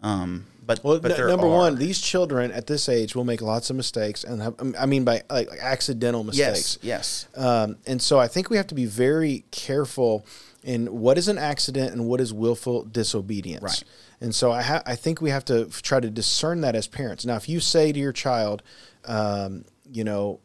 Um, 0.03 0.47
but 0.65 0.83
Well, 0.83 0.99
but 0.99 1.19
n- 1.19 1.29
number 1.29 1.47
are. 1.47 1.51
one, 1.57 1.77
these 1.77 2.01
children 2.01 2.51
at 2.51 2.67
this 2.67 2.89
age 2.89 3.15
will 3.15 3.25
make 3.25 3.41
lots 3.41 3.71
of 3.71 3.77
mistakes, 3.77 4.25
and 4.25 4.43
have, 4.43 4.55
I 4.79 4.85
mean 4.87 5.05
by 5.05 5.23
like, 5.31 5.49
like 5.49 5.61
accidental 5.61 6.25
mistakes. 6.25 6.79
yes, 6.83 7.27
yes, 7.37 7.45
Um, 7.47 7.77
and 7.87 8.03
so 8.03 8.19
I 8.19 8.27
think 8.29 8.51
we 8.51 8.57
have 8.57 8.67
to 8.69 8.75
be 8.75 8.85
very 8.87 9.45
careful 9.53 10.27
in 10.67 10.87
what 10.99 11.17
is 11.17 11.29
an 11.29 11.39
accident 11.39 11.93
and 11.93 12.07
what 12.07 12.21
is 12.21 12.33
willful 12.35 12.83
disobedience. 12.85 13.63
Right. 13.63 13.85
And 14.21 14.35
so 14.35 14.51
I, 14.51 14.63
ha- 14.63 14.83
I 14.85 14.97
think 14.97 15.21
we 15.21 15.31
have 15.31 15.45
to 15.47 15.67
f- 15.69 15.81
try 15.81 16.01
to 16.01 16.11
discern 16.11 16.61
that 16.63 16.75
as 16.75 16.89
parents. 16.89 17.25
Now, 17.25 17.37
if 17.37 17.49
you 17.49 17.61
say 17.61 17.93
to 17.93 17.99
your 17.99 18.13
child, 18.13 18.63
um, 19.05 19.65
you 19.91 20.03
know, 20.03 20.41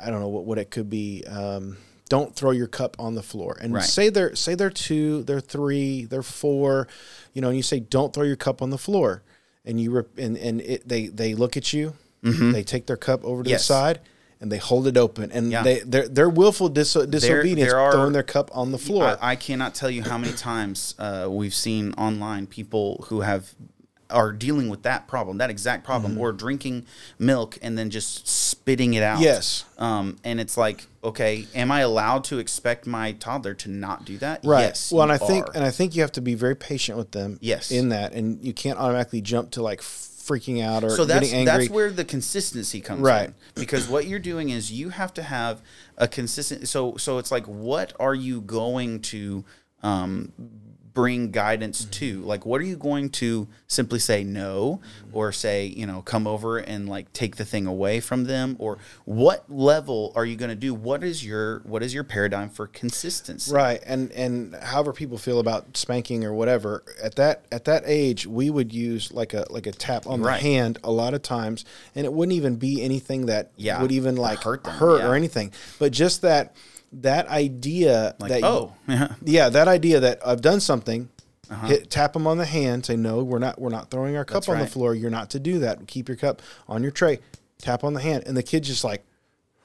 I 0.00 0.10
don't 0.10 0.20
know 0.20 0.28
what, 0.28 0.44
what 0.44 0.58
it 0.58 0.70
could 0.70 0.88
be. 0.88 1.24
Um, 1.26 1.76
don't 2.08 2.36
throw 2.36 2.52
your 2.52 2.68
cup 2.68 2.94
on 3.00 3.14
the 3.16 3.22
floor. 3.22 3.58
And 3.60 3.74
Right. 3.74 3.82
say 3.82 4.10
they're 4.10 4.36
say 4.36 4.54
they're 4.54 4.70
two, 4.70 5.24
they're 5.24 5.40
three, 5.40 6.04
they're 6.04 6.22
four, 6.22 6.86
you 7.32 7.42
know, 7.42 7.48
and 7.48 7.56
you 7.56 7.62
say 7.64 7.80
don't 7.80 8.12
throw 8.14 8.22
your 8.24 8.36
cup 8.36 8.62
on 8.62 8.70
the 8.70 8.78
floor, 8.78 9.22
and 9.64 9.80
you 9.80 9.90
rep- 9.90 10.16
and 10.18 10.36
and 10.38 10.60
it, 10.60 10.86
they 10.88 11.08
they 11.08 11.34
look 11.34 11.56
at 11.56 11.72
you, 11.72 11.94
they 12.22 12.62
take 12.62 12.86
their 12.86 12.96
cup 12.98 13.24
over 13.24 13.42
to 13.42 13.48
Mm-hmm. 13.48 13.52
Yes. 13.52 13.66
the 13.66 13.74
side, 13.74 14.00
and 14.40 14.50
they 14.52 14.58
hold 14.58 14.86
it 14.86 14.96
open, 14.96 15.30
and 15.32 15.50
Yeah. 15.50 15.62
they 15.62 15.80
they're, 15.80 16.08
they're 16.08 16.28
willful 16.28 16.68
dis- 16.68 16.92
disobedience, 17.08 17.70
there 17.70 17.78
are- 17.80 17.92
throwing 17.92 18.12
their 18.12 18.22
cup 18.22 18.50
on 18.54 18.72
the 18.72 18.78
floor. 18.78 19.16
I, 19.20 19.32
I 19.32 19.36
cannot 19.36 19.74
tell 19.74 19.90
you 19.90 20.02
how 20.02 20.18
many 20.18 20.32
times 20.34 20.94
uh, 20.98 21.26
we've 21.30 21.54
seen 21.54 21.92
online 21.94 22.46
people 22.46 23.04
who 23.08 23.20
have 23.22 23.54
are 24.10 24.32
dealing 24.32 24.68
with 24.68 24.82
that 24.82 25.08
problem, 25.08 25.38
that 25.38 25.48
exact 25.50 25.82
problem, 25.82 26.12
Mm-hmm. 26.12 26.20
or 26.20 26.32
drinking 26.32 26.84
milk 27.18 27.58
and 27.62 27.76
then 27.76 27.88
just 27.90 28.28
spitting 28.28 28.92
it 28.94 29.02
out. 29.02 29.18
Yes. 29.20 29.64
Um, 29.78 30.18
and 30.22 30.38
it's 30.38 30.56
like, 30.58 30.86
okay, 31.02 31.46
am 31.54 31.72
I 31.72 31.80
allowed 31.80 32.22
to 32.24 32.38
expect 32.38 32.86
my 32.86 33.12
toddler 33.12 33.54
to 33.54 33.70
not 33.70 34.04
do 34.04 34.18
that? 34.18 34.40
Right. 34.44 34.60
Yes. 34.60 34.92
well, 34.92 35.02
and 35.02 35.10
I 35.10 35.16
think 35.18 35.46
and 35.54 35.64
I 35.64 35.70
think 35.70 35.96
you 35.96 36.02
have 36.02 36.12
to 36.12 36.20
be 36.20 36.34
very 36.34 36.54
patient 36.54 36.98
with 36.98 37.12
them. 37.12 37.38
Yes. 37.40 37.70
In 37.72 37.88
that, 37.88 38.12
and 38.12 38.44
you 38.44 38.52
can't 38.52 38.78
automatically 38.78 39.22
jump 39.22 39.50
to 39.52 39.62
like 39.62 39.82
freaking 40.26 40.62
out 40.62 40.84
or 40.84 40.90
so 40.90 41.04
that's 41.04 41.26
getting 41.30 41.46
angry. 41.48 41.64
that's 41.66 41.70
where 41.70 41.90
the 41.90 42.04
consistency 42.04 42.80
comes 42.80 43.00
Right. 43.00 43.28
in 43.28 43.34
because 43.54 43.88
what 43.88 44.06
you're 44.06 44.18
doing 44.18 44.48
is 44.50 44.72
you 44.72 44.88
have 44.90 45.12
to 45.14 45.22
have 45.22 45.60
a 45.98 46.08
consistent 46.08 46.66
so 46.68 46.96
so 46.96 47.18
it's 47.18 47.30
like 47.30 47.44
what 47.46 47.92
are 48.00 48.14
you 48.14 48.40
going 48.40 49.00
to 49.00 49.44
um, 49.82 50.32
bring 50.94 51.30
guidance 51.32 51.82
Mm-hmm. 51.82 51.90
to? 51.90 52.20
Like 52.22 52.46
what 52.46 52.60
are 52.60 52.64
you 52.64 52.76
going 52.76 53.10
to 53.10 53.48
simply 53.66 53.98
say 53.98 54.22
no 54.22 54.80
or 55.12 55.32
say 55.32 55.66
you 55.66 55.86
know 55.86 56.02
come 56.02 56.26
over 56.26 56.58
and 56.58 56.88
like 56.88 57.12
take 57.12 57.36
the 57.36 57.44
thing 57.44 57.66
away 57.66 58.00
from 58.00 58.24
them? 58.24 58.56
Or 58.60 58.78
what 59.04 59.50
level 59.50 60.12
are 60.14 60.24
you 60.24 60.36
going 60.36 60.50
to 60.50 60.54
do? 60.56 60.72
What 60.72 61.02
is 61.02 61.24
your 61.26 61.58
what 61.64 61.82
is 61.82 61.92
your 61.92 62.04
paradigm 62.04 62.48
for 62.48 62.66
consistency? 62.68 63.52
Right, 63.52 63.82
and 63.84 64.12
and 64.12 64.54
however 64.54 64.92
people 64.92 65.18
feel 65.18 65.40
about 65.40 65.76
spanking 65.76 66.24
or 66.24 66.32
whatever 66.32 66.84
at 67.02 67.16
that 67.16 67.44
at 67.50 67.64
that 67.64 67.82
age, 67.86 68.26
we 68.26 68.48
would 68.48 68.72
use 68.72 69.12
like 69.12 69.34
a 69.34 69.44
like 69.50 69.66
a 69.66 69.72
tap 69.72 70.06
on 70.06 70.22
Right. 70.22 70.40
the 70.40 70.48
hand 70.48 70.78
a 70.84 70.92
lot 70.92 71.12
of 71.12 71.22
times, 71.22 71.64
and 71.96 72.06
it 72.06 72.12
wouldn't 72.12 72.36
even 72.36 72.54
be 72.56 72.82
anything 72.82 73.26
that 73.26 73.50
Yeah, 73.56 73.82
would 73.82 73.92
even 73.92 74.14
like 74.16 74.44
hurt 74.44 74.64
hurt, 74.64 74.98
them, 74.98 75.10
or 75.10 75.14
anything, 75.14 75.50
but 75.80 75.92
just 75.92 76.22
that 76.22 76.54
that 77.02 77.28
idea 77.28 78.14
like 78.18 78.30
that 78.30 78.40
you- 78.40 78.46
oh 78.46 78.72
yeah 78.88 79.14
yeah, 79.24 79.48
that 79.48 79.68
idea 79.68 80.00
that 80.00 80.26
I've 80.26 80.40
done 80.40 80.60
something. 80.60 81.08
Uh-huh. 81.50 81.66
Hit, 81.66 81.90
tap 81.90 82.14
them 82.14 82.26
on 82.26 82.38
the 82.38 82.46
hand. 82.46 82.86
Say 82.86 82.96
no. 82.96 83.22
We're 83.22 83.38
not. 83.38 83.60
We're 83.60 83.68
not 83.68 83.90
throwing 83.90 84.16
our 84.16 84.24
cup 84.24 84.36
That's 84.36 84.48
on 84.48 84.58
the 84.60 84.66
floor. 84.66 84.94
You're 84.94 85.10
not 85.10 85.28
to 85.30 85.38
do 85.40 85.58
that. 85.58 85.86
Keep 85.86 86.08
your 86.08 86.16
cup 86.16 86.40
on 86.68 86.82
your 86.82 86.90
tray. 86.90 87.18
Tap 87.58 87.84
on 87.84 87.92
the 87.92 88.00
hand, 88.00 88.24
and 88.26 88.34
the 88.34 88.42
kid's 88.42 88.66
just 88.66 88.82
like, 88.82 89.04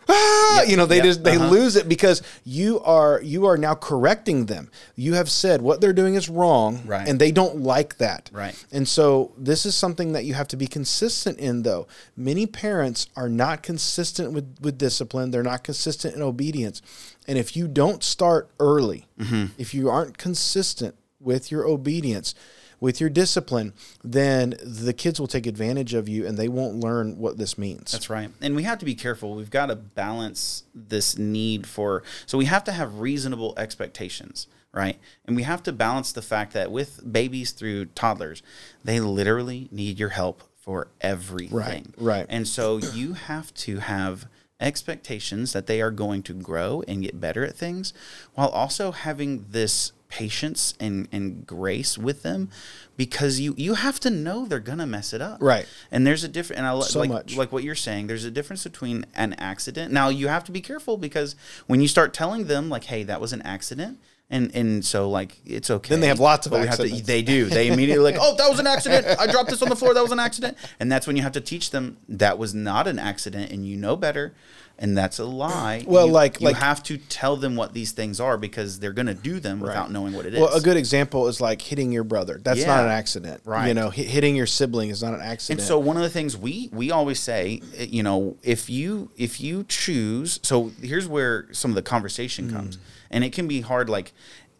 ah, 0.12 0.64
you 0.64 0.76
know, 0.76 0.86
they 0.86 0.97
Yep. 0.97 1.05
just 1.05 1.24
they 1.24 1.36
Uh-huh. 1.36 1.49
lose 1.49 1.76
it 1.76 1.88
because 1.88 2.22
you 2.43 2.80
are 2.82 3.22
you 3.24 3.45
are 3.45 3.57
now 3.57 3.76
correcting 3.76 4.47
them. 4.47 4.70
You 4.95 5.14
have 5.14 5.30
said 5.30 5.62
what 5.62 5.82
they're 5.82 5.93
doing 5.93 6.16
is 6.16 6.28
wrong, 6.30 6.82
Right. 6.86 7.07
and 7.07 7.20
they 7.20 7.32
don't 7.32 7.62
like 7.62 7.97
that. 7.97 8.30
Right. 8.34 8.55
And 8.72 8.88
so 8.88 9.32
this 9.38 9.66
is 9.66 9.76
something 9.76 10.14
that 10.14 10.26
you 10.26 10.34
have 10.34 10.47
to 10.49 10.57
be 10.57 10.68
consistent 10.68 11.38
in 11.39 11.64
though. 11.64 11.88
Many 12.18 12.45
parents 12.47 13.07
are 13.16 13.30
not 13.30 13.62
consistent 13.64 14.34
with 14.34 14.55
with 14.62 14.78
discipline. 14.78 15.32
They're 15.32 15.43
not 15.43 15.64
consistent 15.64 16.16
in 16.16 16.22
obedience. 16.22 16.82
And 17.28 17.38
if 17.38 17.55
you 17.55 17.68
don't 17.68 18.03
start 18.03 18.49
early, 18.60 19.05
Mm-hmm. 19.20 19.45
if 19.57 19.74
you 19.74 19.89
aren't 19.89 20.18
consistent 20.18 20.95
with 21.20 21.51
your 21.51 21.66
obedience, 21.68 22.34
with 22.80 23.01
your 23.01 23.09
discipline, 23.09 23.73
then 24.03 24.55
the 24.63 24.93
kids 24.93 25.19
will 25.19 25.27
take 25.27 25.45
advantage 25.45 25.93
of 25.93 26.07
you 26.07 26.25
and 26.25 26.38
they 26.38 26.47
won't 26.47 26.75
learn 26.75 27.17
what 27.17 27.38
this 27.38 27.57
means. 27.57 27.91
That's 27.91 28.09
right. 28.09 28.30
And 28.41 28.55
we 28.55 28.63
have 28.63 28.80
to 28.80 28.86
be 28.86 28.95
careful. 28.95 29.36
We've 29.36 29.49
got 29.49 29.67
to 29.67 29.75
balance 29.75 30.63
this 30.73 31.17
need 31.17 31.67
for, 31.67 32.03
so 32.25 32.38
we 32.38 32.45
have 32.45 32.63
to 32.65 32.71
have 32.71 32.99
reasonable 32.99 33.53
expectations, 33.57 34.47
right? 34.71 34.97
And 35.25 35.36
we 35.36 35.43
have 35.43 35.63
to 35.63 35.71
balance 35.71 36.11
the 36.11 36.21
fact 36.21 36.53
that 36.53 36.71
with 36.71 37.01
babies 37.11 37.51
through 37.51 37.86
toddlers, 37.86 38.41
they 38.84 38.99
literally 38.99 39.67
need 39.71 39.99
your 39.99 40.09
help 40.09 40.43
for 40.55 40.88
everything. 41.01 41.51
right. 41.57 41.86
Right. 41.97 42.25
And 42.30 42.47
so 42.47 42.77
you 42.77 43.13
have 43.13 43.53
to 43.55 43.80
have 43.80 44.27
expectations 44.59 45.53
that 45.53 45.67
they 45.67 45.82
are 45.82 45.91
going 45.91 46.21
to 46.23 46.34
grow 46.34 46.84
and 46.88 47.01
get 47.01 47.19
better 47.19 47.45
at 47.45 47.55
things 47.55 47.93
while 48.36 48.49
also 48.49 48.91
having 48.91 49.45
this 49.49 49.93
patience 50.10 50.74
and, 50.80 51.07
and 51.12 51.45
grace 51.45 51.97
with 51.97 52.24
them 52.24 52.49
because 52.97 53.39
you 53.39 53.53
you 53.57 53.76
have 53.76 53.99
to 53.99 54.10
know 54.10 54.45
they're 54.45 54.60
gonna 54.60 54.88
mess 54.88 55.14
it 55.14 55.22
up 55.22 55.38
Right. 55.39 55.68
and 55.91 56.05
there's 56.05 56.24
a 56.24 56.28
different 56.28 56.57
and 56.57 56.68
I 56.68 56.80
So 56.82 56.99
like 56.99 57.10
much. 57.10 57.38
like 57.38 57.51
what 57.51 57.64
you're 57.64 57.76
saying 57.76 58.07
there's 58.07 58.26
a 58.26 58.32
difference 58.32 58.64
between 58.64 59.05
an 59.16 59.34
accident 59.34 59.93
now 59.93 60.10
you 60.10 60.28
have 60.28 60.43
to 60.45 60.51
be 60.51 60.62
careful 60.62 60.97
because 60.97 61.36
when 61.68 61.80
you 61.80 61.88
start 61.88 62.14
telling 62.14 62.45
them 62.45 62.70
like 62.70 62.86
hey 62.86 63.03
that 63.03 63.22
was 63.22 63.34
an 63.34 63.43
accident 63.43 63.99
and 64.30 64.53
and 64.55 64.86
so 64.86 65.09
like 65.09 65.38
it's 65.45 65.69
okay. 65.69 65.89
Then 65.89 66.01
they 66.01 66.07
have 66.07 66.19
lots 66.19 66.45
of 66.45 66.51
But 66.51 66.59
have 66.67 66.77
to- 66.77 66.84
accidents. 66.84 67.07
they 67.07 67.21
do. 67.21 67.45
They 67.45 67.67
immediately 67.69 68.03
like 68.11 68.17
oh 68.19 68.36
that 68.38 68.49
was 68.49 68.59
an 68.59 68.67
accident. 68.67 69.07
I 69.19 69.27
dropped 69.27 69.49
this 69.49 69.61
on 69.61 69.69
the 69.69 69.75
floor. 69.75 69.93
That 69.93 70.03
was 70.03 70.11
an 70.11 70.19
accident. 70.19 70.57
And 70.80 70.91
that's 70.91 71.07
when 71.07 71.15
you 71.17 71.23
have 71.23 71.32
to 71.34 71.41
teach 71.41 71.71
them 71.71 71.97
that 72.07 72.38
was 72.38 72.53
not 72.53 72.88
an 72.88 72.99
accident 72.99 73.51
and 73.51 73.65
you 73.65 73.75
know 73.75 73.95
better 73.95 74.34
and 74.82 74.97
that's 74.97 75.19
a 75.19 75.25
lie. 75.25 75.84
Well, 75.86 76.05
You- 76.07 76.13
like- 76.13 76.39
you 76.39 76.45
like- 76.47 76.55
have 76.55 76.82
to 76.84 76.95
tell 76.97 77.36
them 77.36 77.57
what 77.57 77.73
these 77.73 77.91
things 77.91 78.21
are 78.21 78.38
because 78.38 78.80
they're 78.80 78.93
going 78.93 79.07
to 79.07 79.13
do 79.13 79.41
them 79.41 79.59
without 79.59 79.91
knowing 79.91 80.13
what 80.13 80.25
it 80.25 80.34
is 80.36 80.39
Well, 80.39 80.53
a 80.53 80.61
good 80.61 80.77
example 80.77 81.27
is 81.27 81.41
like 81.41 81.61
hitting 81.61 81.91
your 81.91 82.05
brother. 82.05 82.39
That's 82.41 82.65
not 82.65 82.86
an 82.86 82.89
accident, 82.91 83.41
right? 83.43 83.67
You 83.67 83.73
know, 83.73 83.89
hit, 83.89 84.07
hitting 84.07 84.38
your 84.38 84.45
sibling 84.45 84.89
is 84.89 85.03
not 85.03 85.13
an 85.13 85.19
accident. 85.21 85.59
And 85.59 85.67
so 85.67 85.77
one 85.80 85.97
of 85.97 86.03
the 86.03 86.09
things 86.09 86.38
we 86.38 86.69
we 86.71 86.91
always 86.91 87.19
say, 87.19 87.61
eh, 87.77 87.88
you 87.89 88.03
know, 88.03 88.38
if 88.41 88.69
you 88.69 89.09
if 89.17 89.41
you 89.41 89.65
choose, 89.67 90.39
so 90.43 90.71
here's 90.82 91.07
where 91.09 91.47
some 91.51 91.71
of 91.71 91.75
the 91.75 91.82
conversation 91.82 92.49
comes, 92.49 92.77
and 93.12 93.24
it 93.24 93.34
can 93.34 93.47
be 93.47 93.62
hard. 93.62 93.89
Like, 93.89 94.14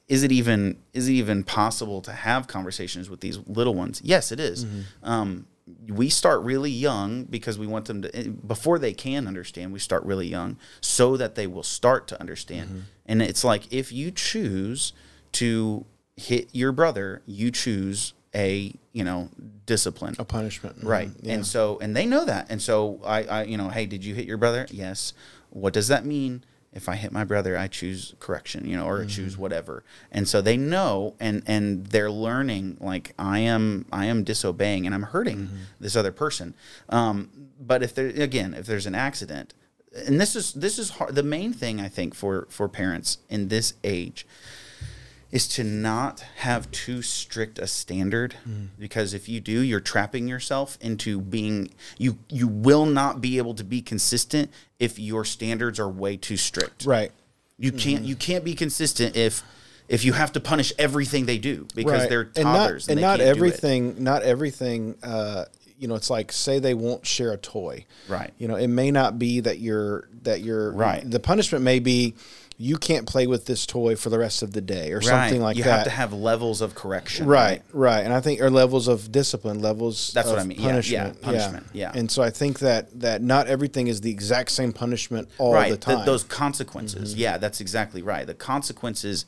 is 0.08 0.24
it 0.24 0.32
even 0.32 0.78
is 0.93 1.08
it 1.08 1.14
even 1.14 1.43
possible 1.43 2.02
to 2.02 2.12
have 2.12 2.47
conversations 2.47 3.10
with 3.10 3.20
these 3.22 3.38
little 3.47 3.76
ones? 3.76 4.02
Yes, 4.04 4.32
it 4.32 4.39
is. 4.39 4.66
Um, 5.04 5.45
we 5.88 6.10
start 6.10 6.41
really 6.41 6.72
young 6.72 7.26
because 7.26 7.60
we 7.60 7.68
want 7.68 7.86
them 7.86 8.02
to 8.02 8.16
eh, 8.16 8.28
before 8.30 8.80
they 8.80 8.91
can 8.93 9.28
understand. 9.28 9.72
We 9.72 9.78
start 9.80 10.04
really 10.04 10.28
young 10.28 10.58
so 10.82 11.16
that 11.18 11.36
they 11.36 11.45
will 11.45 11.62
start 11.64 12.08
to 12.08 12.20
understand. 12.20 12.86
And 13.06 13.22
it's 13.22 13.43
like 13.43 13.72
if 13.72 13.91
you 13.91 14.10
choose 14.10 14.93
to 15.34 15.86
hit 16.18 16.50
your 16.54 16.72
brother, 16.72 17.22
you 17.28 17.52
choose 17.52 18.14
a 18.36 18.74
you 18.93 19.04
know 19.04 19.30
discipline 19.66 20.16
a 20.20 20.26
punishment, 20.26 20.76
right 20.84 21.10
Mhm. 21.10 21.16
Yeah. 21.24 21.34
and 21.34 21.45
so 21.47 21.80
and 21.82 21.95
they 21.95 22.06
know 22.06 22.26
that 22.26 22.45
and 22.52 22.62
so 22.62 23.00
I, 23.04 23.24
I 23.24 23.43
you 23.43 23.58
know 23.58 23.70
hey 23.70 23.88
did 23.88 24.06
you 24.06 24.14
hit 24.14 24.26
your 24.26 24.38
brother 24.38 24.68
yes 24.70 25.14
what 25.50 25.74
does 25.74 25.88
that 25.88 26.06
mean 26.06 26.43
if 26.80 26.88
i 26.93 26.95
hit 27.03 27.11
my 27.11 27.25
brother 27.32 27.57
i 27.65 27.67
choose 27.67 28.01
correction 28.25 28.61
you 28.69 28.75
know 28.77 28.88
or 28.91 29.05
choose 29.05 29.34
whatever. 29.38 29.75
And 30.11 30.27
so 30.32 30.38
they 30.41 30.57
know 30.57 31.15
and 31.19 31.43
and 31.55 31.65
they're 31.93 32.15
learning 32.27 32.65
like 32.91 33.13
i 33.19 33.39
am 33.39 33.86
i 33.91 34.05
am 34.11 34.23
disobeying 34.23 34.86
and 34.86 34.93
i'm 34.95 35.07
hurting 35.15 35.39
this 35.84 35.95
other 35.99 36.13
person. 36.23 36.47
Um 36.97 37.15
but 37.59 37.84
if 37.84 37.91
there 37.93 38.07
again 38.07 38.53
if 38.53 38.65
there's 38.65 38.88
an 38.88 38.95
accident 38.95 39.53
and 40.07 40.19
this 40.23 40.36
is 40.36 40.53
this 40.53 40.80
is 40.80 40.88
hard 40.91 41.15
the 41.15 41.23
main 41.38 41.51
thing 41.61 41.75
i 41.88 41.89
think 41.97 42.15
for 42.21 42.47
for 42.49 42.69
parents 42.69 43.09
in 43.36 43.49
this 43.49 43.73
age 43.84 44.25
is 45.32 45.47
to 45.47 45.63
not 45.63 46.21
have 46.38 46.69
too 46.71 47.01
strict 47.01 47.59
a 47.59 47.67
standard 47.67 48.36
because 48.80 49.13
if 49.13 49.30
you 49.30 49.39
do 49.39 49.61
you're 49.61 49.80
trapping 49.80 50.27
yourself 50.27 50.77
into 50.82 51.21
being 51.21 51.69
you 51.97 52.17
you 52.30 52.47
will 52.47 52.86
not 52.86 53.21
be 53.21 53.38
able 53.38 53.53
to 53.53 53.63
be 53.63 53.82
consistent 53.82 54.51
if 54.80 54.97
your 54.97 55.23
standards 55.23 55.80
are 55.80 55.89
way 55.89 56.17
too 56.17 56.38
strict 56.38 56.86
right. 56.86 57.11
you 57.57 57.71
can't 57.71 58.03
you 58.03 58.15
can't 58.15 58.43
be 58.43 58.55
consistent 58.55 59.15
if 59.15 59.43
if 59.89 60.05
you 60.05 60.13
have 60.13 60.32
to 60.32 60.39
punish 60.39 60.71
everything 60.77 61.25
they 61.25 61.39
do 61.39 61.67
because 61.75 62.01
right. 62.01 62.09
they're 62.09 62.30
and 62.36 62.43
not, 62.45 62.57
toddlers 62.57 62.88
and 62.88 63.01
not 63.01 63.17
can't 63.17 63.19
do 63.19 63.25
it. 63.25 63.30
everything, 63.30 64.03
not 64.03 64.21
everything. 64.21 64.95
Uh, 65.03 65.45
you 65.80 65.88
know, 65.88 65.95
it's 65.95 66.09
like 66.09 66.32
say 66.32 66.59
they 66.59 66.75
won't 66.75 67.05
share 67.05 67.32
a 67.32 67.38
toy. 67.38 67.86
Right. 68.07 68.32
You 68.38 68.47
know, 68.47 68.55
it 68.55 68.67
may 68.67 68.91
not 68.91 69.17
be 69.17 69.39
that 69.39 69.59
you're 69.59 70.07
that 70.23 70.41
you're 70.41 70.71
Right. 70.71 71.09
The 71.09 71.19
punishment 71.19 71.63
may 71.63 71.80
be 71.80 72.13
you 72.62 72.76
can't 72.78 73.07
play 73.07 73.26
with 73.26 73.45
this 73.45 73.66
toy 73.66 73.95
for 73.95 74.10
the 74.10 74.20
rest 74.20 74.43
of 74.43 74.51
the 74.51 74.60
day 74.60 74.91
or 74.91 75.01
something 75.01 75.41
like 75.41 75.55
you 75.55 75.64
that. 75.64 75.70
You 75.70 75.76
have 75.78 75.84
to 75.86 75.89
have 75.91 76.12
levels 76.12 76.60
of 76.60 76.76
correction 76.76 77.26
Right, 77.26 77.62
right, 77.72 78.01
and 78.01 78.14
I 78.14 78.20
think 78.20 78.41
or 78.41 78.49
levels 78.49 78.89
of 78.89 79.14
discipline, 79.14 79.62
levels. 79.62 80.12
That's 80.14 80.28
of 80.28 80.34
what 80.34 80.41
I 80.41 80.45
mean. 80.45 80.60
Yeah, 80.60 80.66
yeah, 80.84 81.03
Punishment, 81.03 81.22
punishment, 81.22 81.68
yeah. 81.72 81.91
And 81.95 82.12
so 82.12 82.22
I 82.22 82.30
think 82.32 82.60
that 82.60 82.99
that 82.99 83.22
not 83.22 83.47
everything 83.47 83.88
is 83.88 84.01
the 84.01 84.12
exact 84.12 84.51
same 84.51 84.74
punishment 84.74 85.30
all 85.38 85.53
right 85.53 85.72
the 85.72 85.78
time. 85.78 85.97
Mm-hmm. 85.97 86.05
those 86.05 86.24
consequences 86.26 87.16
yeah 87.16 87.38
that's 87.38 87.62
exactly 87.62 88.01
right 88.01 88.28
the 88.28 88.34
consequences 88.34 89.26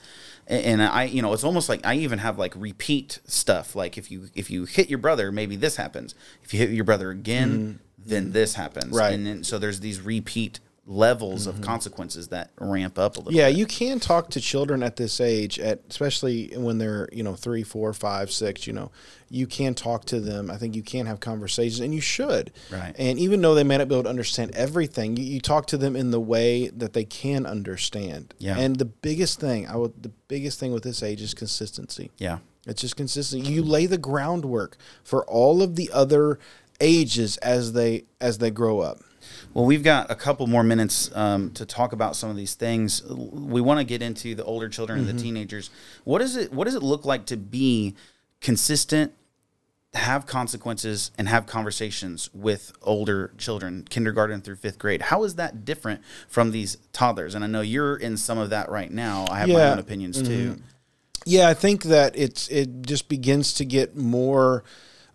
and 0.47 0.83
i 0.83 1.03
you 1.05 1.21
know 1.21 1.31
it's 1.31 1.43
almost 1.45 1.69
like 1.69 1.79
i 1.85 1.95
even 1.95 2.19
have 2.19 2.37
like 2.37 2.53
repeat 2.55 3.19
stuff 3.25 3.75
like 3.75 3.97
if 3.97 4.11
you 4.11 4.27
if 4.35 4.51
you 4.51 4.65
hit 4.65 4.89
your 4.89 4.99
brother 4.99 5.31
maybe 5.31 5.55
this 5.55 5.77
happens 5.77 6.15
if 6.43 6.53
you 6.53 6.59
hit 6.59 6.69
your 6.71 6.83
brother 6.83 7.11
again 7.11 7.79
then 7.97 8.31
this 8.33 8.55
happens 8.55 8.85
Mm-hmm. 8.87 8.95
Right. 8.97 9.05
Mm-hmm. 9.13 9.13
and 9.15 9.25
then 9.27 9.43
so 9.43 9.57
there's 9.57 9.79
these 9.79 10.01
repeat 10.01 10.59
levels 10.91 11.47
of 11.47 11.55
mm-hmm. 11.55 11.63
consequences 11.63 12.27
that 12.27 12.51
ramp 12.59 12.99
up 12.99 13.15
a 13.15 13.19
little 13.19 13.33
yeah, 13.33 13.47
bit 13.47 13.55
you 13.55 13.65
can 13.65 13.97
talk 13.99 14.29
to 14.29 14.41
children 14.41 14.83
at 14.83 14.97
this 14.97 15.21
age, 15.21 15.57
at 15.57 15.79
especially 15.89 16.51
when 16.55 16.77
they're 16.77 17.07
you 17.13 17.23
know 17.23 17.33
three, 17.33 17.63
four, 17.63 17.93
five, 17.93 18.29
six. 18.29 18.67
You 18.67 18.73
know, 18.73 18.91
you 19.29 19.47
can 19.47 19.73
talk 19.73 20.03
to 20.05 20.19
them. 20.19 20.51
I 20.51 20.57
think 20.57 20.75
you 20.75 20.83
can 20.83 21.05
have 21.05 21.21
conversations, 21.21 21.79
and 21.79 21.95
you 21.95 22.01
should. 22.01 22.51
Right. 22.69 22.93
And 22.97 23.17
even 23.17 23.41
though 23.41 23.55
they 23.55 23.63
may 23.63 23.77
not 23.77 23.87
be 23.87 23.95
able 23.95 24.03
to 24.03 24.09
understand 24.09 24.51
everything, 24.53 25.15
you, 25.15 25.23
you 25.23 25.39
talk 25.39 25.65
to 25.67 25.77
them 25.77 25.95
in 25.95 26.11
the 26.11 26.19
way 26.19 26.67
that 26.67 26.91
they 26.91 27.05
can 27.05 27.45
understand. 27.45 28.33
Yeah. 28.37 28.57
And 28.57 28.75
the 28.75 28.85
biggest 28.85 29.39
thing, 29.39 29.67
I 29.67 29.77
would, 29.77 30.03
the 30.03 30.11
biggest 30.27 30.59
thing 30.59 30.73
with 30.73 30.83
this 30.83 31.01
age 31.01 31.21
is 31.21 31.33
consistency. 31.33 32.11
yeah 32.17 32.39
It's 32.67 32.81
just 32.81 32.97
consistent. 32.97 33.45
You 33.45 33.63
lay 33.63 33.85
the 33.85 33.97
groundwork 33.97 34.75
for 35.03 35.25
all 35.25 35.63
of 35.63 35.77
the 35.77 35.89
other 35.93 36.37
ages 36.81 37.37
as 37.37 37.71
they 37.71 38.03
as 38.19 38.39
they 38.39 38.51
grow 38.51 38.81
up. 38.81 38.99
Well, 39.53 39.65
we've 39.65 39.83
got 39.83 40.09
a 40.09 40.15
couple 40.15 40.47
more 40.47 40.63
minutes 40.63 41.13
um, 41.15 41.51
to 41.51 41.65
talk 41.65 41.91
about 41.93 42.15
some 42.15 42.29
of 42.29 42.37
these 42.37 42.53
things. 42.55 43.03
We 43.09 43.59
want 43.59 43.79
to 43.79 43.83
get 43.83 44.01
into 44.01 44.33
the 44.35 44.43
older 44.45 44.69
children 44.69 44.99
and 44.99 45.07
Mm-hmm. 45.07 45.17
the 45.17 45.23
teenagers. 45.23 45.69
What 46.05 46.21
is 46.21 46.35
it? 46.37 46.53
What 46.53 46.65
does 46.65 46.75
it 46.75 46.83
look 46.83 47.03
like 47.05 47.25
to 47.27 47.37
be 47.37 47.95
consistent, 48.39 49.13
have 49.93 50.25
consequences, 50.25 51.11
and 51.17 51.27
have 51.27 51.45
conversations 51.47 52.29
with 52.33 52.71
older 52.81 53.33
children, 53.37 53.85
kindergarten 53.89 54.39
through 54.41 54.55
fifth 54.55 54.79
grade? 54.79 55.01
How 55.03 55.23
is 55.25 55.35
that 55.35 55.65
different 55.65 56.01
from 56.29 56.51
these 56.51 56.77
toddlers? 56.93 57.35
And 57.35 57.43
I 57.43 57.47
know 57.47 57.61
you're 57.61 57.97
in 57.97 58.15
some 58.15 58.37
of 58.37 58.49
that 58.51 58.69
right 58.69 58.91
now. 58.91 59.25
I 59.29 59.39
have 59.39 59.49
my 59.49 59.55
Yeah. 59.55 59.59
Mm-hmm. 59.59 59.71
own 59.73 59.79
opinions 59.79 60.21
too. 60.21 60.61
Yeah, 61.25 61.49
I 61.49 61.53
think 61.53 61.83
that 61.83 62.15
it's 62.17 62.47
it 62.47 62.83
just 62.83 63.09
begins 63.09 63.53
to 63.55 63.65
get 63.65 63.95
more 63.97 64.63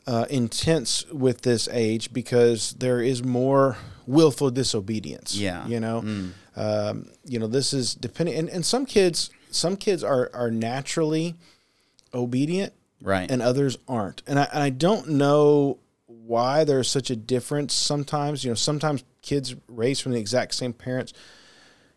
uh, 0.07 0.27
intense 0.29 1.05
with 1.11 1.41
this 1.41 1.69
age 1.73 2.13
because 2.13 2.75
there 2.79 3.01
is 3.01 3.25
more 3.25 3.77
willful 4.07 4.51
disobedience. 4.51 5.37
Yeah. 5.37 5.67
you 5.67 5.81
know, 5.81 6.03
Mm. 6.03 6.31
um, 6.57 7.07
you 7.25 7.39
know 7.39 7.47
this 7.47 7.73
is 7.73 7.95
depending, 7.95 8.35
and, 8.37 8.49
and 8.49 8.65
some 8.65 8.87
kids 8.87 9.31
some 9.51 9.77
kids 9.77 10.03
are 10.05 10.31
are 10.35 10.51
naturally 10.51 11.35
obedient 12.15 12.73
Right. 13.03 13.31
and 13.31 13.43
others 13.43 13.77
aren't. 13.89 14.23
And 14.27 14.39
I, 14.39 14.45
and 14.53 14.63
I 14.63 14.71
don't 14.71 15.09
know 15.11 15.79
why 16.07 16.65
there's 16.65 16.91
such 16.91 17.11
a 17.11 17.17
difference 17.17 17.75
sometimes. 17.75 18.43
You 18.45 18.51
know, 18.51 18.55
sometimes 18.55 19.05
kids 19.23 19.55
raised 19.69 20.03
from 20.03 20.13
the 20.13 20.19
exact 20.19 20.55
same 20.55 20.73
parents, 20.73 21.13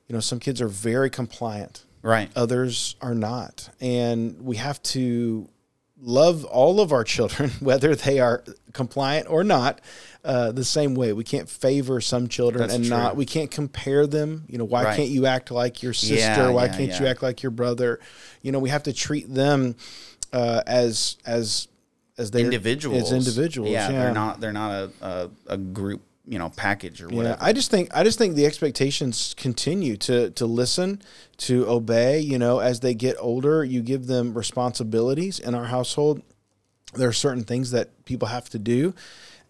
you 0.08 0.14
know, 0.14 0.20
some 0.20 0.40
kids 0.40 0.62
are 0.62 0.68
very 0.68 1.10
compliant, 1.10 1.84
right. 2.02 2.30
others 2.36 2.96
are 3.02 3.16
not. 3.16 3.70
And 3.80 4.42
we 4.42 4.58
have 4.58 4.82
to 4.84 5.48
love 6.02 6.46
all 6.46 6.80
of 6.80 6.92
our 6.92 7.04
children, 7.04 7.50
whether 7.60 7.96
they 7.96 8.20
are 8.20 8.44
compliant 8.74 9.30
or 9.30 9.44
not, 9.44 9.82
uh, 10.24 10.52
the 10.52 10.64
same 10.66 10.96
way. 10.96 11.14
We 11.14 11.24
can't 11.24 11.50
favor 11.50 12.02
some 12.02 12.28
children 12.28 12.62
That's 12.64 12.76
and 12.76 12.84
true. 12.86 12.96
not, 12.98 13.16
we 13.16 13.26
can't 13.26 13.50
compare 13.50 14.06
them. 14.08 14.44
You 14.48 14.58
know, 14.58 14.66
why 14.66 14.84
Right. 14.84 14.96
can't 14.98 15.10
you 15.10 15.26
act 15.26 15.52
like 15.52 15.82
your 15.82 15.94
sister? 15.94 16.16
Yeah, 16.16 16.50
why 16.50 16.66
yeah, 16.66 16.78
can't 16.78 17.00
you 17.00 17.08
act 17.08 17.24
like 17.24 17.42
your 17.44 17.52
brother? 17.52 18.00
You 18.42 18.52
know, 18.52 18.60
we 18.60 18.70
have 18.70 18.84
to 18.84 18.94
treat 18.94 19.34
them 19.34 19.76
uh, 20.34 20.62
as 20.68 21.18
as 21.26 21.68
as 22.18 22.32
they 22.32 22.42
individuals 22.44 23.12
as 23.12 23.28
individuals. 23.28 23.72
Yeah, 23.72 23.90
Yeah, 23.90 24.04
they're 24.04 24.14
not 24.14 24.42
they're 24.42 24.52
not 24.54 24.72
a, 24.72 24.92
a, 25.02 25.30
a 25.54 25.58
group 25.58 26.02
you 26.30 26.38
know 26.40 26.50
package 26.56 27.02
or 27.02 27.10
Yeah, 27.10 27.16
whatever. 27.18 27.38
I 27.42 27.52
just 27.54 27.72
think 27.72 27.90
I 27.94 28.04
just 28.04 28.18
think 28.20 28.36
the 28.36 28.46
expectations 28.46 29.34
continue 29.36 29.98
to 29.98 30.30
to 30.32 30.46
listen, 30.46 31.02
to 31.48 31.68
obey. 31.68 32.20
You 32.20 32.38
know, 32.38 32.60
as 32.60 32.80
they 32.82 32.94
get 32.94 33.16
older, 33.20 33.64
you 33.64 33.82
give 33.82 34.06
them 34.08 34.34
responsibilities 34.38 35.40
in 35.40 35.56
our 35.56 35.66
household. 35.66 36.22
There 36.94 37.10
are 37.10 37.14
certain 37.14 37.44
things 37.44 37.72
that 37.72 38.06
people 38.06 38.28
have 38.28 38.48
to 38.50 38.60
do, 38.60 38.94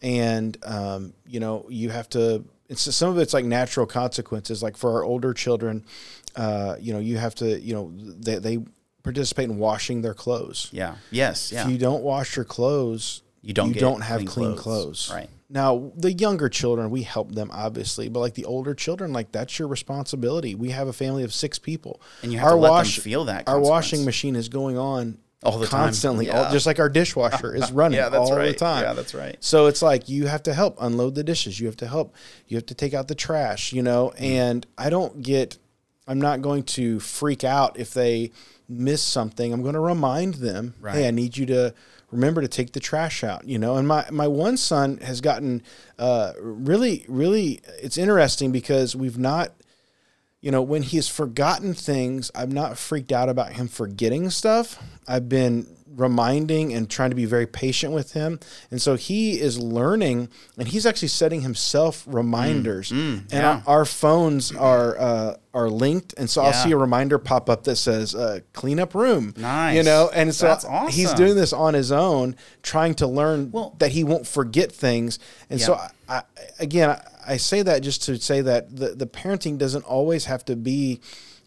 and 0.01 0.57
um, 0.63 1.13
you 1.27 1.39
know, 1.39 1.65
you 1.69 1.89
have 1.89 2.09
to. 2.09 2.43
It's 2.69 2.81
some 2.95 3.09
of 3.09 3.17
it's 3.17 3.33
like 3.33 3.45
natural 3.45 3.85
consequences. 3.85 4.61
Like 4.63 4.77
for 4.77 4.91
our 4.93 5.03
older 5.03 5.33
children, 5.33 5.83
uh, 6.35 6.75
you 6.79 6.93
know, 6.93 6.99
you 6.99 7.17
have 7.17 7.35
to. 7.35 7.59
You 7.59 7.73
know, 7.73 7.91
they 7.95 8.35
they 8.37 8.57
participate 9.03 9.49
in 9.49 9.57
washing 9.57 10.01
their 10.01 10.13
clothes. 10.13 10.69
yeah. 10.71 10.95
Yes. 11.11 11.51
Yeah. 11.51 11.63
If 11.65 11.71
you 11.71 11.77
don't 11.77 12.03
wash 12.03 12.35
your 12.35 12.45
clothes, 12.45 13.21
You 13.41 13.53
don't 13.53 13.69
you 13.69 13.73
get 13.75 13.79
don't 13.81 14.01
have 14.01 14.17
clean 14.19 14.27
clean 14.27 14.55
clothes. 14.55 15.07
clothes. 15.07 15.11
Right. 15.13 15.29
Now, 15.51 15.91
the 15.95 16.13
younger 16.13 16.47
children, 16.47 16.91
we 16.91 17.01
help 17.03 17.33
them 17.33 17.49
obviously, 17.51 18.07
but 18.07 18.19
like 18.19 18.35
the 18.35 18.45
older 18.45 18.75
children, 18.75 19.11
like 19.13 19.31
that's 19.31 19.57
your 19.57 19.67
responsibility. 19.67 20.53
We 20.53 20.69
have 20.69 20.87
a 20.87 20.93
family 20.93 21.23
of 21.23 21.33
six 21.33 21.57
people, 21.57 22.01
And 22.21 22.31
you 22.31 22.37
have 22.39 22.49
to 22.49 22.55
let 22.55 22.83
them 22.83 22.85
feel 22.85 23.25
that 23.25 23.47
Our 23.49 23.59
washing 23.59 24.05
machine 24.05 24.35
is 24.35 24.47
going 24.47 24.77
on 24.77 25.17
All 25.43 25.57
the 25.57 25.65
time. 25.65 25.85
constantly, 25.85 26.29
all, 26.29 26.43
Yeah. 26.43 26.51
just 26.51 26.67
like 26.67 26.77
our 26.79 26.89
dishwasher 26.89 27.55
is 27.55 27.71
running 27.71 27.97
Yeah, 27.97 28.09
all 28.09 28.35
right. 28.35 28.49
the 28.49 28.53
time. 28.53 28.83
Yeah, 28.83 28.93
that's 28.93 29.15
right. 29.15 29.37
So 29.39 29.65
it's 29.65 29.81
like 29.81 30.07
you 30.07 30.27
have 30.27 30.43
to 30.43 30.53
help 30.53 30.77
unload 30.79 31.15
the 31.15 31.23
dishes. 31.23 31.59
You 31.59 31.65
have 31.65 31.77
to 31.77 31.87
help. 31.87 32.13
You 32.47 32.55
have 32.57 32.67
to 32.67 32.75
take 32.75 32.93
out 32.93 33.07
the 33.07 33.15
trash. 33.15 33.73
You 33.73 33.81
know, 33.81 34.13
Mm-hmm. 34.15 34.23
and 34.23 34.67
I 34.77 34.89
don't 34.91 35.21
get. 35.23 35.57
I'm 36.07 36.19
not 36.21 36.41
going 36.41 36.63
to 36.63 36.99
freak 36.99 37.43
out 37.43 37.79
if 37.79 37.93
they 37.93 38.31
miss 38.67 39.01
something. 39.01 39.51
I'm 39.53 39.61
going 39.63 39.73
to 39.75 39.79
remind 39.79 40.35
them, 40.35 40.73
Right. 40.79 40.95
hey, 40.95 41.07
I 41.07 41.11
need 41.11 41.37
you 41.37 41.45
to 41.47 41.73
remember 42.11 42.41
to 42.41 42.47
take 42.47 42.73
the 42.73 42.79
trash 42.79 43.23
out. 43.23 43.47
You 43.47 43.57
know, 43.57 43.75
and 43.75 43.87
my 43.87 44.05
my 44.11 44.27
one 44.27 44.57
son 44.57 44.97
has 44.97 45.21
gotten 45.21 45.63
uh, 45.97 46.33
really, 46.39 47.05
really. 47.07 47.61
It's 47.81 47.97
interesting 47.97 48.51
because 48.51 48.95
we've 48.95 49.17
not 49.17 49.53
you 50.41 50.51
know, 50.51 50.61
when 50.61 50.83
he's 50.83 51.07
forgotten 51.07 51.73
things, 51.73 52.31
I'm 52.33 52.51
not 52.51 52.77
freaked 52.77 53.11
out 53.11 53.27
about 53.27 53.53
him 53.53 53.67
forgetting 53.67 54.29
stuff. 54.29 54.81
I've 55.07 55.27
been 55.27 55.67
reminding 55.95 56.73
and 56.73 56.89
trying 56.89 57.09
to 57.09 57.15
be 57.15 57.25
very 57.25 57.45
patient 57.47 57.93
with 57.93 58.13
him. 58.13 58.39
And 58.71 58.81
so 58.81 58.95
he 58.95 59.39
is 59.39 59.59
learning 59.59 60.29
and 60.57 60.67
he's 60.67 60.85
actually 60.85 61.07
setting 61.09 61.41
himself 61.41 62.03
reminders. 62.07 62.91
and 62.91 62.99
Mm, 63.27 63.33
yeah. 63.33 63.61
our, 63.67 63.79
our 63.79 63.85
phones 63.85 64.53
are 64.55 64.97
uh, 64.99 65.35
are 65.53 65.69
linked. 65.69 66.13
And 66.17 66.29
so 66.29 66.41
I'll 66.43 66.53
see 66.53 66.71
a 66.71 66.77
reminder 66.77 67.17
pop 67.17 67.49
up 67.49 67.63
that 67.63 67.75
says 67.77 68.13
uh, 68.15 68.39
clean 68.53 68.79
up 68.79 68.93
room. 68.93 69.33
Nice. 69.35 69.75
You 69.77 69.83
know, 69.83 70.09
and 70.13 70.33
so 70.33 70.47
That's 70.47 70.95
he's 70.95 71.11
doing 71.13 71.35
this 71.35 71.53
on 71.53 71.73
his 71.73 71.91
own, 71.91 72.35
trying 72.61 72.93
to 72.95 73.07
learn 73.07 73.51
Well- 73.51 73.75
that 73.79 73.91
he 73.91 74.03
won't 74.03 74.27
forget 74.27 74.71
things. 74.71 75.17
And 75.49 75.59
so 75.59 75.73
I, 75.73 75.89
I, 76.07 76.21
again, 76.59 76.89
I, 76.91 77.01
I 77.33 77.37
say 77.37 77.61
that 77.63 77.81
just 77.81 78.03
to 78.03 78.17
say 78.19 78.41
that 78.41 78.75
the, 78.75 78.89
the 78.95 79.07
parenting 79.07 79.57
doesn't 79.57 79.83
always 79.85 80.25
have 80.25 80.45
to 80.45 80.55
be 80.55 81.01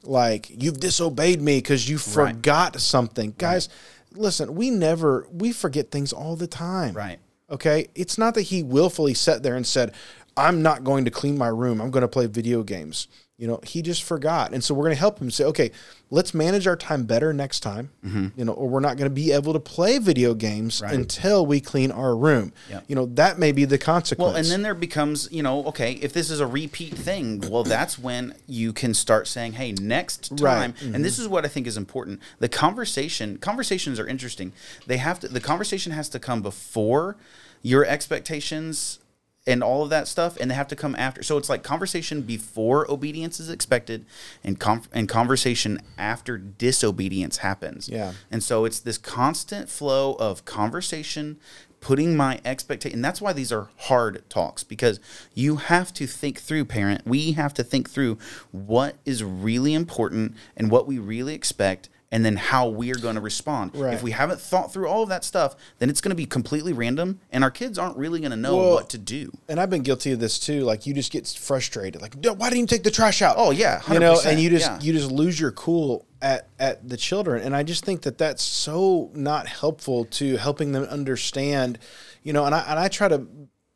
like 0.04 0.50
you've 0.60 0.80
disobeyed 0.80 1.40
me 1.40 1.58
because 1.58 1.88
you 1.88 1.96
Right. 1.96 2.34
forgot 2.34 2.80
something, 2.80 3.34
guys. 3.38 3.68
Listen, 4.16 4.54
we 4.54 4.70
never 4.70 5.26
we 5.32 5.52
forget 5.52 5.90
things 5.90 6.12
all 6.12 6.36
the 6.36 6.46
time. 6.46 6.94
Right. 6.94 7.18
Okay. 7.50 7.88
It's 7.94 8.18
not 8.18 8.34
that 8.34 8.42
he 8.42 8.62
willfully 8.62 9.14
sat 9.14 9.42
there 9.42 9.56
and 9.56 9.66
said, 9.66 9.94
"I'm 10.36 10.62
not 10.62 10.84
going 10.84 11.04
to 11.04 11.10
clean 11.10 11.36
my 11.36 11.48
room. 11.48 11.80
I'm 11.80 11.90
going 11.90 12.02
to 12.02 12.08
play 12.08 12.26
video 12.26 12.62
games." 12.62 13.08
You 13.42 13.48
know, 13.48 13.58
he 13.64 13.82
just 13.82 14.04
forgot, 14.04 14.52
and 14.54 14.62
so 14.62 14.72
we're 14.72 14.84
going 14.84 14.94
to 14.94 15.00
help 15.00 15.18
him 15.18 15.28
say, 15.28 15.42
"Okay, 15.46 15.72
let's 16.12 16.32
manage 16.32 16.68
our 16.68 16.76
time 16.76 17.02
better 17.06 17.32
next 17.32 17.58
time." 17.58 17.90
You 18.04 18.44
know, 18.44 18.52
or 18.52 18.68
we're 18.68 18.78
not 18.78 18.96
going 18.96 19.10
to 19.10 19.14
be 19.14 19.32
able 19.32 19.52
to 19.52 19.58
play 19.58 19.98
video 19.98 20.32
games 20.32 20.76
Mm-hmm. 20.76 20.84
Right. 20.84 20.94
until 20.94 21.44
we 21.44 21.60
clean 21.60 21.90
our 21.90 22.14
room. 22.14 22.52
Yep. 22.70 22.84
You 22.86 22.94
know, 22.94 23.06
that 23.06 23.40
may 23.40 23.50
be 23.50 23.64
the 23.64 23.78
consequence. 23.78 24.28
Well, 24.28 24.36
and 24.36 24.46
then 24.46 24.62
there 24.62 24.76
becomes, 24.76 25.28
you 25.32 25.42
know, 25.42 25.64
okay, 25.64 25.94
if 25.94 26.12
this 26.12 26.30
is 26.30 26.38
a 26.38 26.46
repeat 26.46 26.94
thing, 26.94 27.40
well, 27.50 27.64
that's 27.64 27.98
when 27.98 28.34
you 28.46 28.72
can 28.72 28.94
start 28.94 29.26
saying, 29.26 29.54
hey, 29.54 29.72
next 29.72 30.30
Right. 30.40 30.72
time, 30.72 30.94
and 30.94 31.04
this 31.04 31.18
is 31.18 31.26
what 31.26 31.44
I 31.44 31.48
think 31.48 31.66
is 31.66 31.76
important. 31.76 32.20
The 32.38 32.48
conversation, 32.48 33.38
conversations 33.38 33.98
are 33.98 34.06
interesting. 34.06 34.52
They 34.86 34.98
have 34.98 35.18
to, 35.18 35.26
the 35.28 35.40
conversation 35.40 35.90
has 35.92 36.08
to 36.10 36.20
come 36.20 36.42
before 36.42 37.16
your 37.60 37.84
expectations 37.84 38.98
and 39.46 39.62
all 39.62 39.82
of 39.82 39.90
that 39.90 40.06
stuff, 40.06 40.36
and 40.40 40.50
they 40.50 40.54
have 40.54 40.68
to 40.68 40.76
come 40.76 40.94
after. 40.96 41.22
So 41.22 41.36
it's 41.36 41.48
like 41.48 41.62
conversation 41.62 42.22
before 42.22 42.88
obedience 42.90 43.40
is 43.40 43.50
expected, 43.50 44.06
and 44.44 44.58
con- 44.58 44.84
and 44.92 45.08
conversation 45.08 45.80
after 45.98 46.38
disobedience 46.38 47.38
happens. 47.38 47.88
Yeah. 47.88 48.12
And 48.30 48.42
so 48.42 48.64
it's 48.64 48.78
this 48.80 48.98
constant 48.98 49.68
flow 49.68 50.14
of 50.14 50.44
conversation, 50.44 51.38
putting 51.80 52.16
my 52.16 52.40
expectation. 52.44 52.98
And 52.98 53.04
that's 53.04 53.20
why 53.20 53.32
these 53.32 53.52
are 53.52 53.68
hard 53.76 54.22
talks 54.30 54.62
because 54.62 55.00
you 55.34 55.56
have 55.56 55.92
to 55.94 56.06
think 56.06 56.38
through, 56.38 56.66
parent. 56.66 57.02
We 57.04 57.32
have 57.32 57.52
to 57.54 57.64
think 57.64 57.90
through 57.90 58.18
what 58.52 58.96
is 59.04 59.24
really 59.24 59.74
important 59.74 60.36
and 60.56 60.70
what 60.70 60.86
we 60.86 60.98
really 60.98 61.34
expect. 61.34 61.88
And 62.12 62.24
then 62.24 62.36
how 62.36 62.68
we 62.68 62.92
are 62.92 62.98
going 62.98 63.16
to 63.16 63.20
respond. 63.20 63.74
Right. 63.74 63.94
If 63.94 64.02
we 64.02 64.10
haven't 64.10 64.38
thought 64.38 64.72
through 64.72 64.86
all 64.86 65.02
of 65.02 65.08
that 65.08 65.24
stuff, 65.24 65.56
then 65.78 65.88
it's 65.88 66.00
going 66.00 66.10
to 66.10 66.14
be 66.14 66.26
completely 66.26 66.72
random, 66.72 67.18
and 67.32 67.42
our 67.42 67.50
kids 67.50 67.78
aren't 67.78 67.96
really 67.96 68.20
going 68.20 68.30
to 68.32 68.36
know 68.36 68.58
Well, 68.58 68.74
what 68.74 68.90
to 68.90 68.98
do. 68.98 69.32
and 69.48 69.58
I've 69.58 69.70
been 69.70 69.82
guilty 69.82 70.12
of 70.12 70.20
this 70.20 70.38
too. 70.38 70.60
Like 70.60 70.86
you 70.86 70.92
just 70.92 71.10
get 71.10 71.26
frustrated. 71.26 72.02
Like, 72.02 72.14
"No, 72.16 72.34
why 72.34 72.50
didn't 72.50 72.60
you 72.60 72.66
take 72.66 72.84
the 72.84 72.90
trash 72.90 73.22
out? 73.22 73.36
Oh, 73.38 73.50
yeah, 73.50 73.80
you 73.90 73.98
know, 73.98 74.20
and 74.24 74.38
you 74.38 74.50
just 74.50 74.66
yeah. 74.66 74.78
you 74.80 74.92
just 74.92 75.10
lose 75.10 75.40
your 75.40 75.52
cool 75.52 76.06
at 76.20 76.48
at 76.58 76.88
the 76.88 76.96
children. 76.96 77.42
And 77.42 77.56
I 77.56 77.62
just 77.62 77.84
think 77.84 78.02
that 78.02 78.18
that's 78.18 78.42
so 78.42 79.10
not 79.14 79.48
helpful 79.48 80.04
to 80.04 80.36
helping 80.36 80.72
them 80.72 80.84
understand. 80.84 81.78
You 82.22 82.32
know, 82.32 82.44
and 82.44 82.54
I 82.54 82.60
and 82.68 82.78
I 82.78 82.88
try 82.88 83.08
to. 83.08 83.26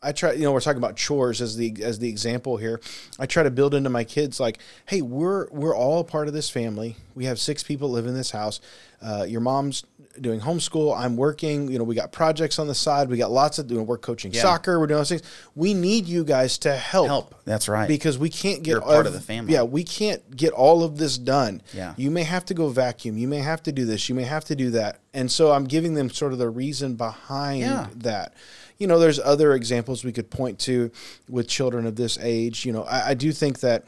I 0.07 0.13
try, 0.13 0.33
you 0.33 0.43
know, 0.43 0.53
we're 0.53 0.61
talking 0.61 0.79
about 0.79 0.95
chores 0.95 1.43
as 1.43 1.57
the 1.57 1.83
as 1.83 1.99
the 1.99 2.09
example 2.09 2.59
here. 2.59 2.81
I 3.19 3.27
try 3.27 3.43
to 3.43 3.51
build 3.51 3.75
into 3.75 3.91
my 3.91 4.05
kids 4.05 4.39
like, 4.39 4.61
hey, 4.87 5.03
we're 5.03 5.49
we're 5.51 5.75
all 5.75 5.99
a 5.99 6.05
part 6.05 6.29
of 6.29 6.35
this 6.35 6.49
family. 6.49 6.95
We 7.17 7.25
have 7.25 7.41
six 7.41 7.65
people 7.65 7.91
live 7.91 8.07
in 8.07 8.15
this 8.15 8.31
house. 8.31 8.61
Uh, 9.03 9.25
your 9.29 9.41
mom's 9.41 9.85
doing 10.21 10.41
homeschool. 10.41 10.97
I'm 10.97 11.17
working. 11.17 11.71
You 11.71 11.77
know, 11.79 11.85
we 11.85 11.95
got 11.95 12.11
projects 12.11 12.59
on 12.59 12.67
the 12.69 12.75
side. 12.75 13.11
We 13.11 13.19
got 13.19 13.31
lots 13.31 13.59
of 13.59 13.67
doing. 13.67 13.85
We're 13.87 13.99
coaching 13.99 14.33
Yeah. 14.33 14.41
soccer. 14.43 14.81
We're 14.81 14.87
doing 14.87 15.01
those 15.01 15.11
things. 15.11 15.23
We 15.55 15.75
need 15.75 16.07
you 16.07 16.25
guys 16.25 16.57
to 16.59 16.75
help. 16.75 17.07
Help. 17.09 17.35
That's 17.45 17.69
right. 17.69 17.87
Because 17.87 18.17
we 18.17 18.31
can't 18.31 18.63
get 18.63 18.71
You're 18.73 18.81
part 18.81 19.01
of 19.07 19.09
ev- 19.09 19.13
the 19.13 19.21
family. 19.21 19.53
Yeah, 19.53 19.65
we 19.65 19.85
can't 19.85 20.35
get 20.35 20.53
all 20.55 20.83
of 20.83 20.97
this 20.97 21.19
done. 21.19 21.61
Yeah. 21.75 21.93
You 21.99 22.11
may 22.11 22.23
have 22.23 22.47
to 22.47 22.55
go 22.55 22.69
vacuum. 22.71 23.19
You 23.19 23.29
may 23.29 23.41
have 23.41 23.63
to 23.65 23.73
do 23.73 23.85
this. 23.85 24.09
You 24.09 24.15
may 24.15 24.23
have 24.25 24.45
to 24.47 24.57
do 24.57 24.71
that. 24.71 25.01
And 25.13 25.31
so 25.31 25.53
I'm 25.53 25.65
giving 25.65 25.93
them 25.95 26.09
sort 26.09 26.33
of 26.33 26.39
the 26.39 26.49
reason 26.49 26.95
behind 26.95 27.61
Yeah. 27.61 27.89
that. 27.97 28.33
You 28.79 28.87
know, 28.87 28.99
there's 28.99 29.19
other 29.21 29.53
examples 29.53 30.03
we 30.05 30.13
could 30.13 30.31
point 30.31 30.59
to 30.61 30.91
with 31.29 31.47
children 31.49 31.87
of 31.87 31.97
this 31.97 32.19
age. 32.23 32.65
You 32.65 32.73
know, 32.73 32.85
I, 32.85 33.09
I 33.11 33.15
do 33.15 33.33
think 33.33 33.61
that 33.61 33.85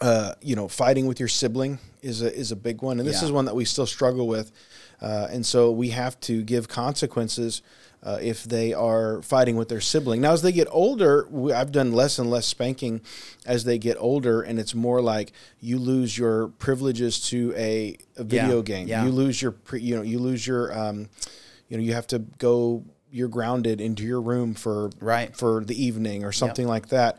uh, 0.00 0.34
you 0.40 0.54
know, 0.56 0.68
fighting 0.68 1.06
with 1.06 1.18
your 1.18 1.28
sibling 1.28 1.78
is 2.02 2.22
a 2.22 2.32
is 2.32 2.52
a 2.52 2.56
big 2.56 2.82
one, 2.82 2.98
and 3.00 3.08
this 3.08 3.20
Yeah. 3.20 3.26
is 3.26 3.32
one 3.32 3.44
that 3.46 3.54
we 3.56 3.64
still 3.64 3.86
struggle 3.86 4.28
with, 4.28 4.52
uh, 5.00 5.28
and 5.30 5.44
so 5.44 5.70
we 5.72 5.88
have 5.90 6.18
to 6.20 6.42
give 6.42 6.68
consequences 6.68 7.62
uh, 8.04 8.16
if 8.22 8.44
they 8.44 8.72
are 8.72 9.20
fighting 9.22 9.56
with 9.56 9.68
their 9.68 9.80
sibling. 9.80 10.20
Now, 10.20 10.32
as 10.32 10.42
they 10.42 10.52
get 10.52 10.68
older, 10.70 11.26
we, 11.30 11.52
I've 11.52 11.72
done 11.72 11.92
less 11.92 12.20
and 12.20 12.30
less 12.30 12.46
spanking 12.46 13.00
as 13.44 13.64
they 13.64 13.76
get 13.76 13.96
older, 13.98 14.40
and 14.40 14.60
it's 14.60 14.72
more 14.72 15.02
like 15.02 15.32
you 15.60 15.78
lose 15.78 16.16
your 16.16 16.46
privileges 16.46 17.18
to 17.30 17.52
a, 17.56 17.96
a 18.16 18.22
video 18.22 18.58
Yeah, 18.58 18.62
game. 18.62 18.86
yeah. 18.88 19.04
You 19.04 19.10
lose 19.10 19.42
your, 19.42 19.50
pre, 19.50 19.80
you 19.80 19.96
know, 19.96 20.02
you 20.02 20.20
lose 20.20 20.46
your, 20.46 20.72
um, 20.78 21.08
you 21.68 21.76
know, 21.76 21.82
you 21.82 21.92
have 21.94 22.06
to 22.08 22.20
go. 22.38 22.84
You're 23.10 23.28
grounded 23.28 23.80
into 23.80 24.04
your 24.04 24.20
room 24.20 24.54
for 24.54 24.90
Right. 25.00 25.34
for 25.36 25.64
the 25.64 25.74
evening 25.82 26.24
or 26.24 26.30
something 26.30 26.68
like 26.68 26.88
that 26.90 27.18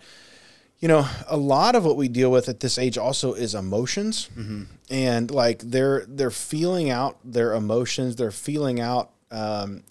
you 0.79 0.87
know 0.87 1.05
a 1.27 1.37
lot 1.37 1.75
of 1.75 1.83
what 1.85 1.97
we 1.97 2.07
deal 2.07 2.31
with 2.31 2.47
at 2.49 2.59
this 2.61 2.77
age 2.77 2.97
also 2.97 3.33
is 3.33 3.53
emotions 3.55 4.29
Mm-hmm. 4.37 4.63
and 4.89 5.29
like 5.31 5.59
they're 5.59 6.05
they're 6.07 6.31
feeling 6.31 6.89
out 6.89 7.17
their 7.23 7.53
emotions 7.53 8.15
they're 8.15 8.31
feeling 8.31 8.79
out 8.79 9.11
um, 9.31 9.83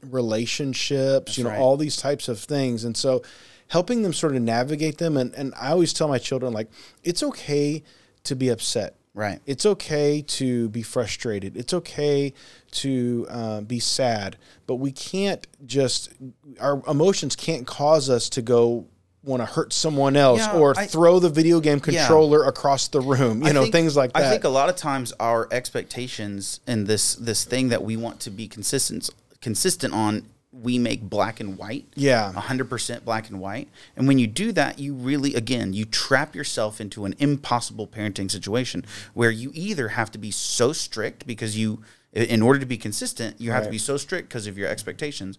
relationships 0.49 1.36
you 1.39 1.45
know 1.45 1.51
right. 1.51 1.59
all 1.59 1.76
these 1.76 1.97
types 1.97 2.28
of 2.28 2.39
things 2.41 2.84
and 2.84 2.97
so 2.97 3.22
helping 3.68 4.03
them 4.03 4.12
sort 4.12 4.34
of 4.34 4.43
navigate 4.43 4.99
them 4.99 5.16
and, 5.16 5.34
and 5.34 5.53
i 5.61 5.70
always 5.70 5.93
tell 5.93 6.09
my 6.09 6.18
children 6.18 6.53
like 6.53 6.68
it's 7.05 7.22
okay 7.22 7.82
to 8.24 8.34
be 8.34 8.49
upset 8.49 8.95
Right. 9.14 9.41
it's 9.47 9.66
okay 9.66 10.22
to 10.22 10.68
be 10.68 10.82
frustrated. 10.82 11.57
It's 11.57 11.74
okay 11.74 12.32
to 12.70 13.26
uh, 13.28 13.61
be 13.62 13.80
sad, 13.80 14.36
but 14.68 14.76
we 14.76 14.93
can't 14.93 15.45
just 15.66 16.12
our 16.61 16.80
emotions 16.86 17.34
can't 17.34 17.66
cause 17.66 18.09
us 18.09 18.28
to 18.28 18.43
go 18.43 18.86
want 19.29 19.43
to 19.43 19.47
hurt 19.47 19.72
someone 19.72 20.16
else 20.16 20.41
Yeah, 20.41 20.55
or 20.59 20.74
I- 20.76 20.87
throw 20.87 21.20
the 21.20 21.29
video 21.29 21.61
game 21.61 21.79
controller 21.79 22.45
across 22.45 22.89
the 22.89 23.01
room. 23.01 23.43
You 23.43 23.49
I 23.49 23.53
know, 23.53 23.62
think- 23.62 23.72
things 23.74 23.95
like 23.97 24.12
that. 24.14 24.24
I 24.24 24.31
think 24.31 24.43
a 24.45 24.49
lot 24.49 24.68
of 24.68 24.76
times 24.76 25.12
our 25.20 25.47
expectations 25.53 26.61
and 26.66 26.87
this 26.87 27.14
this 27.14 27.45
thing 27.45 27.68
that 27.68 27.85
we 27.85 27.97
want 27.97 28.18
to 28.20 28.31
be 28.31 28.49
consistent 28.49 29.09
consistent 29.41 29.95
on, 29.95 30.24
we 30.51 30.79
make 30.79 31.03
black 31.03 31.39
and 31.39 31.57
white. 31.57 31.85
Yeah. 31.95 32.33
hundred 32.33 32.68
percent 32.70 33.05
black 33.05 33.29
and 33.29 33.39
white. 33.39 33.68
And 33.97 34.09
when 34.09 34.18
you 34.18 34.26
do 34.26 34.51
that, 34.53 34.79
you 34.79 34.95
really 34.95 35.35
again 35.35 35.72
you 35.74 35.85
trap 35.85 36.35
yourself 36.35 36.81
into 36.81 37.05
an 37.05 37.14
impossible 37.18 37.87
parenting 37.87 38.31
situation 38.31 38.85
where 39.14 39.31
you 39.31 39.51
either 39.55 39.89
have 39.89 40.11
to 40.12 40.18
be 40.18 40.31
so 40.31 40.72
strict 40.72 41.26
because 41.26 41.57
you 41.57 41.83
in 42.14 42.41
order 42.41 42.59
to 42.59 42.66
be 42.66 42.79
consistent, 42.79 43.39
you 43.39 43.53
have 43.53 43.64
to 43.64 43.70
be 43.70 43.79
so 43.79 43.99
strict 43.99 44.29
because 44.31 44.47
of 44.47 44.57
your 44.57 44.66
expectations, 44.66 45.37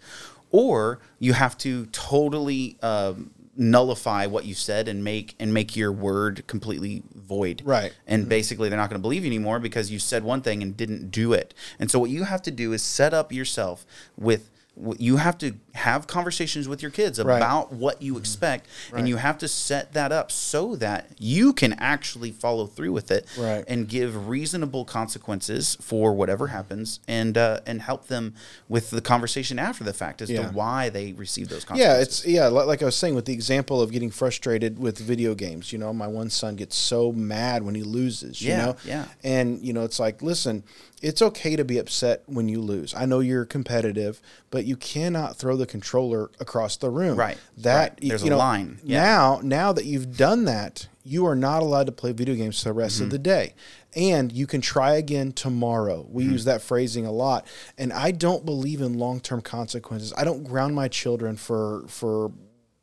or 0.52 1.00
you 1.18 1.34
have 1.34 1.58
to 1.58 1.88
totally 1.88 2.78
um, 2.84 3.32
nullify 3.60 4.26
what 4.26 4.46
you 4.46 4.56
said 4.56 4.88
and 4.88 5.04
make 5.04 5.36
and 5.38 5.54
make 5.54 5.76
your 5.76 5.92
word 5.92 6.48
completely 6.48 7.04
void. 7.14 7.62
Right. 7.66 7.94
And 8.08 8.28
basically 8.28 8.70
they're 8.70 8.80
not 8.80 8.90
going 8.90 9.00
to 9.00 9.02
believe 9.02 9.24
you 9.24 9.28
anymore 9.30 9.60
because 9.60 9.92
you 9.92 10.00
said 10.00 10.24
one 10.24 10.42
thing 10.42 10.64
and 10.64 10.76
didn't 10.76 11.12
do 11.12 11.34
it. 11.34 11.54
And 11.78 11.92
so 11.92 12.00
what 12.00 12.10
you 12.10 12.24
have 12.24 12.42
to 12.44 12.52
do 12.52 12.72
is 12.72 12.82
set 12.82 13.14
up 13.14 13.34
yourself 13.34 13.86
with 14.18 14.50
you 14.98 15.18
have 15.18 15.38
to 15.40 15.54
have 15.74 16.08
conversations 16.08 16.68
with 16.68 16.82
your 16.82 16.92
kids 16.92 17.20
Right. 17.20 17.38
about 17.38 17.72
what 17.74 18.02
you 18.02 18.18
expect 18.18 18.68
Right. 18.92 19.00
and 19.00 19.08
you 19.10 19.18
have 19.18 19.38
to 19.40 19.48
set 19.48 19.94
that 19.94 20.12
up 20.12 20.32
so 20.32 20.76
that 20.78 21.08
you 21.20 21.54
can 21.54 21.74
actually 21.74 22.32
follow 22.32 22.66
through 22.66 22.92
with 22.94 23.12
it 23.12 23.26
Right. 23.38 23.64
and 23.68 23.88
give 23.88 24.28
reasonable 24.28 24.86
consequences 24.86 25.78
for 25.82 26.14
whatever 26.14 26.48
happens 26.48 27.00
and 27.08 27.38
uh, 27.38 27.60
and 27.66 27.82
help 27.82 28.08
them 28.08 28.36
with 28.68 28.90
the 28.92 29.02
conversation 29.02 29.60
after 29.60 29.84
the 29.84 29.94
fact 29.94 30.22
as 30.22 30.30
Yeah. 30.30 30.48
to 30.48 30.54
why 30.54 30.90
they 30.90 31.12
received 31.14 31.50
those 31.50 31.66
consequences. 31.66 31.98
Yeah, 31.98 32.02
it's 32.02 32.26
yeah, 32.26 32.48
like 32.48 32.82
I 32.82 32.86
was 32.86 32.96
saying 32.96 33.16
with 33.16 33.26
the 33.26 33.34
example 33.34 33.82
of 33.82 33.92
getting 33.92 34.12
frustrated 34.12 34.80
with 34.80 34.98
video 34.98 35.36
games. 35.36 35.72
You 35.74 35.80
know, 35.80 35.94
my 35.94 36.08
one 36.08 36.30
son 36.30 36.56
gets 36.56 36.76
so 36.76 37.12
mad 37.12 37.64
when 37.64 37.76
he 37.76 37.84
loses. 37.84 38.42
You 38.42 38.50
Yeah, 38.50 38.66
know, 38.66 38.76
yeah. 38.86 39.06
and 39.24 39.62
you 39.62 39.74
know, 39.74 39.84
it's 39.84 40.00
like, 40.00 40.22
listen, 40.22 40.64
it's 41.02 41.22
okay 41.22 41.56
to 41.56 41.64
be 41.64 41.78
upset 41.78 42.24
when 42.26 42.50
you 42.50 42.62
lose. 42.62 42.94
I 42.96 43.06
know 43.06 43.20
you're 43.22 43.46
competitive, 43.46 44.22
but 44.52 44.66
you 44.70 44.78
cannot 44.78 45.36
throw 45.36 45.58
the 45.58 45.66
controller 45.66 46.30
across 46.40 46.78
the 46.78 46.90
room. 46.90 47.18
Right, 47.18 47.38
That 47.58 47.76
right. 47.80 48.00
There's 48.10 48.22
you 48.24 48.28
a 48.28 48.30
know, 48.32 48.38
line. 48.38 48.80
Yeah. 48.84 49.02
Now, 49.02 49.40
now 49.44 49.74
that 49.74 49.86
you've 49.86 50.16
done 50.16 50.46
that, 50.46 50.88
you 51.04 51.26
are 51.26 51.36
not 51.36 51.64
allowed 51.64 51.88
to 51.88 51.92
play 51.92 52.12
video 52.14 52.36
games 52.36 52.62
for 52.62 52.70
the 52.70 52.74
rest 52.74 52.96
Mm-hmm. 52.98 53.04
of 53.06 53.10
the 53.10 53.18
day. 53.20 53.54
And 53.96 54.32
you 54.32 54.46
can 54.46 54.62
try 54.62 54.94
again 54.94 55.32
tomorrow. 55.32 56.06
We 56.08 56.24
Mm-hmm. 56.24 56.32
use 56.34 56.46
that 56.46 56.62
phrasing 56.62 57.06
a 57.08 57.12
lot. 57.12 57.48
And 57.78 57.92
I 57.92 58.12
don't 58.12 58.46
believe 58.46 58.80
in 58.82 58.94
long 59.00 59.20
term 59.20 59.42
consequences. 59.42 60.14
I 60.16 60.24
don't 60.24 60.44
ground 60.44 60.76
my 60.76 60.88
children 60.88 61.36
for 61.36 61.84
for 61.88 62.32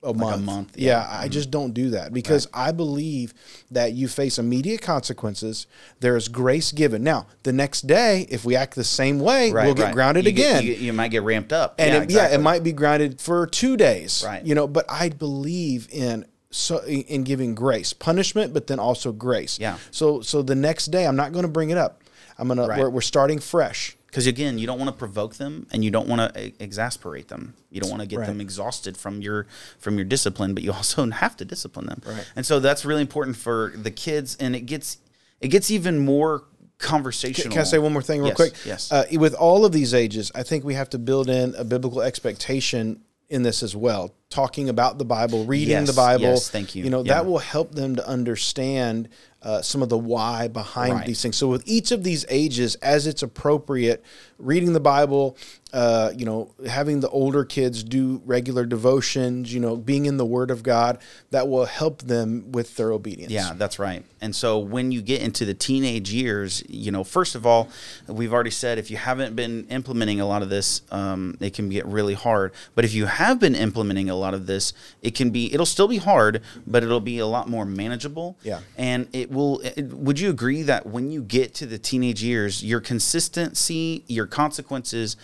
a 0.06 0.14
month. 0.14 0.42
month, 0.42 0.76
Yeah, 0.78 0.98
yeah. 1.00 1.02
Mm-hmm. 1.04 1.24
I 1.24 1.28
just 1.28 1.50
don't 1.50 1.72
do 1.74 1.90
that 1.90 2.12
because 2.12 2.46
I 2.54 2.72
believe 2.72 3.34
that 3.70 3.92
you 3.92 4.08
face 4.08 4.38
immediate 4.38 4.80
consequences. 4.82 5.66
There 6.00 6.16
is 6.16 6.28
grace 6.28 6.72
given. 6.72 7.02
Now, 7.02 7.26
the 7.42 7.52
next 7.52 7.86
day, 7.86 8.26
if 8.30 8.44
we 8.44 8.56
act 8.56 8.74
the 8.74 8.84
same 8.84 9.18
way, 9.20 9.52
we'll 9.52 9.74
get 9.74 9.84
right. 9.84 9.92
grounded 9.94 10.24
You 10.24 10.32
get- 10.32 10.58
again. 10.60 10.66
you, 10.66 10.74
you 10.86 10.92
might 10.92 11.10
get 11.10 11.22
ramped 11.22 11.52
up. 11.52 11.74
and 11.78 11.92
yeah, 12.10 12.24
it, 12.26 12.30
yeah, 12.30 12.34
it 12.34 12.40
might 12.40 12.62
be 12.62 12.72
grounded 12.72 13.20
for 13.20 13.46
two 13.46 13.76
days. 13.76 14.22
Right. 14.26 14.44
You 14.44 14.54
know, 14.54 14.66
but 14.66 14.84
I 14.88 15.08
believe 15.08 15.88
in 15.90 16.26
so 16.50 16.78
in 16.84 17.24
giving 17.24 17.54
grace, 17.54 17.92
punishment, 17.92 18.54
but 18.54 18.66
then 18.66 18.78
also 18.78 19.12
grace. 19.12 19.58
Yeah. 19.58 19.76
So 19.90 20.20
so 20.22 20.42
the 20.42 20.54
next 20.54 20.86
day, 20.86 21.06
I'm 21.06 21.16
not 21.16 21.32
going 21.32 21.42
to 21.44 21.50
bring 21.50 21.70
it 21.70 21.76
up. 21.78 22.02
I'm 22.38 22.48
gonna 22.48 22.66
Right. 22.66 22.78
we're, 22.78 22.90
we're 22.90 23.00
starting 23.00 23.38
fresh. 23.38 23.95
Because 24.06 24.26
again 24.26 24.58
you 24.58 24.66
don't 24.66 24.78
want 24.78 24.88
to 24.88 24.96
provoke 24.96 25.34
them 25.36 25.66
and 25.72 25.84
you 25.84 25.90
don't 25.90 26.08
want 26.08 26.34
to 26.34 26.52
exasperate 26.62 27.28
them 27.28 27.54
you 27.70 27.80
don't 27.80 27.90
want 27.90 28.00
to 28.02 28.06
get 28.08 28.18
Right. 28.20 28.26
them 28.26 28.40
exhausted 28.40 28.96
from 28.96 29.20
your 29.20 29.46
from 29.78 29.96
your 29.96 30.04
discipline 30.04 30.54
but 30.54 30.62
you 30.62 30.72
also 30.78 31.08
have 31.10 31.36
to 31.38 31.44
discipline 31.44 31.86
them 31.86 32.02
Right. 32.06 32.24
and 32.36 32.44
so 32.46 32.60
that's 32.60 32.84
really 32.84 33.02
important 33.02 33.36
for 33.36 33.72
the 33.76 33.90
kids 33.90 34.36
and 34.40 34.54
it 34.56 34.62
gets 34.66 34.98
it 35.40 35.48
gets 35.48 35.70
even 35.70 35.98
more 35.98 36.44
conversational 36.78 37.52
Can 37.52 37.60
I 37.60 37.64
say 37.64 37.78
one 37.78 37.92
more 37.92 38.02
thing 38.02 38.20
real 38.20 38.28
Yes, 38.28 38.36
quick? 38.36 38.54
yes 38.64 38.92
Uh, 38.92 39.04
with 39.12 39.34
all 39.34 39.64
of 39.64 39.72
these 39.72 39.94
ages, 39.94 40.30
I 40.34 40.42
think 40.42 40.62
we 40.64 40.74
have 40.74 40.90
to 40.90 40.98
build 40.98 41.28
in 41.30 41.54
a 41.56 41.64
biblical 41.64 42.02
expectation 42.02 43.00
in 43.28 43.42
this 43.42 43.62
as 43.62 43.74
well. 43.74 44.12
Talking 44.30 44.68
about 44.68 44.98
the 44.98 45.04
Bible, 45.04 45.44
reading 45.46 45.70
Yes, 45.70 45.86
the 45.88 45.94
Bible. 45.94 46.24
yes, 46.24 46.48
thank 46.50 46.74
you. 46.74 46.84
You 46.84 46.90
know, 46.90 47.02
Yeah. 47.02 47.14
that 47.14 47.26
will 47.26 47.38
help 47.38 47.74
them 47.74 47.96
to 47.96 48.06
understand 48.06 49.08
uh, 49.46 49.62
some 49.62 49.80
of 49.80 49.88
the 49.88 49.96
why 49.96 50.48
behind 50.48 50.94
Right. 50.94 51.06
these 51.06 51.22
things. 51.22 51.36
So 51.36 51.46
with 51.46 51.62
each 51.66 51.92
of 51.92 52.02
these 52.02 52.26
ages, 52.28 52.74
as 52.76 53.06
it's 53.06 53.22
appropriate, 53.22 54.04
reading 54.38 54.72
the 54.72 54.80
Bible, 54.80 55.36
uh, 55.76 56.10
you 56.16 56.24
know, 56.24 56.54
having 56.66 57.00
the 57.00 57.08
older 57.10 57.44
kids 57.44 57.84
do 57.84 58.22
regular 58.24 58.64
devotions, 58.64 59.52
you 59.52 59.60
know, 59.60 59.76
being 59.76 60.06
in 60.06 60.16
the 60.16 60.24
Word 60.24 60.50
of 60.50 60.62
God, 60.62 60.98
that 61.32 61.48
will 61.48 61.66
help 61.66 62.00
them 62.00 62.50
with 62.50 62.76
their 62.76 62.92
obedience. 62.92 63.30
Yeah, 63.30 63.52
that's 63.54 63.78
right. 63.78 64.02
And 64.22 64.34
so 64.34 64.58
when 64.58 64.90
you 64.90 65.02
get 65.02 65.20
into 65.20 65.44
the 65.44 65.52
teenage 65.52 66.10
years, 66.10 66.64
you 66.66 66.90
know, 66.90 67.04
first 67.04 67.34
of 67.34 67.44
all, 67.44 67.68
we've 68.08 68.32
already 68.32 68.50
said 68.50 68.78
if 68.78 68.90
you 68.90 68.96
haven't 68.96 69.36
been 69.36 69.66
implementing 69.68 70.18
a 70.18 70.26
lot 70.26 70.40
of 70.40 70.48
this, 70.48 70.80
um, 70.90 71.36
it 71.40 71.52
can 71.52 71.68
get 71.68 71.84
really 71.84 72.14
hard. 72.14 72.54
But 72.74 72.86
if 72.86 72.94
you 72.94 73.04
have 73.04 73.38
been 73.38 73.54
implementing 73.54 74.08
a 74.08 74.16
lot 74.16 74.32
of 74.32 74.46
this, 74.46 74.72
it 75.02 75.14
can 75.14 75.28
be, 75.28 75.52
it'll 75.52 75.66
still 75.66 75.88
be 75.88 75.98
hard, 75.98 76.40
but 76.66 76.84
it'll 76.84 77.00
be 77.00 77.18
a 77.18 77.26
lot 77.26 77.50
more 77.50 77.66
manageable. 77.66 78.38
Yeah. 78.42 78.60
And 78.78 79.08
it 79.12 79.30
will, 79.30 79.60
it, 79.60 79.92
would 79.92 80.18
you 80.18 80.30
agree 80.30 80.62
that 80.62 80.86
when 80.86 81.10
you 81.10 81.22
get 81.22 81.52
to 81.56 81.66
the 81.66 81.78
teenage 81.78 82.22
years, 82.22 82.64
your 82.64 82.80
consistency, 82.80 84.04
your 84.06 84.26
consequences, 84.26 85.18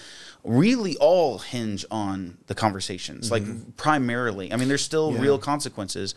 really 0.44 0.96
all 0.96 1.38
hinge 1.38 1.84
on 1.90 2.38
the 2.46 2.54
conversations, 2.54 3.30
like 3.30 3.44
primarily. 3.76 4.52
I 4.52 4.56
mean, 4.56 4.68
there's 4.68 4.82
still 4.82 5.10
Mm-hmm. 5.10 5.16
Yeah. 5.18 5.22
real 5.22 5.38
consequences, 5.38 6.14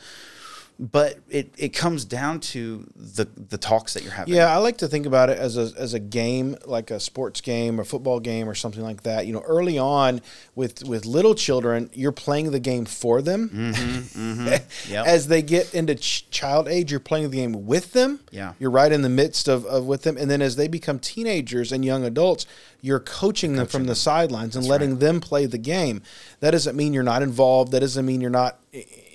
but 0.78 1.19
it, 1.30 1.53
it 1.57 1.69
comes 1.69 2.03
down 2.03 2.41
to 2.41 2.86
the 2.95 3.26
the 3.26 3.57
talks 3.57 3.93
that 3.93 4.03
you're 4.03 4.11
having. 4.11 4.34
Yeah, 4.34 4.53
I 4.53 4.57
like 4.57 4.78
to 4.80 4.88
think 4.88 5.05
about 5.05 5.30
it 5.30 5.38
as 5.38 5.57
a 5.57 5.71
as 5.78 5.93
a 5.93 5.99
game, 5.99 6.57
like 6.65 6.91
a 6.91 6.99
sports 6.99 7.39
game 7.39 7.80
or 7.80 7.86
football 7.86 8.19
game 8.19 8.49
or 8.49 8.55
something 8.55 8.84
like 8.84 9.03
that. 9.03 9.26
You 9.26 9.34
know, 9.34 9.41
early 9.41 9.78
on 9.78 10.21
with 10.53 10.84
with 10.84 11.05
little 11.05 11.34
children, 11.34 11.89
you're 11.93 12.11
playing 12.11 12.51
the 12.51 12.59
game 12.59 12.86
for 12.86 13.21
them. 13.21 13.49
Mm-hmm, 13.49 14.41
mm-hmm. 14.41 14.45
Yep. 14.91 15.07
As 15.07 15.28
they 15.28 15.41
get 15.41 15.73
into 15.73 15.95
ch- 15.95 16.30
child 16.30 16.67
age, 16.67 16.91
you're 16.91 16.99
playing 16.99 17.30
the 17.30 17.36
game 17.36 17.65
with 17.65 17.93
them. 17.93 18.19
Yeah. 18.32 18.53
you're 18.59 18.69
right 18.69 18.91
in 18.91 19.01
the 19.01 19.09
midst 19.09 19.47
of, 19.47 19.65
of 19.65 19.86
with 19.86 20.03
them, 20.03 20.17
and 20.17 20.30
then 20.30 20.41
as 20.41 20.57
they 20.57 20.67
become 20.67 20.99
teenagers 20.99 21.71
and 21.71 21.84
young 21.84 22.03
adults, 22.03 22.45
you're 22.82 22.99
coaching 22.99 23.55
them 23.55 23.65
from 23.65 23.86
the 23.86 23.95
sidelines 23.95 24.55
and 24.55 24.67
letting 24.67 24.99
them 24.99 25.19
play 25.19 25.45
the 25.45 25.57
game. 25.57 26.03
That 26.39 26.51
doesn't 26.51 26.76
mean 26.76 26.93
you're 26.93 27.03
not 27.03 27.23
involved. 27.23 27.71
That 27.71 27.80
doesn't 27.80 28.05
mean 28.05 28.21
you're 28.21 28.30
not 28.30 28.59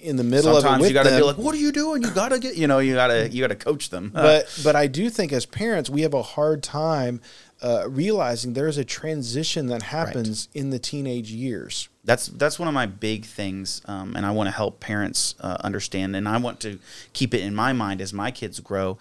in 0.02 0.16
the 0.16 0.24
middle 0.24 0.56
of 0.56 0.64
it 0.64 0.80
with 0.80 0.88
you 0.88 0.94
got 0.94 1.04
to 1.04 1.10
them. 1.10 1.20
be 1.20 1.24
like, 1.26 1.36
"What 1.38 1.54
are 1.54 1.58
you 1.58 1.72
doing? 1.72 2.02
You 2.02 2.10
got 2.10 2.30
to 2.30 2.38
get, 2.38 2.56
you 2.56 2.66
know, 2.66 2.78
you 2.78 2.94
got 2.94 3.08
to 3.08 3.28
you 3.28 3.40
got 3.42 3.48
to 3.48 3.54
coach 3.56 3.90
them." 3.90 4.10
but 4.12 4.46
but 4.64 4.74
I 4.76 4.86
do 4.86 5.10
think 5.10 5.32
as 5.32 5.46
parents 5.46 5.88
we 5.90 6.02
have 6.02 6.14
a 6.14 6.22
hard 6.22 6.62
time 6.62 7.20
uh, 7.62 7.84
realizing 7.88 8.54
there 8.54 8.68
is 8.68 8.78
a 8.78 8.84
transition 8.84 9.66
that 9.66 9.82
happens 9.82 10.48
in 10.54 10.70
the 10.70 10.78
teenage 10.78 11.30
years. 11.30 11.88
that's 12.04 12.28
that's 12.28 12.58
one 12.58 12.68
of 12.68 12.74
my 12.74 12.86
big 12.86 13.24
things, 13.26 13.82
um, 13.84 14.16
and 14.16 14.24
I 14.24 14.30
want 14.30 14.46
to 14.48 14.52
help 14.52 14.80
parents 14.80 15.34
uh, 15.40 15.58
understand, 15.60 16.16
and 16.16 16.26
I 16.28 16.38
want 16.38 16.60
to 16.60 16.78
keep 17.12 17.34
it 17.34 17.40
in 17.42 17.54
my 17.54 17.72
mind 17.74 18.00
as 18.00 18.12
my 18.12 18.30
kids 18.30 18.60
grow 18.60 18.96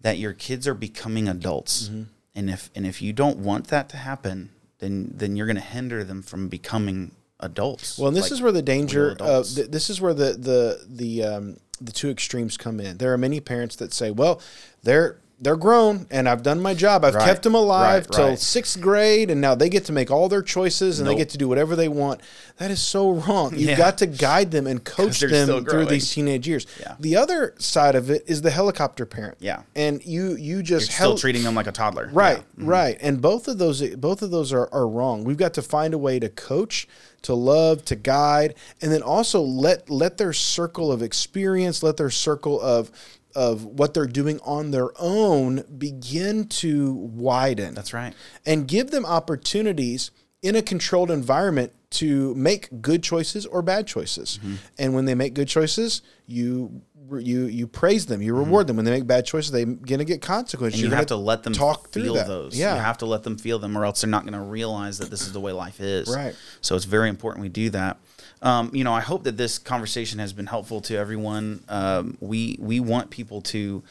that 0.00 0.16
your 0.18 0.32
kids 0.32 0.66
are 0.68 0.74
becoming 0.74 1.28
adults, 1.28 1.88
Mm-hmm. 1.88 2.02
and 2.36 2.50
if 2.50 2.70
and 2.74 2.86
if 2.86 3.02
you 3.02 3.12
don't 3.12 3.38
want 3.38 3.66
that 3.68 3.88
to 3.90 3.96
happen, 3.96 4.50
then 4.78 5.10
then 5.14 5.34
you're 5.36 5.46
going 5.46 5.56
to 5.56 5.62
hinder 5.62 6.04
them 6.04 6.22
from 6.22 6.48
becoming 6.48 7.10
adults. 7.40 7.98
Well, 7.98 8.08
and 8.08 8.16
this 8.16 8.24
Like, 8.24 8.32
is 8.32 8.42
where 8.42 8.52
the 8.52 8.62
danger 8.62 9.10
adults. 9.10 9.54
th- 9.54 9.70
this 9.70 9.90
is 9.90 10.00
where 10.00 10.14
the 10.14 10.32
the 10.34 10.84
the 10.88 11.24
um, 11.24 11.56
the 11.80 11.92
two 11.92 12.10
extremes 12.10 12.56
come 12.56 12.80
in. 12.80 12.98
There 12.98 13.12
are 13.12 13.18
many 13.18 13.40
parents 13.40 13.76
that 13.76 13.92
say, 13.92 14.10
"Well, 14.10 14.40
they're 14.82 15.18
they're 15.42 15.56
grown, 15.56 16.06
and 16.10 16.28
I've 16.28 16.42
done 16.42 16.60
my 16.60 16.74
job. 16.74 17.02
I've 17.02 17.14
Right, 17.14 17.24
kept 17.24 17.44
them 17.44 17.54
alive 17.54 18.04
right, 18.04 18.12
till 18.14 18.28
right. 18.28 18.38
sixth 18.38 18.78
grade, 18.78 19.30
and 19.30 19.40
now 19.40 19.54
they 19.54 19.70
get 19.70 19.86
to 19.86 19.92
make 19.92 20.10
all 20.10 20.28
their 20.28 20.42
choices 20.42 21.00
and 21.00 21.08
they 21.08 21.14
get 21.14 21.30
to 21.30 21.38
do 21.38 21.48
whatever 21.48 21.74
they 21.74 21.88
want." 21.88 22.20
That 22.58 22.70
is 22.70 22.82
so 22.82 23.10
wrong. 23.12 23.52
You've 23.52 23.62
Yeah. 23.70 23.76
got 23.78 23.96
to 23.98 24.06
guide 24.06 24.50
them 24.50 24.66
and 24.66 24.84
coach 24.84 25.20
them 25.20 25.64
through 25.64 25.86
these 25.86 26.10
teenage 26.12 26.46
years. 26.46 26.66
Yeah. 26.78 26.94
The 27.00 27.16
other 27.16 27.54
side 27.58 27.94
of 27.94 28.10
it 28.10 28.22
is 28.26 28.42
the 28.42 28.50
helicopter 28.50 29.06
parent. 29.06 29.38
Yeah. 29.40 29.62
and 29.74 30.04
you 30.04 30.32
you 30.32 30.56
you're 30.56 30.62
just 30.62 30.92
still 30.92 31.16
treating 31.16 31.42
them 31.44 31.54
like 31.54 31.66
a 31.66 31.72
toddler, 31.72 32.10
Right, 32.12 32.36
Yeah. 32.36 32.42
Mm-hmm. 32.58 32.66
right. 32.68 32.98
And 33.00 33.22
both 33.22 33.48
of 33.48 33.56
those 33.56 33.80
both 33.96 34.20
of 34.20 34.30
those 34.30 34.52
are, 34.52 34.68
are 34.72 34.86
wrong. 34.86 35.24
We've 35.24 35.38
got 35.38 35.54
to 35.54 35.62
find 35.62 35.94
a 35.94 35.98
way 35.98 36.18
to 36.18 36.28
coach, 36.28 36.86
to 37.22 37.34
love, 37.34 37.84
to 37.86 37.96
guide, 37.96 38.54
and 38.80 38.92
then 38.92 39.02
also 39.02 39.40
let 39.40 39.90
let 39.90 40.18
their 40.18 40.32
circle 40.32 40.90
of 40.90 41.02
experience, 41.02 41.82
let 41.82 41.96
their 41.96 42.10
circle 42.10 42.60
of 42.60 42.90
of 43.34 43.64
what 43.64 43.94
they're 43.94 44.06
doing 44.06 44.40
on 44.44 44.70
their 44.70 44.90
own 44.98 45.64
begin 45.78 46.48
to 46.48 46.92
widen. 46.92 47.74
That's 47.74 47.92
right. 47.92 48.14
And 48.44 48.66
give 48.66 48.90
them 48.90 49.06
opportunities 49.06 50.10
in 50.42 50.56
a 50.56 50.62
controlled 50.62 51.10
environment 51.10 51.72
to 51.90 52.34
make 52.34 52.80
good 52.80 53.02
choices 53.02 53.46
or 53.46 53.62
bad 53.62 53.86
choices. 53.86 54.38
Mm-hmm. 54.38 54.54
And 54.78 54.94
when 54.94 55.04
they 55.04 55.14
make 55.14 55.34
good 55.34 55.48
choices, 55.48 56.02
you 56.26 56.82
you 57.18 57.46
you 57.46 57.66
praise 57.66 58.06
them, 58.06 58.22
you 58.22 58.34
reward 58.36 58.66
them. 58.66 58.76
When 58.76 58.84
they 58.84 58.92
make 58.92 59.06
bad 59.06 59.26
choices, 59.26 59.50
they're 59.50 59.66
gonna 59.66 60.04
get 60.04 60.22
consequences. 60.22 60.78
Mm-hmm. 60.78 60.84
And 60.84 60.90
you 60.90 60.90
You're 60.90 60.96
have 60.96 61.06
to 61.06 61.14
gonna 61.14 61.24
let 61.24 61.42
them 61.42 61.52
talk 61.52 61.90
feel 61.90 62.14
those. 62.14 62.58
Yeah. 62.58 62.74
You 62.74 62.80
have 62.80 62.98
to 62.98 63.06
let 63.06 63.22
them 63.22 63.36
feel 63.38 63.58
them, 63.58 63.76
or 63.76 63.84
else 63.84 64.00
they're 64.00 64.10
not 64.10 64.22
going 64.22 64.34
to 64.34 64.40
realize 64.40 64.98
that 64.98 65.10
this 65.10 65.22
is 65.22 65.32
the 65.32 65.40
way 65.40 65.52
life 65.52 65.80
is. 65.80 66.08
Right. 66.14 66.34
So 66.60 66.76
it's 66.76 66.84
very 66.84 67.08
important 67.08 67.42
we 67.42 67.48
do 67.48 67.70
that. 67.70 67.98
Um, 68.42 68.70
you 68.72 68.84
know, 68.84 68.92
I 68.92 69.00
hope 69.00 69.24
that 69.24 69.36
this 69.36 69.58
conversation 69.58 70.18
has 70.18 70.32
been 70.32 70.46
helpful 70.46 70.80
to 70.82 70.96
everyone. 70.96 71.62
Um, 71.68 72.16
we 72.20 72.56
we 72.58 72.80
want 72.80 73.10
people 73.10 73.42
to 73.42 73.82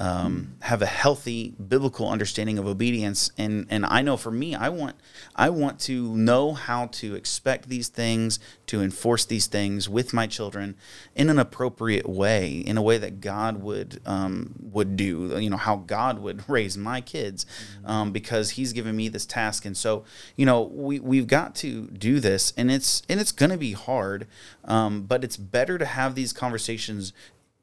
um, 0.00 0.54
have 0.60 0.80
a 0.80 0.86
healthy 0.86 1.54
biblical 1.68 2.08
understanding 2.08 2.58
of 2.58 2.66
obedience. 2.66 3.30
And 3.36 3.66
and 3.68 3.84
I 3.84 4.00
know 4.00 4.16
for 4.16 4.30
me, 4.30 4.54
I 4.54 4.70
want 4.70 4.96
I 5.36 5.50
want 5.50 5.78
to 5.80 6.16
know 6.16 6.54
how 6.54 6.86
to 6.86 7.14
expect 7.14 7.68
these 7.68 7.88
things, 7.88 8.40
to 8.66 8.80
enforce 8.80 9.26
these 9.26 9.46
things 9.46 9.90
with 9.90 10.14
my 10.14 10.26
children 10.26 10.74
in 11.14 11.28
an 11.28 11.38
appropriate 11.38 12.08
way, 12.08 12.50
in 12.50 12.78
a 12.78 12.82
way 12.82 12.96
that 12.96 13.20
God 13.20 13.62
would 13.62 14.00
um, 14.06 14.54
would 14.62 14.96
do. 14.96 15.38
You 15.38 15.50
know 15.50 15.58
how 15.58 15.76
God 15.76 16.18
would 16.20 16.44
raise 16.48 16.78
my 16.78 17.02
kids, 17.02 17.44
um, 17.84 18.10
because 18.10 18.50
He's 18.50 18.72
given 18.72 18.96
me 18.96 19.08
this 19.08 19.26
task. 19.26 19.66
And 19.66 19.76
so 19.76 20.04
you 20.34 20.46
know 20.46 20.62
we 20.62 20.98
we've 20.98 21.26
got 21.26 21.54
to 21.56 21.88
do 21.88 22.20
this, 22.20 22.54
and 22.56 22.70
it's 22.70 23.02
and 23.10 23.20
it's 23.20 23.32
going 23.32 23.50
to 23.50 23.58
be 23.58 23.72
hard, 23.72 24.26
um, 24.64 25.02
but 25.02 25.22
it's 25.24 25.36
better 25.36 25.76
to 25.76 25.84
have 25.84 26.14
these 26.14 26.32
conversations 26.32 27.12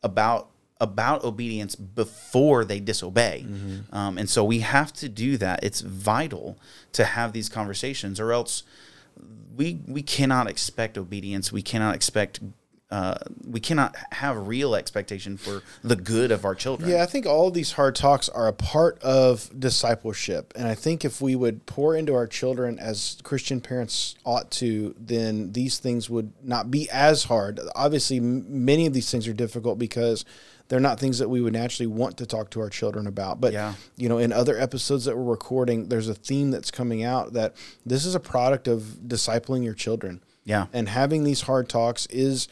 about 0.03 0.51
about 0.79 1.23
obedience 1.23 1.75
before 1.75 2.63
they 2.65 2.79
disobey. 2.79 3.45
Mm-hmm. 3.47 3.95
Um, 3.95 4.17
and 4.17 4.29
so 4.29 4.43
we 4.43 4.59
have 4.59 4.93
to 4.93 5.09
do 5.09 5.37
that. 5.37 5.63
It's 5.63 5.81
vital 5.81 6.57
to 6.93 7.05
have 7.05 7.33
these 7.33 7.49
conversations, 7.49 8.19
or 8.19 8.31
else 8.31 8.63
we 9.55 9.79
we 9.87 10.01
cannot 10.01 10.47
expect 10.47 10.97
obedience. 10.97 11.51
We 11.51 11.61
cannot 11.61 11.95
expect. 11.95 12.39
Uh, 12.89 13.17
we 13.45 13.59
cannot 13.59 13.97
have 14.13 14.47
real 14.47 14.73
expectation 14.73 15.35
for 15.35 15.61
the 15.83 15.97
good 15.97 16.31
of 16.31 16.45
our 16.45 16.55
children. 16.55 16.89
Yeah, 16.89 17.03
I 17.03 17.05
think 17.05 17.25
all 17.25 17.49
of 17.49 17.53
these 17.53 17.73
hard 17.73 17.95
talks 17.95 18.29
are 18.29 18.47
a 18.47 18.53
part 18.53 18.97
of 19.03 19.49
discipleship, 19.59 20.53
and 20.55 20.69
I 20.69 20.73
think 20.73 21.03
if 21.03 21.19
we 21.19 21.35
would 21.35 21.65
pour 21.65 21.97
into 21.97 22.13
our 22.13 22.27
children 22.27 22.79
as 22.79 23.17
Christian 23.23 23.59
parents 23.59 24.15
ought 24.23 24.51
to, 24.51 24.95
then 24.97 25.51
these 25.51 25.79
things 25.79 26.09
would 26.09 26.31
not 26.41 26.71
be 26.71 26.89
as 26.89 27.25
hard. 27.25 27.59
Obviously, 27.75 28.21
many 28.21 28.85
of 28.85 28.93
these 28.93 29.11
things 29.11 29.27
are 29.27 29.33
difficult 29.33 29.77
because 29.77 30.23
they're 30.67 30.79
not 30.79 30.99
things 30.99 31.19
that 31.19 31.29
we 31.29 31.41
would 31.41 31.53
naturally 31.53 31.87
want 31.87 32.17
to 32.17 32.25
talk 32.25 32.49
to 32.51 32.59
our 32.59 32.69
children 32.69 33.07
about. 33.07 33.39
But 33.39 33.53
yeah. 33.53 33.73
you 33.95 34.09
know, 34.09 34.17
in 34.17 34.31
other 34.31 34.57
episodes 34.59 35.05
that 35.05 35.17
we're 35.17 35.23
recording, 35.23 35.89
there's 35.89 36.09
a 36.09 36.13
theme 36.13 36.51
that's 36.51 36.71
coming 36.71 37.03
out 37.03 37.33
that 37.33 37.55
this 37.85 38.05
is 38.05 38.15
a 38.15 38.19
product 38.19 38.67
of 38.67 38.81
discipling 39.07 39.63
your 39.63 39.73
children. 39.73 40.23
Yeah. 40.43 40.67
And 40.73 40.89
having 40.89 41.23
these 41.23 41.41
hard 41.41 41.69
talks 41.69 42.05
is 42.07 42.47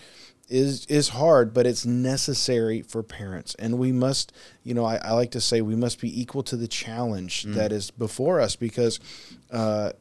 is 0.47 0.85
is 0.85 1.09
hard, 1.09 1.53
but 1.53 1.65
it's 1.65 1.85
necessary 1.85 2.81
for 2.81 3.01
parents. 3.01 3.55
And 3.55 3.79
we 3.79 3.91
must, 3.91 4.31
you 4.63 4.73
know, 4.73 4.85
I, 4.85 4.97
I 4.97 5.11
like 5.13 5.31
to 5.31 5.41
say 5.41 5.61
we 5.61 5.75
must 5.75 5.99
be 5.99 6.21
equal 6.21 6.43
to 6.43 6.55
the 6.55 6.67
challenge 6.67 7.45
mm. 7.45 7.55
that 7.55 7.71
is 7.71 7.91
before 7.91 8.39
us 8.39 8.55
because 8.55 8.99
uh, 9.51 9.91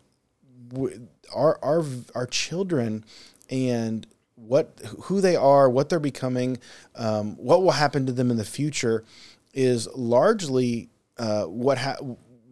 our 1.35 1.59
our 1.63 1.85
our 2.15 2.27
children 2.27 3.05
and 3.51 4.07
what 4.47 4.81
who 5.05 5.21
they 5.21 5.37
are, 5.37 5.69
what 5.69 5.89
they're 5.89 6.01
becoming, 6.01 6.59
um, 6.95 7.37
what 7.37 7.63
will 7.63 7.73
happen 7.73 8.07
to 8.07 8.13
them 8.13 8.31
in 8.31 8.37
the 8.37 8.45
future, 8.45 9.05
is 9.53 9.89
largely 9.95 10.91
uh, 11.19 11.45
what 11.45 11.79
ha- 11.79 11.97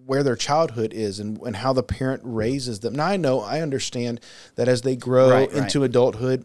where 0.05 0.23
their 0.23 0.37
childhood 0.37 0.93
is 0.93 1.21
and, 1.21 1.41
and 1.43 1.57
how 1.57 1.73
the 1.73 1.83
parent 1.83 2.23
raises 2.25 2.81
them. 2.81 2.95
Now 2.95 3.07
I 3.07 3.17
know 3.17 3.41
I 3.41 3.61
understand 3.61 4.21
that 4.57 4.69
as 4.69 4.83
they 4.83 4.97
grow 4.97 5.31
right, 5.31 5.53
into 5.53 5.81
right. 5.81 5.87
adulthood, 5.87 6.45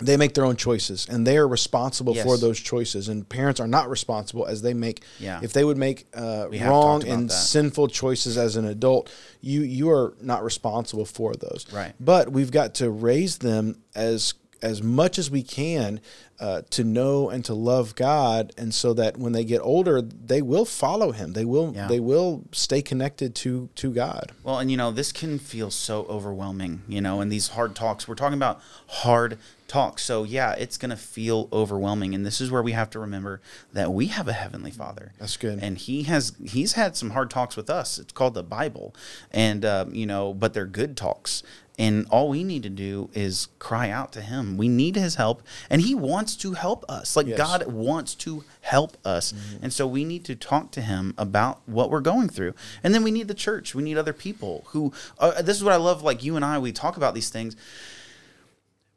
they 0.00 0.16
make 0.16 0.34
their 0.34 0.44
own 0.44 0.56
choices 0.56 1.06
and 1.08 1.24
they 1.24 1.36
are 1.36 1.46
responsible 1.46 2.16
yes. 2.16 2.24
for 2.24 2.36
those 2.36 2.58
choices 2.58 3.08
and 3.08 3.28
parents 3.28 3.60
are 3.60 3.68
not 3.68 3.88
responsible 3.88 4.44
as 4.44 4.60
they 4.60 4.74
make 4.74 5.04
yeah. 5.20 5.38
if 5.40 5.52
they 5.52 5.62
would 5.62 5.76
make 5.76 6.06
uh, 6.14 6.48
wrong 6.62 7.06
and 7.06 7.30
that. 7.30 7.32
sinful 7.32 7.86
choices 7.86 8.36
as 8.36 8.56
an 8.56 8.64
adult 8.64 9.12
you 9.40 9.60
you 9.60 9.88
are 9.90 10.14
not 10.20 10.42
responsible 10.42 11.04
for 11.04 11.32
those 11.34 11.66
right 11.72 11.94
but 12.00 12.32
we've 12.32 12.50
got 12.50 12.74
to 12.74 12.90
raise 12.90 13.38
them 13.38 13.80
as 13.94 14.34
as 14.64 14.82
much 14.82 15.18
as 15.18 15.30
we 15.30 15.42
can 15.42 16.00
uh, 16.40 16.62
to 16.70 16.82
know 16.82 17.28
and 17.28 17.44
to 17.44 17.54
love 17.54 17.94
God, 17.94 18.52
and 18.56 18.74
so 18.74 18.92
that 18.94 19.16
when 19.16 19.32
they 19.32 19.44
get 19.44 19.60
older, 19.60 20.02
they 20.02 20.42
will 20.42 20.64
follow 20.64 21.12
Him. 21.12 21.34
They 21.34 21.44
will 21.44 21.72
yeah. 21.74 21.86
they 21.86 22.00
will 22.00 22.44
stay 22.50 22.82
connected 22.82 23.34
to 23.36 23.68
to 23.76 23.92
God. 23.92 24.32
Well, 24.42 24.58
and 24.58 24.70
you 24.70 24.76
know 24.76 24.90
this 24.90 25.12
can 25.12 25.38
feel 25.38 25.70
so 25.70 26.04
overwhelming. 26.08 26.82
You 26.88 27.00
know, 27.00 27.20
in 27.20 27.28
these 27.28 27.48
hard 27.48 27.76
talks, 27.76 28.08
we're 28.08 28.16
talking 28.16 28.38
about 28.38 28.60
hard 28.88 29.38
talks. 29.68 30.02
So 30.02 30.24
yeah, 30.24 30.52
it's 30.52 30.76
going 30.76 30.90
to 30.90 30.96
feel 30.96 31.48
overwhelming, 31.52 32.14
and 32.14 32.26
this 32.26 32.40
is 32.40 32.50
where 32.50 32.62
we 32.62 32.72
have 32.72 32.90
to 32.90 32.98
remember 32.98 33.40
that 33.72 33.92
we 33.92 34.06
have 34.06 34.26
a 34.26 34.32
heavenly 34.32 34.70
Father. 34.70 35.12
That's 35.18 35.36
good, 35.36 35.60
and 35.62 35.78
He 35.78 36.04
has 36.04 36.32
He's 36.44 36.72
had 36.72 36.96
some 36.96 37.10
hard 37.10 37.30
talks 37.30 37.56
with 37.56 37.70
us. 37.70 37.98
It's 37.98 38.12
called 38.12 38.34
the 38.34 38.42
Bible, 38.42 38.94
and 39.30 39.64
um, 39.64 39.94
you 39.94 40.06
know, 40.06 40.34
but 40.34 40.52
they're 40.52 40.66
good 40.66 40.96
talks. 40.96 41.42
And 41.76 42.06
all 42.08 42.28
we 42.28 42.44
need 42.44 42.62
to 42.62 42.70
do 42.70 43.10
is 43.14 43.48
cry 43.58 43.90
out 43.90 44.12
to 44.12 44.20
him. 44.20 44.56
We 44.56 44.68
need 44.68 44.94
his 44.94 45.16
help, 45.16 45.42
and 45.68 45.82
he 45.82 45.94
wants 45.94 46.36
to 46.36 46.52
help 46.52 46.84
us. 46.88 47.16
Like 47.16 47.26
yes. 47.26 47.36
God 47.36 47.66
wants 47.66 48.14
to 48.16 48.44
help 48.60 48.96
us. 49.04 49.32
Mm-hmm. 49.32 49.64
And 49.64 49.72
so 49.72 49.86
we 49.86 50.04
need 50.04 50.24
to 50.26 50.36
talk 50.36 50.70
to 50.72 50.80
him 50.80 51.14
about 51.18 51.60
what 51.66 51.90
we're 51.90 52.00
going 52.00 52.28
through. 52.28 52.54
And 52.84 52.94
then 52.94 53.02
we 53.02 53.10
need 53.10 53.26
the 53.26 53.34
church. 53.34 53.74
We 53.74 53.82
need 53.82 53.98
other 53.98 54.12
people 54.12 54.64
who, 54.68 54.92
uh, 55.18 55.42
this 55.42 55.56
is 55.56 55.64
what 55.64 55.72
I 55.72 55.76
love. 55.76 56.02
Like 56.02 56.22
you 56.22 56.36
and 56.36 56.44
I, 56.44 56.58
we 56.58 56.70
talk 56.70 56.96
about 56.96 57.12
these 57.12 57.28
things 57.28 57.56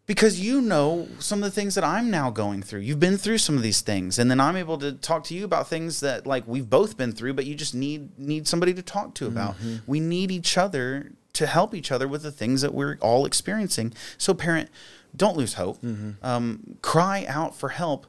because 0.08 0.40
you 0.40 0.62
know 0.62 1.08
some 1.20 1.40
of 1.40 1.44
the 1.44 1.52
things 1.52 1.76
that 1.76 1.84
I'm 1.84 2.10
now 2.10 2.32
going 2.32 2.64
through. 2.64 2.80
You've 2.80 3.00
been 3.00 3.18
through 3.18 3.40
some 3.40 3.58
of 3.58 3.62
these 3.62 3.82
things, 3.82 4.18
and 4.18 4.32
then 4.32 4.40
I'm 4.40 4.56
able 4.56 4.78
to 4.80 4.94
talk 4.94 5.26
to 5.26 5.36
you 5.36 5.44
about 5.44 5.68
things 5.68 6.00
that 6.00 6.26
like 6.26 6.48
we've 6.48 6.70
both 6.70 6.98
been 6.98 7.12
through, 7.12 7.34
but 7.34 7.46
you 7.46 7.54
just 7.54 7.76
need 7.76 8.18
need 8.18 8.48
somebody 8.48 8.74
to 8.74 8.82
talk 8.82 9.14
to 9.16 9.28
about. 9.28 9.56
Mm-hmm. 9.56 9.76
We 9.86 10.00
need 10.00 10.32
each 10.32 10.58
other 10.58 11.12
to 11.38 11.46
help 11.46 11.76
each 11.76 11.92
other 11.92 12.08
with 12.08 12.24
the 12.24 12.32
things 12.32 12.64
that 12.64 12.74
we're 12.74 12.98
all 13.00 13.24
experiencing. 13.24 13.94
So, 14.18 14.34
parent, 14.34 14.70
don't 15.16 15.38
lose 15.38 15.54
hope. 15.54 15.80
Mm-hmm. 15.84 16.26
Um, 16.26 16.78
cry 16.82 17.26
out 17.28 17.56
for 17.56 17.70
help, 17.70 18.08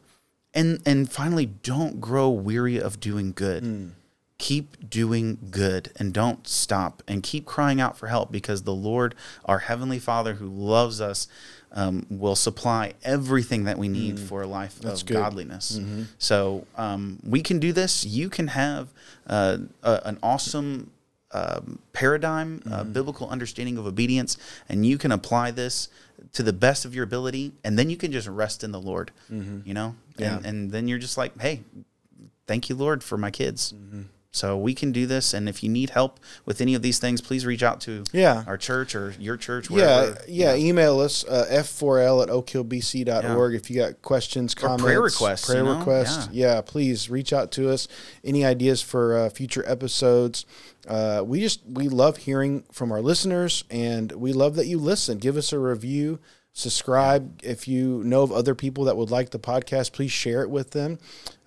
and 0.54 0.80
and 0.86 1.12
finally, 1.12 1.44
don't 1.44 2.00
grow 2.00 2.30
weary 2.30 2.80
of 2.80 3.00
doing 3.00 3.32
good. 3.32 3.64
Mm. 3.64 3.90
Keep 4.38 4.88
doing 4.88 5.36
good 5.50 5.90
and 5.96 6.14
don't 6.14 6.46
stop 6.46 7.02
and 7.08 7.24
keep 7.24 7.44
crying 7.44 7.80
out 7.80 7.98
for 7.98 8.06
help 8.06 8.30
because 8.30 8.62
the 8.62 8.74
Lord, 8.74 9.16
our 9.44 9.58
Heavenly 9.58 9.98
Father 9.98 10.34
who 10.34 10.46
loves 10.46 11.00
us, 11.00 11.26
um, 11.72 12.06
will 12.08 12.36
supply 12.36 12.94
everything 13.02 13.64
that 13.64 13.78
we 13.78 13.88
need 13.88 14.16
mm. 14.16 14.28
for 14.28 14.42
a 14.42 14.46
life 14.46 14.78
That's 14.78 15.02
of 15.02 15.08
good. 15.08 15.14
godliness. 15.14 15.78
Mm-hmm. 15.78 16.04
So 16.18 16.66
um, 16.76 17.18
we 17.24 17.42
can 17.42 17.58
do 17.58 17.72
this. 17.72 18.06
You 18.06 18.30
can 18.30 18.46
have 18.48 18.88
uh, 19.26 19.58
a, 19.82 20.00
an 20.04 20.18
awesome 20.22 20.92
um, 21.32 21.78
paradigm, 21.92 22.62
uh, 22.64 22.68
mm-hmm. 22.68 22.72
uh, 22.72 22.84
biblical 22.84 23.28
understanding 23.28 23.76
of 23.78 23.86
obedience, 23.86 24.36
and 24.68 24.86
you 24.86 24.98
can 24.98 25.12
apply 25.12 25.50
this 25.50 25.88
to 26.32 26.42
the 26.42 26.52
best 26.52 26.84
of 26.84 26.94
your 26.94 27.04
ability, 27.04 27.52
and 27.64 27.78
then 27.78 27.90
you 27.90 27.96
can 27.96 28.12
just 28.12 28.28
rest 28.28 28.64
in 28.64 28.72
the 28.72 28.80
Lord, 28.80 29.10
mm-hmm. 29.30 29.60
you 29.64 29.74
know, 29.74 29.94
yeah. 30.16 30.36
and, 30.36 30.46
and, 30.46 30.70
then 30.70 30.88
you're 30.88 30.98
just 30.98 31.16
like, 31.16 31.38
hey, 31.40 31.62
thank 32.46 32.68
you, 32.68 32.74
Lord, 32.74 33.02
for 33.02 33.16
my 33.16 33.30
kids. 33.30 33.72
Mm-hmm. 33.72 34.02
So 34.30 34.58
we 34.58 34.74
can 34.74 34.92
do 34.92 35.06
this, 35.06 35.32
and 35.32 35.48
if 35.48 35.62
you 35.62 35.70
need 35.70 35.90
help 35.90 36.20
with 36.44 36.60
any 36.60 36.74
of 36.74 36.82
these 36.82 36.98
things, 36.98 37.22
please 37.22 37.46
reach 37.46 37.62
out 37.62 37.80
to 37.82 38.04
yeah. 38.12 38.44
our 38.46 38.58
church 38.58 38.94
or 38.94 39.14
your 39.18 39.38
church. 39.38 39.70
Wherever, 39.70 40.18
yeah, 40.28 40.54
yeah. 40.54 40.66
Email 40.66 41.00
us 41.00 41.24
uh, 41.24 41.46
f4l 41.50 42.22
at 42.22 42.28
oakhillbc.org 42.28 43.52
yeah. 43.52 43.56
if 43.56 43.70
you 43.70 43.76
got 43.76 44.02
questions, 44.02 44.54
comments, 44.54 44.82
or 44.82 44.86
prayer 44.86 45.00
requests. 45.00 45.46
Prayer 45.46 45.64
you 45.64 45.64
know? 45.64 45.78
requests. 45.78 46.28
Yeah. 46.30 46.56
yeah. 46.56 46.60
please 46.60 47.08
reach 47.08 47.32
out 47.32 47.50
to 47.52 47.70
us. 47.70 47.88
Any 48.22 48.44
ideas 48.44 48.82
for 48.82 49.16
uh, 49.16 49.30
future 49.30 49.64
episodes? 49.66 50.44
Uh, 50.86 51.22
we 51.24 51.40
just 51.40 51.62
we 51.66 51.88
love 51.88 52.18
hearing 52.18 52.64
from 52.70 52.92
our 52.92 53.00
listeners, 53.00 53.64
and 53.70 54.12
we 54.12 54.34
love 54.34 54.56
that 54.56 54.66
you 54.66 54.78
listen. 54.78 55.16
Give 55.18 55.38
us 55.38 55.54
a 55.54 55.58
review 55.58 56.18
subscribe. 56.58 57.40
If 57.42 57.68
you 57.68 58.02
know 58.04 58.22
of 58.22 58.32
other 58.32 58.54
people 58.54 58.84
that 58.84 58.96
would 58.96 59.10
like 59.10 59.30
the 59.30 59.38
podcast, 59.38 59.92
please 59.92 60.10
share 60.10 60.42
it 60.42 60.50
with 60.50 60.72
them. 60.72 60.98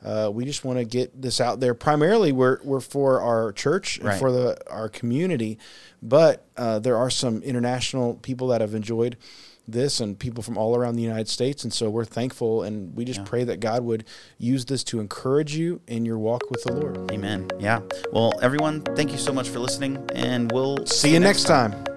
Uh, 0.03 0.29
we 0.33 0.45
just 0.45 0.65
want 0.65 0.79
to 0.79 0.85
get 0.85 1.21
this 1.21 1.39
out 1.39 1.59
there. 1.59 1.73
Primarily, 1.73 2.31
we're, 2.31 2.59
we're 2.63 2.79
for 2.79 3.21
our 3.21 3.51
church 3.51 3.97
and 3.97 4.07
right. 4.07 4.19
for 4.19 4.31
the 4.31 4.57
our 4.69 4.89
community, 4.89 5.59
but 6.01 6.45
uh, 6.57 6.79
there 6.79 6.97
are 6.97 7.09
some 7.09 7.43
international 7.43 8.15
people 8.15 8.47
that 8.47 8.61
have 8.61 8.73
enjoyed 8.73 9.17
this 9.67 9.99
and 9.99 10.17
people 10.17 10.43
from 10.43 10.57
all 10.57 10.75
around 10.75 10.95
the 10.95 11.03
United 11.03 11.27
States. 11.27 11.63
And 11.63 11.71
so 11.71 11.89
we're 11.89 12.05
thankful 12.05 12.63
and 12.63 12.95
we 12.95 13.05
just 13.05 13.19
yeah. 13.19 13.25
pray 13.25 13.43
that 13.45 13.59
God 13.59 13.83
would 13.83 14.05
use 14.37 14.65
this 14.65 14.83
to 14.85 14.99
encourage 14.99 15.55
you 15.55 15.81
in 15.87 16.05
your 16.05 16.17
walk 16.17 16.49
with 16.49 16.63
the 16.63 16.73
Lord. 16.73 17.11
Amen. 17.11 17.47
Yeah. 17.59 17.81
Well, 18.11 18.33
everyone, 18.41 18.81
thank 18.81 19.11
you 19.11 19.17
so 19.17 19.31
much 19.31 19.49
for 19.49 19.59
listening, 19.59 19.97
and 20.13 20.51
we'll 20.51 20.85
see, 20.85 21.07
see 21.07 21.13
you 21.13 21.19
next 21.19 21.43
time. 21.43 21.71
time. 21.71 21.90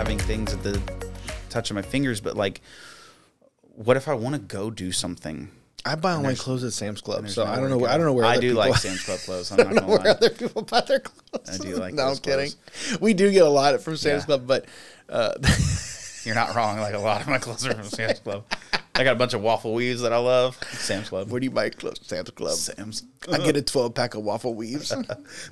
Having 0.00 0.18
things 0.18 0.50
at 0.54 0.62
the 0.62 0.80
touch 1.50 1.68
of 1.68 1.74
my 1.74 1.82
fingers, 1.82 2.22
but 2.22 2.34
like, 2.34 2.62
what 3.74 3.98
if 3.98 4.08
I 4.08 4.14
want 4.14 4.34
to 4.34 4.40
go 4.40 4.70
do 4.70 4.92
something? 4.92 5.50
I 5.84 5.94
buy 5.94 6.12
all 6.12 6.22
my 6.22 6.34
clothes 6.34 6.64
at 6.64 6.72
Sam's 6.72 7.02
Club, 7.02 7.28
so 7.28 7.44
I 7.44 7.56
don't 7.56 7.68
know. 7.68 7.76
Where, 7.76 7.90
I 7.90 7.98
don't 7.98 8.06
know 8.06 8.14
where 8.14 8.24
I 8.24 8.38
do 8.38 8.54
like 8.54 8.76
Sam's 8.76 9.04
Club 9.04 9.18
clothes. 9.18 9.52
I'm 9.52 9.60
I 9.60 9.64
don't 9.64 9.74
know 9.74 9.86
where 9.86 9.98
lie. 9.98 10.08
other 10.08 10.30
people 10.30 10.62
buy 10.62 10.80
their 10.80 11.00
clothes. 11.00 11.60
I 11.60 11.62
do 11.62 11.76
like. 11.76 11.92
no, 11.92 12.04
I'm 12.04 12.16
kidding. 12.16 12.50
We 12.98 13.12
do 13.12 13.30
get 13.30 13.42
a 13.42 13.48
lot 13.50 13.78
from 13.82 13.98
Sam's 13.98 14.22
yeah. 14.22 14.26
Club, 14.26 14.46
but 14.46 14.64
uh, 15.10 15.34
You're 16.24 16.34
not 16.34 16.54
wrong. 16.54 16.78
Like 16.78 16.94
a 16.94 16.98
lot 16.98 17.20
of 17.20 17.28
my 17.28 17.38
clothes 17.38 17.66
are 17.66 17.74
from 17.74 17.84
Sam's 17.84 18.20
Club. 18.20 18.44
I 18.94 19.04
got 19.04 19.12
a 19.12 19.18
bunch 19.18 19.32
of 19.32 19.40
waffle 19.40 19.72
weaves 19.72 20.02
that 20.02 20.12
I 20.12 20.18
love. 20.18 20.58
Sam's 20.72 21.08
Club. 21.08 21.30
Where 21.30 21.40
do 21.40 21.44
you 21.44 21.50
buy 21.50 21.70
clothes? 21.70 22.00
Sam's 22.02 22.30
Club. 22.30 22.54
Sam's. 22.54 23.04
I 23.32 23.38
get 23.38 23.56
a 23.56 23.62
12 23.62 23.94
pack 23.94 24.14
of 24.14 24.22
waffle 24.22 24.54
weaves. 24.54 24.92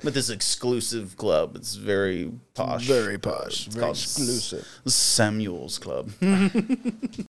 But 0.03 0.13
this 0.13 0.29
exclusive 0.29 1.17
club, 1.17 1.55
it's 1.55 1.75
very 1.75 2.31
posh. 2.53 2.85
Very 2.85 3.17
posh. 3.17 3.67
It's 3.67 3.75
Very 3.75 3.89
exclusive. 3.89 4.67
Samuel's 4.85 5.77
Club. 5.77 6.11